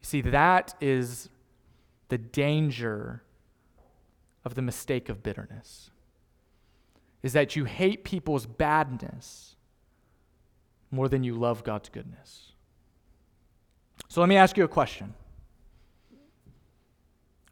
You 0.00 0.06
see, 0.06 0.20
that 0.22 0.74
is 0.80 1.28
the 2.08 2.18
danger 2.18 3.22
of 4.44 4.54
the 4.54 4.62
mistake 4.62 5.08
of 5.08 5.22
bitterness. 5.22 5.90
Is 7.22 7.32
that 7.32 7.56
you 7.56 7.64
hate 7.64 8.04
people's 8.04 8.46
badness 8.46 9.56
more 10.90 11.08
than 11.08 11.24
you 11.24 11.34
love 11.34 11.64
God's 11.64 11.88
goodness. 11.88 12.52
So 14.08 14.20
let 14.20 14.28
me 14.28 14.36
ask 14.36 14.56
you 14.56 14.64
a 14.64 14.68
question. 14.68 15.14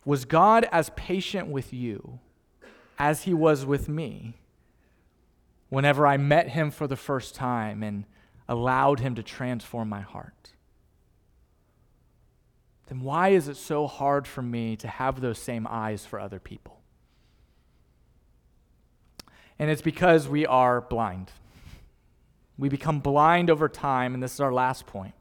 Was 0.05 0.25
God 0.25 0.67
as 0.71 0.91
patient 0.91 1.49
with 1.49 1.73
you 1.73 2.21
as 2.99 3.23
he 3.23 3.35
was 3.35 3.65
with 3.65 3.89
me 3.89 4.35
whenever 5.69 6.07
I 6.07 6.17
met 6.17 6.51
him 6.51 6.71
for 6.71 6.87
the 6.87 6.97
first 6.97 7.35
time 7.35 7.83
and 7.83 8.05
allowed 8.49 9.01
him 9.01 9.15
to 9.15 9.23
transform 9.23 9.89
my 9.89 10.03
heart, 10.03 10.51
then 12.89 13.01
why 13.01 13.31
is 13.31 13.49
it 13.49 13.57
so 13.57 13.87
hard 13.87 14.27
for 14.27 14.43
me 14.43 14.77
to 14.77 14.89
have 14.89 15.21
those 15.21 15.39
same 15.39 15.67
eyes 15.69 16.05
for 16.05 16.21
other 16.21 16.39
people? 16.39 16.81
And 19.59 19.71
it's 19.71 19.83
because 19.83 20.29
we 20.29 20.45
are 20.45 20.81
blind. 20.81 21.31
We 22.59 22.69
become 22.69 23.01
blind 23.01 23.49
over 23.49 23.69
time, 23.69 24.13
and 24.13 24.23
this 24.23 24.35
is 24.35 24.41
our 24.41 24.53
last 24.53 24.87
point. 24.87 25.15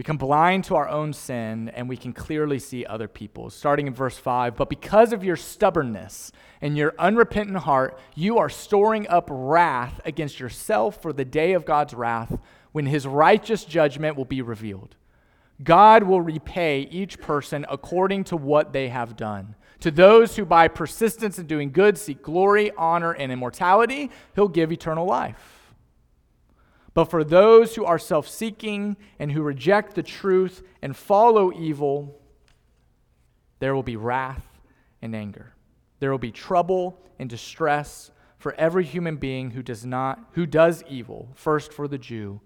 Become 0.00 0.16
blind 0.16 0.64
to 0.64 0.76
our 0.76 0.88
own 0.88 1.12
sin 1.12 1.68
and 1.74 1.86
we 1.86 1.94
can 1.94 2.14
clearly 2.14 2.58
see 2.58 2.86
other 2.86 3.06
people's. 3.06 3.52
Starting 3.52 3.86
in 3.86 3.92
verse 3.92 4.16
5 4.16 4.56
But 4.56 4.70
because 4.70 5.12
of 5.12 5.22
your 5.22 5.36
stubbornness 5.36 6.32
and 6.62 6.74
your 6.74 6.94
unrepentant 6.98 7.58
heart, 7.58 7.98
you 8.14 8.38
are 8.38 8.48
storing 8.48 9.06
up 9.08 9.28
wrath 9.30 10.00
against 10.06 10.40
yourself 10.40 11.02
for 11.02 11.12
the 11.12 11.26
day 11.26 11.52
of 11.52 11.66
God's 11.66 11.92
wrath 11.92 12.38
when 12.72 12.86
his 12.86 13.06
righteous 13.06 13.66
judgment 13.66 14.16
will 14.16 14.24
be 14.24 14.40
revealed. 14.40 14.96
God 15.62 16.04
will 16.04 16.22
repay 16.22 16.88
each 16.90 17.20
person 17.20 17.66
according 17.68 18.24
to 18.24 18.38
what 18.38 18.72
they 18.72 18.88
have 18.88 19.18
done. 19.18 19.54
To 19.80 19.90
those 19.90 20.34
who 20.34 20.46
by 20.46 20.68
persistence 20.68 21.38
in 21.38 21.46
doing 21.46 21.72
good 21.72 21.98
seek 21.98 22.22
glory, 22.22 22.70
honor, 22.78 23.12
and 23.12 23.30
immortality, 23.30 24.10
he'll 24.34 24.48
give 24.48 24.72
eternal 24.72 25.04
life. 25.04 25.59
But 26.94 27.04
for 27.06 27.22
those 27.22 27.74
who 27.74 27.84
are 27.84 27.98
self 27.98 28.28
seeking 28.28 28.96
and 29.18 29.32
who 29.32 29.42
reject 29.42 29.94
the 29.94 30.02
truth 30.02 30.62
and 30.82 30.96
follow 30.96 31.52
evil, 31.52 32.20
there 33.60 33.74
will 33.74 33.82
be 33.82 33.96
wrath 33.96 34.46
and 35.00 35.14
anger. 35.14 35.54
There 36.00 36.10
will 36.10 36.18
be 36.18 36.32
trouble 36.32 37.00
and 37.18 37.28
distress 37.28 38.10
for 38.38 38.54
every 38.54 38.84
human 38.84 39.16
being 39.16 39.50
who 39.50 39.62
does 39.62 39.84
not 39.84 40.18
who 40.32 40.46
does 40.46 40.82
evil, 40.88 41.28
first 41.34 41.72
for 41.72 41.86
the 41.86 41.98
Jew, 41.98 42.40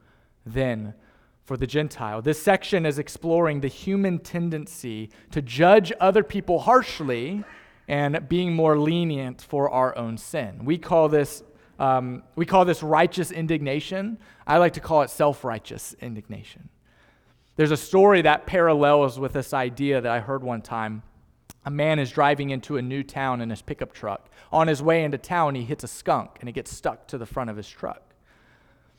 then 0.44 0.94
for 1.44 1.56
the 1.56 1.66
Gentile. 1.66 2.20
This 2.20 2.42
section 2.42 2.84
is 2.84 2.98
exploring 2.98 3.60
the 3.60 3.68
human 3.68 4.18
tendency 4.18 5.10
to 5.30 5.40
judge 5.40 5.92
other 6.00 6.24
people 6.24 6.60
harshly 6.60 7.44
and 7.86 8.28
being 8.28 8.54
more 8.54 8.78
lenient 8.78 9.42
for 9.42 9.70
our 9.70 9.96
own 9.96 10.16
sin. 10.16 10.64
We 10.64 10.78
call 10.78 11.08
this 11.08 11.42
um, 11.78 12.22
we 12.36 12.46
call 12.46 12.64
this 12.64 12.82
righteous 12.82 13.30
indignation. 13.30 14.18
I 14.46 14.58
like 14.58 14.74
to 14.74 14.80
call 14.80 15.02
it 15.02 15.10
self-righteous 15.10 15.96
indignation. 16.00 16.68
There's 17.56 17.70
a 17.70 17.76
story 17.76 18.22
that 18.22 18.46
parallels 18.46 19.18
with 19.18 19.32
this 19.32 19.54
idea 19.54 20.00
that 20.00 20.10
I 20.10 20.20
heard 20.20 20.42
one 20.42 20.62
time. 20.62 21.02
A 21.64 21.70
man 21.70 21.98
is 21.98 22.10
driving 22.10 22.50
into 22.50 22.76
a 22.76 22.82
new 22.82 23.02
town 23.02 23.40
in 23.40 23.50
his 23.50 23.62
pickup 23.62 23.92
truck. 23.92 24.28
On 24.52 24.68
his 24.68 24.82
way 24.82 25.04
into 25.04 25.18
town, 25.18 25.54
he 25.54 25.64
hits 25.64 25.84
a 25.84 25.88
skunk 25.88 26.36
and 26.40 26.48
it 26.48 26.52
gets 26.52 26.72
stuck 26.72 27.06
to 27.08 27.18
the 27.18 27.26
front 27.26 27.50
of 27.50 27.56
his 27.56 27.68
truck. 27.68 28.02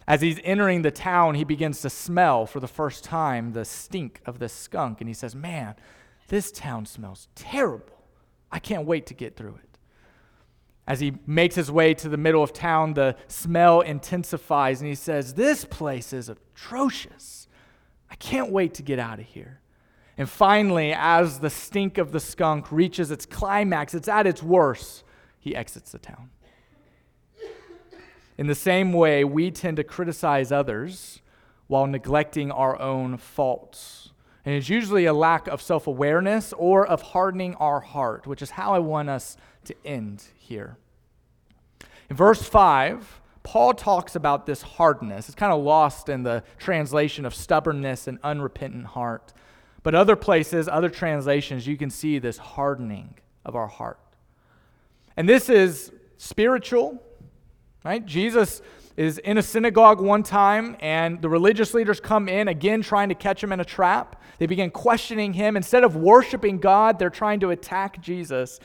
As 0.08 0.22
he's 0.22 0.40
entering 0.44 0.84
the 0.84 0.92
town, 0.92 1.36
he 1.36 1.44
begins 1.44 1.82
to 1.82 1.90
smell 1.90 2.46
for 2.46 2.60
the 2.60 2.68
first 2.68 3.04
time 3.04 3.54
the 3.54 3.66
stink 3.66 4.22
of 4.26 4.40
the 4.40 4.50
skunk. 4.50 5.02
And 5.02 5.08
he 5.08 5.14
says, 5.14 5.36
Man, 5.36 5.76
this 6.28 6.52
town 6.52 6.86
smells 6.86 7.28
terrible. 7.36 8.04
I 8.52 8.60
can't 8.60 8.86
wait 8.86 9.06
to 9.08 9.14
get 9.14 9.36
through 9.36 9.60
it. 9.64 9.65
As 10.88 11.00
he 11.00 11.14
makes 11.26 11.56
his 11.56 11.72
way 11.72 11.94
to 11.96 12.10
the 12.10 12.18
middle 12.18 12.44
of 12.44 12.54
town, 12.54 12.94
the 12.94 13.16
smell 13.28 13.82
intensifies, 13.82 14.82
and 14.82 14.88
he 14.88 14.96
says, 14.96 15.34
This 15.34 15.66
place 15.66 16.14
is 16.14 16.30
atrocious. 16.30 17.48
I 18.10 18.16
can't 18.16 18.52
wait 18.52 18.76
to 18.76 18.84
get 18.84 19.00
out 19.00 19.20
of 19.20 19.26
here. 19.26 19.62
And 20.18 20.30
finally, 20.30 20.94
as 20.96 21.40
the 21.40 21.50
stink 21.50 21.98
of 21.98 22.12
the 22.12 22.20
skunk 22.20 22.72
reaches 22.72 23.12
its 23.12 23.26
climax, 23.26 23.94
it's 23.94 24.08
at 24.08 24.28
its 24.28 24.42
worst, 24.42 25.04
he 25.40 25.56
exits 25.56 25.92
the 25.92 26.00
town. 26.00 26.30
In 28.38 28.48
the 28.48 28.56
same 28.56 28.94
way, 28.94 29.24
we 29.24 29.50
tend 29.50 29.78
to 29.78 29.84
criticize 29.84 30.52
others 30.52 31.22
while 31.68 31.88
neglecting 31.88 32.52
our 32.52 32.80
own 32.80 33.18
faults. 33.18 34.12
And 34.44 34.54
it's 34.54 34.70
usually 34.70 35.06
a 35.06 35.14
lack 35.14 35.48
of 35.48 35.62
self 35.62 35.88
awareness 35.88 36.54
or 36.54 36.86
of 36.86 37.02
hardening 37.02 37.56
our 37.56 37.80
heart, 37.80 38.28
which 38.28 38.42
is 38.42 38.52
how 38.52 38.74
I 38.74 38.80
want 38.80 39.10
us 39.10 39.38
to 39.66 39.76
end 39.86 40.24
here. 40.38 40.78
In 42.10 42.16
verse 42.16 42.42
5, 42.42 43.22
Paul 43.44 43.74
talks 43.74 44.16
about 44.16 44.46
this 44.46 44.62
hardness. 44.62 45.28
It's 45.28 45.36
kind 45.36 45.54
of 45.54 45.64
lost 45.64 46.10
in 46.10 46.24
the 46.24 46.44
translation 46.58 47.26
of 47.26 47.34
stubbornness 47.34 48.08
and 48.08 48.20
unrepentant 48.24 48.86
heart. 48.88 49.34
But 49.84 49.96
other 49.96 50.16
places, 50.16 50.68
other 50.68 50.90
translations, 50.90 51.68
you 51.68 51.78
can 51.78 51.90
see 51.90 52.20
this 52.20 52.38
hardening 52.38 53.16
of 53.46 53.56
our 53.56 53.68
heart. 53.68 54.00
And 55.16 55.30
this 55.30 55.50
is 55.50 55.92
spiritual, 56.18 57.02
Right? 57.86 58.04
Jesus 58.04 58.64
is 58.98 59.20
in 59.20 59.38
a 59.38 59.44
synagogue 59.44 60.02
one 60.02 60.24
time, 60.24 60.76
and 60.80 61.22
the 61.22 61.30
religious 61.30 61.76
leaders 61.76 62.00
come 62.00 62.28
in, 62.28 62.48
again, 62.48 62.82
trying 62.82 63.10
to 63.10 63.16
catch 63.16 63.44
him 63.44 63.52
in 63.52 63.60
a 63.60 63.66
trap. 63.66 64.20
They 64.40 64.48
begin 64.48 64.72
questioning 64.72 65.34
him. 65.34 65.56
Instead 65.56 65.84
of 65.84 65.96
worshiping 65.96 66.58
God, 66.58 66.98
they're 66.98 67.12
trying 67.12 67.42
to 67.42 67.52
attack 67.52 68.02
Jesus. 68.02 68.60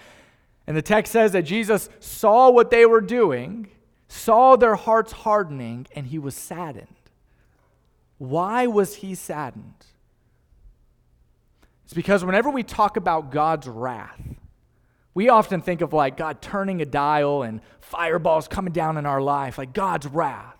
And 0.71 0.77
the 0.77 0.83
text 0.83 1.11
says 1.12 1.33
that 1.33 1.43
Jesus 1.43 1.89
saw 1.99 2.49
what 2.49 2.71
they 2.71 2.87
were 2.87 3.01
doing, 3.01 3.66
saw 4.07 4.55
their 4.55 4.77
hearts 4.77 5.11
hardening, 5.11 5.89
and 5.97 6.07
he 6.07 6.16
was 6.16 6.37
saddened. 6.37 6.87
Why 8.18 8.68
was 8.68 8.95
he 8.95 9.16
saddened? 9.16 9.85
It's 11.83 11.93
because 11.93 12.25
whenever 12.25 12.51
we 12.51 12.62
talk 12.62 12.97
about 12.97 13.33
God's 13.33 13.66
wrath, 13.66 14.23
we 15.12 15.29
often 15.29 15.61
think 15.61 15.81
of 15.81 15.93
like 15.93 16.16
God 16.16 16.41
turning 16.41 16.81
a 16.81 16.87
dial 16.87 17.43
and 17.43 17.62
fireballs 17.81 18.47
coming 18.47 18.73
down 18.73 18.97
in 18.97 19.07
our 19.07 19.21
life, 19.21 19.59
like 19.59 19.73
God's 19.73 20.07
wrath. 20.07 20.55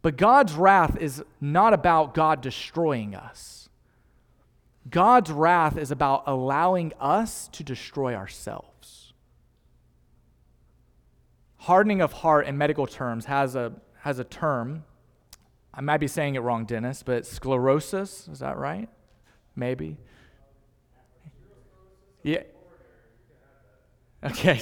But 0.00 0.16
God's 0.16 0.54
wrath 0.54 0.96
is 0.98 1.22
not 1.42 1.74
about 1.74 2.14
God 2.14 2.40
destroying 2.40 3.14
us. 3.14 3.53
God's 4.88 5.30
wrath 5.30 5.76
is 5.76 5.90
about 5.90 6.24
allowing 6.26 6.92
us 7.00 7.48
to 7.52 7.62
destroy 7.64 8.14
ourselves. 8.14 9.12
Hardening 11.56 12.02
of 12.02 12.12
heart 12.12 12.46
in 12.46 12.58
medical 12.58 12.86
terms 12.86 13.24
has 13.24 13.56
a, 13.56 13.72
has 14.00 14.18
a 14.18 14.24
term. 14.24 14.84
I 15.72 15.80
might 15.80 15.98
be 15.98 16.08
saying 16.08 16.34
it 16.34 16.40
wrong, 16.40 16.66
Dennis, 16.66 17.02
but 17.02 17.24
sclerosis, 17.26 18.28
is 18.28 18.40
that 18.40 18.58
right? 18.58 18.88
Maybe. 19.56 19.96
Yeah, 22.22 22.42
Okay, 24.24 24.58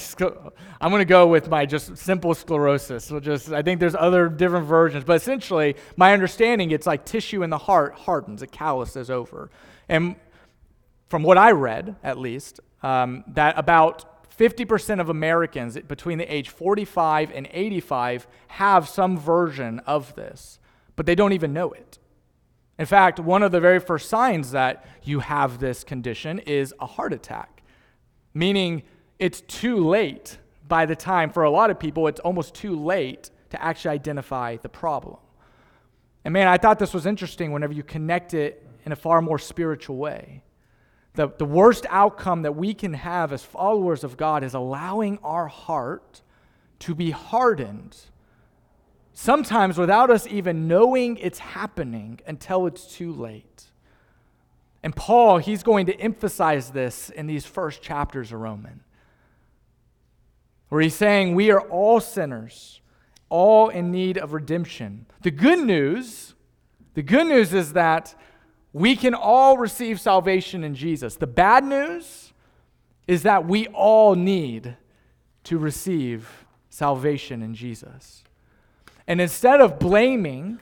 I'm 0.80 0.90
going 0.90 1.00
to 1.00 1.04
go 1.04 1.28
with 1.28 1.48
my 1.48 1.66
just 1.66 1.96
simple 1.96 2.34
sclerosis. 2.34 3.04
So 3.04 3.20
just 3.20 3.52
I 3.52 3.62
think 3.62 3.78
there's 3.78 3.94
other 3.94 4.28
different 4.28 4.66
versions, 4.66 5.04
but 5.04 5.14
essentially, 5.14 5.76
my 5.96 6.12
understanding, 6.12 6.72
it's 6.72 6.86
like 6.86 7.04
tissue 7.04 7.44
in 7.44 7.50
the 7.50 7.58
heart 7.58 7.94
hardens, 7.94 8.42
it 8.42 8.50
calluses 8.50 9.08
over, 9.08 9.50
and 9.88 10.16
from 11.08 11.22
what 11.22 11.38
I 11.38 11.50
read, 11.50 11.96
at 12.02 12.18
least, 12.18 12.60
um, 12.82 13.24
that 13.28 13.58
about 13.58 14.28
50% 14.36 15.00
of 15.00 15.08
Americans 15.08 15.78
between 15.86 16.18
the 16.18 16.32
age 16.32 16.48
45 16.48 17.30
and 17.32 17.48
85 17.52 18.26
have 18.48 18.88
some 18.88 19.18
version 19.18 19.80
of 19.80 20.14
this, 20.14 20.58
but 20.96 21.06
they 21.06 21.14
don't 21.14 21.32
even 21.32 21.52
know 21.52 21.72
it. 21.72 21.98
In 22.78 22.86
fact, 22.86 23.20
one 23.20 23.42
of 23.42 23.52
the 23.52 23.60
very 23.60 23.78
first 23.78 24.08
signs 24.08 24.52
that 24.52 24.84
you 25.02 25.20
have 25.20 25.58
this 25.58 25.84
condition 25.84 26.38
is 26.40 26.74
a 26.80 26.86
heart 26.86 27.12
attack, 27.12 27.62
meaning 28.32 28.82
it's 29.18 29.42
too 29.42 29.86
late 29.86 30.38
by 30.66 30.86
the 30.86 30.96
time, 30.96 31.28
for 31.28 31.42
a 31.42 31.50
lot 31.50 31.70
of 31.70 31.78
people, 31.78 32.06
it's 32.06 32.20
almost 32.20 32.54
too 32.54 32.74
late 32.74 33.30
to 33.50 33.62
actually 33.62 33.90
identify 33.90 34.56
the 34.56 34.68
problem. 34.70 35.18
And 36.24 36.32
man, 36.32 36.48
I 36.48 36.56
thought 36.56 36.78
this 36.78 36.94
was 36.94 37.04
interesting 37.04 37.52
whenever 37.52 37.74
you 37.74 37.82
connect 37.82 38.32
it 38.32 38.61
in 38.84 38.92
a 38.92 38.96
far 38.96 39.22
more 39.22 39.38
spiritual 39.38 39.96
way. 39.96 40.42
The, 41.14 41.28
the 41.28 41.44
worst 41.44 41.86
outcome 41.90 42.42
that 42.42 42.56
we 42.56 42.74
can 42.74 42.94
have 42.94 43.32
as 43.32 43.44
followers 43.44 44.02
of 44.02 44.16
God 44.16 44.42
is 44.42 44.54
allowing 44.54 45.18
our 45.22 45.46
heart 45.46 46.22
to 46.80 46.94
be 46.94 47.10
hardened, 47.10 47.96
sometimes 49.12 49.78
without 49.78 50.10
us 50.10 50.26
even 50.26 50.66
knowing 50.66 51.16
it's 51.18 51.38
happening 51.38 52.20
until 52.26 52.66
it's 52.66 52.86
too 52.86 53.12
late. 53.12 53.66
And 54.82 54.96
Paul, 54.96 55.38
he's 55.38 55.62
going 55.62 55.86
to 55.86 56.00
emphasize 56.00 56.70
this 56.70 57.10
in 57.10 57.26
these 57.26 57.46
first 57.46 57.82
chapters 57.82 58.32
of 58.32 58.40
Romans 58.40 58.82
where 60.72 60.80
he's 60.80 60.94
saying 60.94 61.34
we 61.34 61.50
are 61.50 61.60
all 61.60 62.00
sinners, 62.00 62.80
all 63.28 63.68
in 63.68 63.90
need 63.90 64.16
of 64.16 64.32
redemption. 64.32 65.04
The 65.20 65.30
good 65.30 65.58
news, 65.58 66.32
the 66.94 67.02
good 67.02 67.26
news 67.26 67.52
is 67.52 67.74
that 67.74 68.14
we 68.72 68.96
can 68.96 69.14
all 69.14 69.58
receive 69.58 70.00
salvation 70.00 70.64
in 70.64 70.74
Jesus. 70.74 71.16
The 71.16 71.26
bad 71.26 71.64
news 71.64 72.32
is 73.06 73.22
that 73.24 73.46
we 73.46 73.66
all 73.68 74.14
need 74.14 74.76
to 75.44 75.58
receive 75.58 76.46
salvation 76.70 77.42
in 77.42 77.54
Jesus. 77.54 78.24
And 79.06 79.20
instead 79.20 79.60
of 79.60 79.78
blaming 79.78 80.60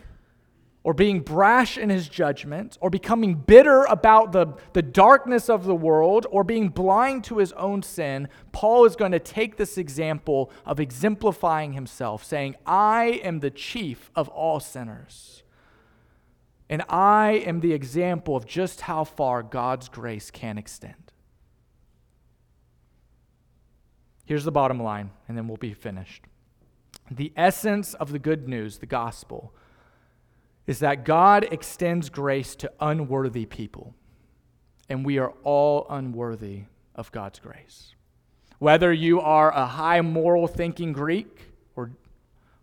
or 0.82 0.94
being 0.94 1.20
brash 1.20 1.76
in 1.76 1.90
his 1.90 2.08
judgment, 2.08 2.78
or 2.80 2.88
becoming 2.88 3.34
bitter 3.34 3.84
about 3.84 4.32
the, 4.32 4.46
the 4.72 4.80
darkness 4.80 5.50
of 5.50 5.64
the 5.64 5.74
world, 5.74 6.26
or 6.30 6.42
being 6.42 6.70
blind 6.70 7.22
to 7.22 7.36
his 7.36 7.52
own 7.52 7.82
sin, 7.82 8.26
Paul 8.52 8.86
is 8.86 8.96
going 8.96 9.12
to 9.12 9.18
take 9.18 9.56
this 9.56 9.76
example 9.76 10.50
of 10.64 10.80
exemplifying 10.80 11.74
himself, 11.74 12.24
saying, 12.24 12.56
I 12.64 13.20
am 13.22 13.40
the 13.40 13.50
chief 13.50 14.10
of 14.16 14.30
all 14.30 14.58
sinners. 14.58 15.42
And 16.70 16.82
I 16.88 17.42
am 17.44 17.60
the 17.60 17.72
example 17.72 18.36
of 18.36 18.46
just 18.46 18.82
how 18.82 19.02
far 19.02 19.42
God's 19.42 19.88
grace 19.88 20.30
can 20.30 20.56
extend. 20.56 20.94
Here's 24.24 24.44
the 24.44 24.52
bottom 24.52 24.80
line, 24.80 25.10
and 25.26 25.36
then 25.36 25.48
we'll 25.48 25.56
be 25.56 25.74
finished. 25.74 26.22
The 27.10 27.32
essence 27.36 27.94
of 27.94 28.12
the 28.12 28.20
good 28.20 28.48
news, 28.48 28.78
the 28.78 28.86
gospel, 28.86 29.52
is 30.68 30.78
that 30.78 31.04
God 31.04 31.48
extends 31.50 32.08
grace 32.08 32.54
to 32.54 32.70
unworthy 32.78 33.46
people, 33.46 33.92
and 34.88 35.04
we 35.04 35.18
are 35.18 35.32
all 35.42 35.86
unworthy 35.90 36.66
of 36.94 37.10
God's 37.10 37.40
grace. 37.40 37.96
Whether 38.60 38.92
you 38.92 39.20
are 39.20 39.50
a 39.50 39.66
high 39.66 40.02
moral 40.02 40.46
thinking 40.46 40.92
Greek 40.92 41.52
or, 41.74 41.90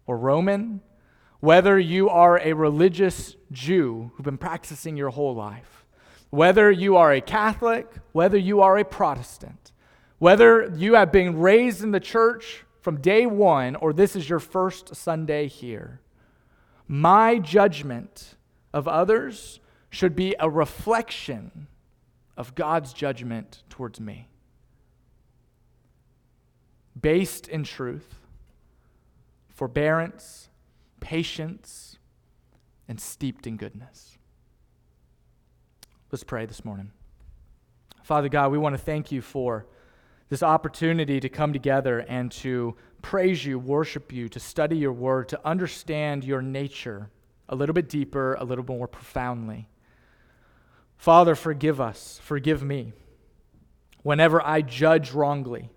or 0.06 0.18
Roman, 0.18 0.80
Whether 1.40 1.78
you 1.78 2.10
are 2.10 2.40
a 2.40 2.54
religious 2.54 3.36
Jew 3.52 4.12
who've 4.16 4.26
been 4.26 4.38
practicing 4.38 4.98
your 4.98 5.10
whole 5.10 5.36
life, 5.36 5.86
whether 6.30 6.72
you 6.72 6.98
are 6.98 7.14
a 7.14 7.22
Catholic, 7.22 7.88
whether 8.12 8.38
you 8.38 8.62
are 8.62 8.78
a 8.78 8.86
Protestant, 8.86 9.72
whether 10.20 10.74
you 10.76 10.96
have 10.96 11.12
been 11.12 11.40
raised 11.40 11.84
in 11.84 11.92
the 11.92 12.00
church 12.00 12.64
from 12.82 13.00
day 13.02 13.26
one 13.26 13.76
or 13.76 13.94
this 13.94 14.16
is 14.16 14.28
your 14.28 14.40
first 14.40 14.96
Sunday 14.96 15.48
here, 15.48 16.02
my 16.88 17.38
judgment 17.38 18.36
of 18.74 18.88
others 18.88 19.60
should 19.90 20.16
be 20.16 20.36
a 20.40 20.50
reflection 20.50 21.68
of 22.36 22.56
God's 22.56 22.94
judgment 22.94 23.64
towards 23.70 24.00
me. 24.00 24.28
Based 27.00 27.48
in 27.48 27.64
truth, 27.64 28.16
forbearance, 29.50 30.50
patience, 31.00 31.98
and 32.88 33.00
steeped 33.00 33.48
in 33.48 33.58
goodness. 33.58 34.18
Let's 36.12 36.24
pray 36.24 36.46
this 36.46 36.64
morning. 36.64 36.92
Father 38.04 38.30
God, 38.30 38.52
we 38.52 38.58
want 38.58 38.74
to 38.74 38.82
thank 38.82 39.12
you 39.12 39.22
for 39.22 39.66
this 40.30 40.42
opportunity 40.42 41.20
to 41.20 41.30
come 41.30 41.52
together 41.54 42.00
and 42.00 42.32
to 42.32 42.76
praise 43.02 43.46
you, 43.46 43.60
worship 43.60 44.12
you, 44.12 44.30
to 44.30 44.40
study 44.40 44.78
your 44.78 44.94
word, 44.94 45.30
to 45.30 45.48
understand 45.48 46.24
your 46.24 46.42
nature 46.42 47.10
a 47.50 47.56
little 47.56 47.74
bit 47.74 47.90
deeper, 47.90 48.36
a 48.36 48.44
little 48.44 48.66
more 48.66 48.88
profoundly. 48.88 49.70
Father, 50.98 51.36
forgive 51.36 51.80
us, 51.80 52.20
forgive 52.24 52.64
me 52.64 52.94
whenever 54.04 54.42
I 54.46 54.62
judge 54.62 55.12
wrongly, 55.12 55.70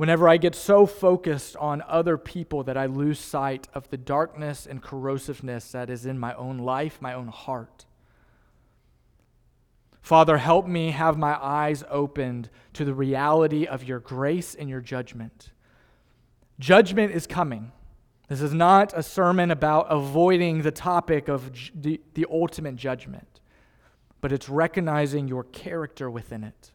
whenever 0.00 0.30
I 0.30 0.38
get 0.38 0.54
so 0.54 0.86
focused 0.86 1.56
on 1.58 1.82
other 1.86 2.16
people 2.16 2.62
that 2.64 2.74
I 2.74 2.86
lose 2.86 3.18
sight 3.18 3.68
of 3.74 3.90
the 3.90 3.98
darkness 3.98 4.66
and 4.66 4.82
corrosiveness 4.82 5.72
that 5.72 5.90
is 5.90 6.06
in 6.06 6.18
my 6.18 6.32
own 6.36 6.56
life, 6.56 7.02
my 7.02 7.12
own 7.12 7.28
heart. 7.28 7.84
Father, 10.00 10.38
help 10.38 10.66
me 10.66 10.92
have 10.92 11.18
my 11.18 11.36
eyes 11.38 11.84
opened 11.90 12.48
to 12.72 12.86
the 12.86 12.94
reality 12.94 13.66
of 13.66 13.84
your 13.84 13.98
grace 13.98 14.54
and 14.54 14.70
your 14.70 14.80
judgment. 14.80 15.50
Judgment 16.58 17.12
is 17.12 17.26
coming. 17.26 17.70
This 18.28 18.40
is 18.40 18.54
not 18.54 18.94
a 18.96 19.02
sermon 19.02 19.50
about 19.50 19.86
avoiding 19.90 20.62
the 20.62 20.70
topic 20.70 21.28
of 21.28 21.52
the, 21.74 22.00
the 22.14 22.24
ultimate 22.30 22.76
judgment, 22.76 23.40
but 24.22 24.32
it's 24.32 24.48
recognizing 24.48 25.28
your 25.28 25.44
character 25.44 26.10
within 26.10 26.42
it. 26.42 26.72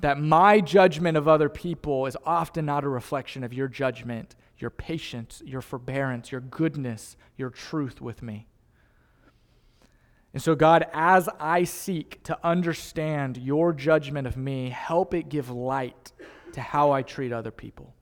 That 0.00 0.20
my 0.20 0.60
judgment 0.60 1.16
of 1.16 1.26
other 1.26 1.48
people 1.48 2.06
is 2.06 2.16
often 2.24 2.66
not 2.66 2.84
a 2.84 2.88
reflection 2.88 3.42
of 3.42 3.54
your 3.54 3.68
judgment, 3.68 4.34
your 4.58 4.70
patience, 4.70 5.42
your 5.44 5.62
forbearance, 5.62 6.30
your 6.30 6.40
goodness, 6.40 7.16
your 7.36 7.50
truth 7.50 8.00
with 8.00 8.22
me. 8.22 8.46
And 10.34 10.42
so, 10.42 10.54
God, 10.54 10.84
as 10.92 11.30
I 11.40 11.64
seek 11.64 12.22
to 12.24 12.38
understand 12.44 13.38
your 13.38 13.72
judgment 13.72 14.26
of 14.26 14.36
me, 14.36 14.68
help 14.68 15.14
it 15.14 15.30
give 15.30 15.48
light 15.48 16.12
to 16.52 16.60
how 16.60 16.90
I 16.90 17.00
treat 17.00 17.32
other 17.32 17.50
people, 17.50 17.94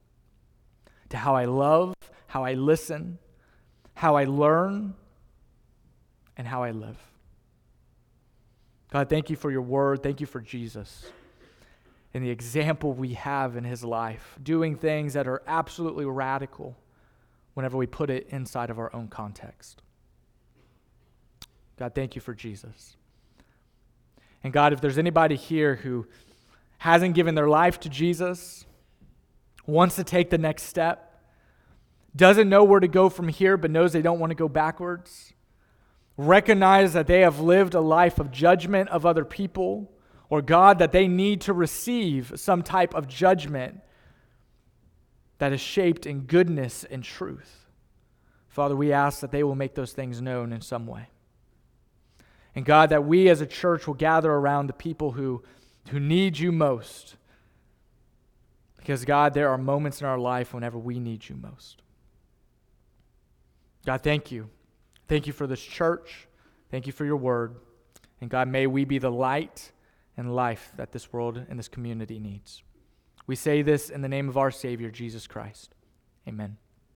to 1.09 1.17
how 1.17 1.35
I 1.35 1.45
love, 1.45 1.93
how 2.27 2.43
I 2.43 2.55
listen, 2.55 3.19
how 3.93 4.17
I 4.17 4.25
learn, 4.25 4.95
and 6.35 6.45
how 6.45 6.63
I 6.63 6.71
live. 6.71 6.97
God, 8.91 9.09
thank 9.09 9.29
you 9.29 9.37
for 9.37 9.49
your 9.49 9.61
word. 9.61 10.03
Thank 10.03 10.19
you 10.19 10.27
for 10.27 10.41
Jesus 10.41 11.05
and 12.15 12.23
the 12.23 12.29
example 12.29 12.93
we 12.93 13.13
have 13.13 13.57
in 13.57 13.65
his 13.65 13.83
life, 13.83 14.39
doing 14.41 14.77
things 14.77 15.11
that 15.15 15.27
are 15.27 15.43
absolutely 15.45 16.05
radical 16.05 16.77
whenever 17.55 17.75
we 17.75 17.85
put 17.85 18.09
it 18.09 18.25
inside 18.29 18.69
of 18.69 18.79
our 18.79 18.89
own 18.95 19.09
context. 19.09 19.81
God, 21.77 21.93
thank 21.93 22.15
you 22.15 22.21
for 22.21 22.33
Jesus. 22.33 22.95
And 24.45 24.53
God, 24.53 24.71
if 24.71 24.79
there's 24.79 24.97
anybody 24.97 25.35
here 25.35 25.75
who 25.75 26.07
hasn't 26.77 27.15
given 27.15 27.35
their 27.35 27.49
life 27.49 27.81
to 27.81 27.89
Jesus, 27.89 28.65
wants 29.67 29.97
to 29.97 30.05
take 30.05 30.29
the 30.29 30.37
next 30.37 30.63
step, 30.63 31.21
doesn't 32.15 32.47
know 32.47 32.63
where 32.63 32.79
to 32.79 32.87
go 32.87 33.09
from 33.09 33.27
here, 33.27 33.57
but 33.57 33.71
knows 33.71 33.91
they 33.91 34.01
don't 34.01 34.19
want 34.19 34.31
to 34.31 34.35
go 34.35 34.47
backwards, 34.47 35.33
recognize 36.15 36.93
that 36.93 37.07
they 37.07 37.19
have 37.19 37.41
lived 37.41 37.73
a 37.73 37.81
life 37.81 38.19
of 38.19 38.31
judgment 38.31 38.87
of 38.87 39.05
other 39.05 39.25
people, 39.25 39.91
or 40.35 40.41
God, 40.41 40.79
that 40.79 40.91
they 40.91 41.07
need 41.07 41.39
to 41.41 41.53
receive 41.53 42.33
some 42.35 42.61
type 42.61 42.93
of 42.93 43.07
judgment 43.07 43.79
that 45.37 45.53
is 45.53 45.61
shaped 45.61 46.05
in 46.05 46.23
goodness 46.23 46.83
and 46.83 47.01
truth. 47.05 47.67
Father, 48.49 48.75
we 48.75 48.91
ask 48.91 49.21
that 49.21 49.31
they 49.31 49.43
will 49.43 49.55
make 49.55 49.75
those 49.75 49.93
things 49.93 50.21
known 50.21 50.51
in 50.51 50.59
some 50.59 50.87
way. 50.87 51.07
And 52.53 52.65
God, 52.65 52.89
that 52.89 53.05
we 53.05 53.29
as 53.29 53.39
a 53.39 53.45
church 53.45 53.87
will 53.87 53.93
gather 53.93 54.29
around 54.29 54.67
the 54.67 54.73
people 54.73 55.13
who, 55.13 55.41
who 55.91 56.01
need 56.01 56.37
you 56.37 56.51
most. 56.51 57.15
Because, 58.75 59.05
God, 59.05 59.33
there 59.33 59.47
are 59.51 59.57
moments 59.57 60.01
in 60.01 60.07
our 60.07 60.19
life 60.19 60.53
whenever 60.53 60.77
we 60.77 60.99
need 60.99 61.29
you 61.29 61.37
most. 61.37 61.81
God, 63.85 64.01
thank 64.01 64.33
you. 64.33 64.49
Thank 65.07 65.27
you 65.27 65.31
for 65.33 65.47
this 65.47 65.61
church. 65.61 66.27
Thank 66.71 66.87
you 66.87 66.91
for 66.91 67.05
your 67.05 67.15
word. 67.15 67.55
And 68.19 68.29
God, 68.29 68.49
may 68.49 68.67
we 68.67 68.83
be 68.83 68.97
the 68.97 69.11
light 69.11 69.71
and 70.17 70.35
life 70.35 70.71
that 70.77 70.91
this 70.91 71.11
world 71.11 71.45
and 71.49 71.59
this 71.59 71.67
community 71.67 72.19
needs. 72.19 72.63
We 73.27 73.35
say 73.35 73.61
this 73.61 73.89
in 73.89 74.01
the 74.01 74.09
name 74.09 74.29
of 74.29 74.37
our 74.37 74.51
Savior, 74.51 74.91
Jesus 74.91 75.27
Christ. 75.27 75.73
Amen. 76.27 76.57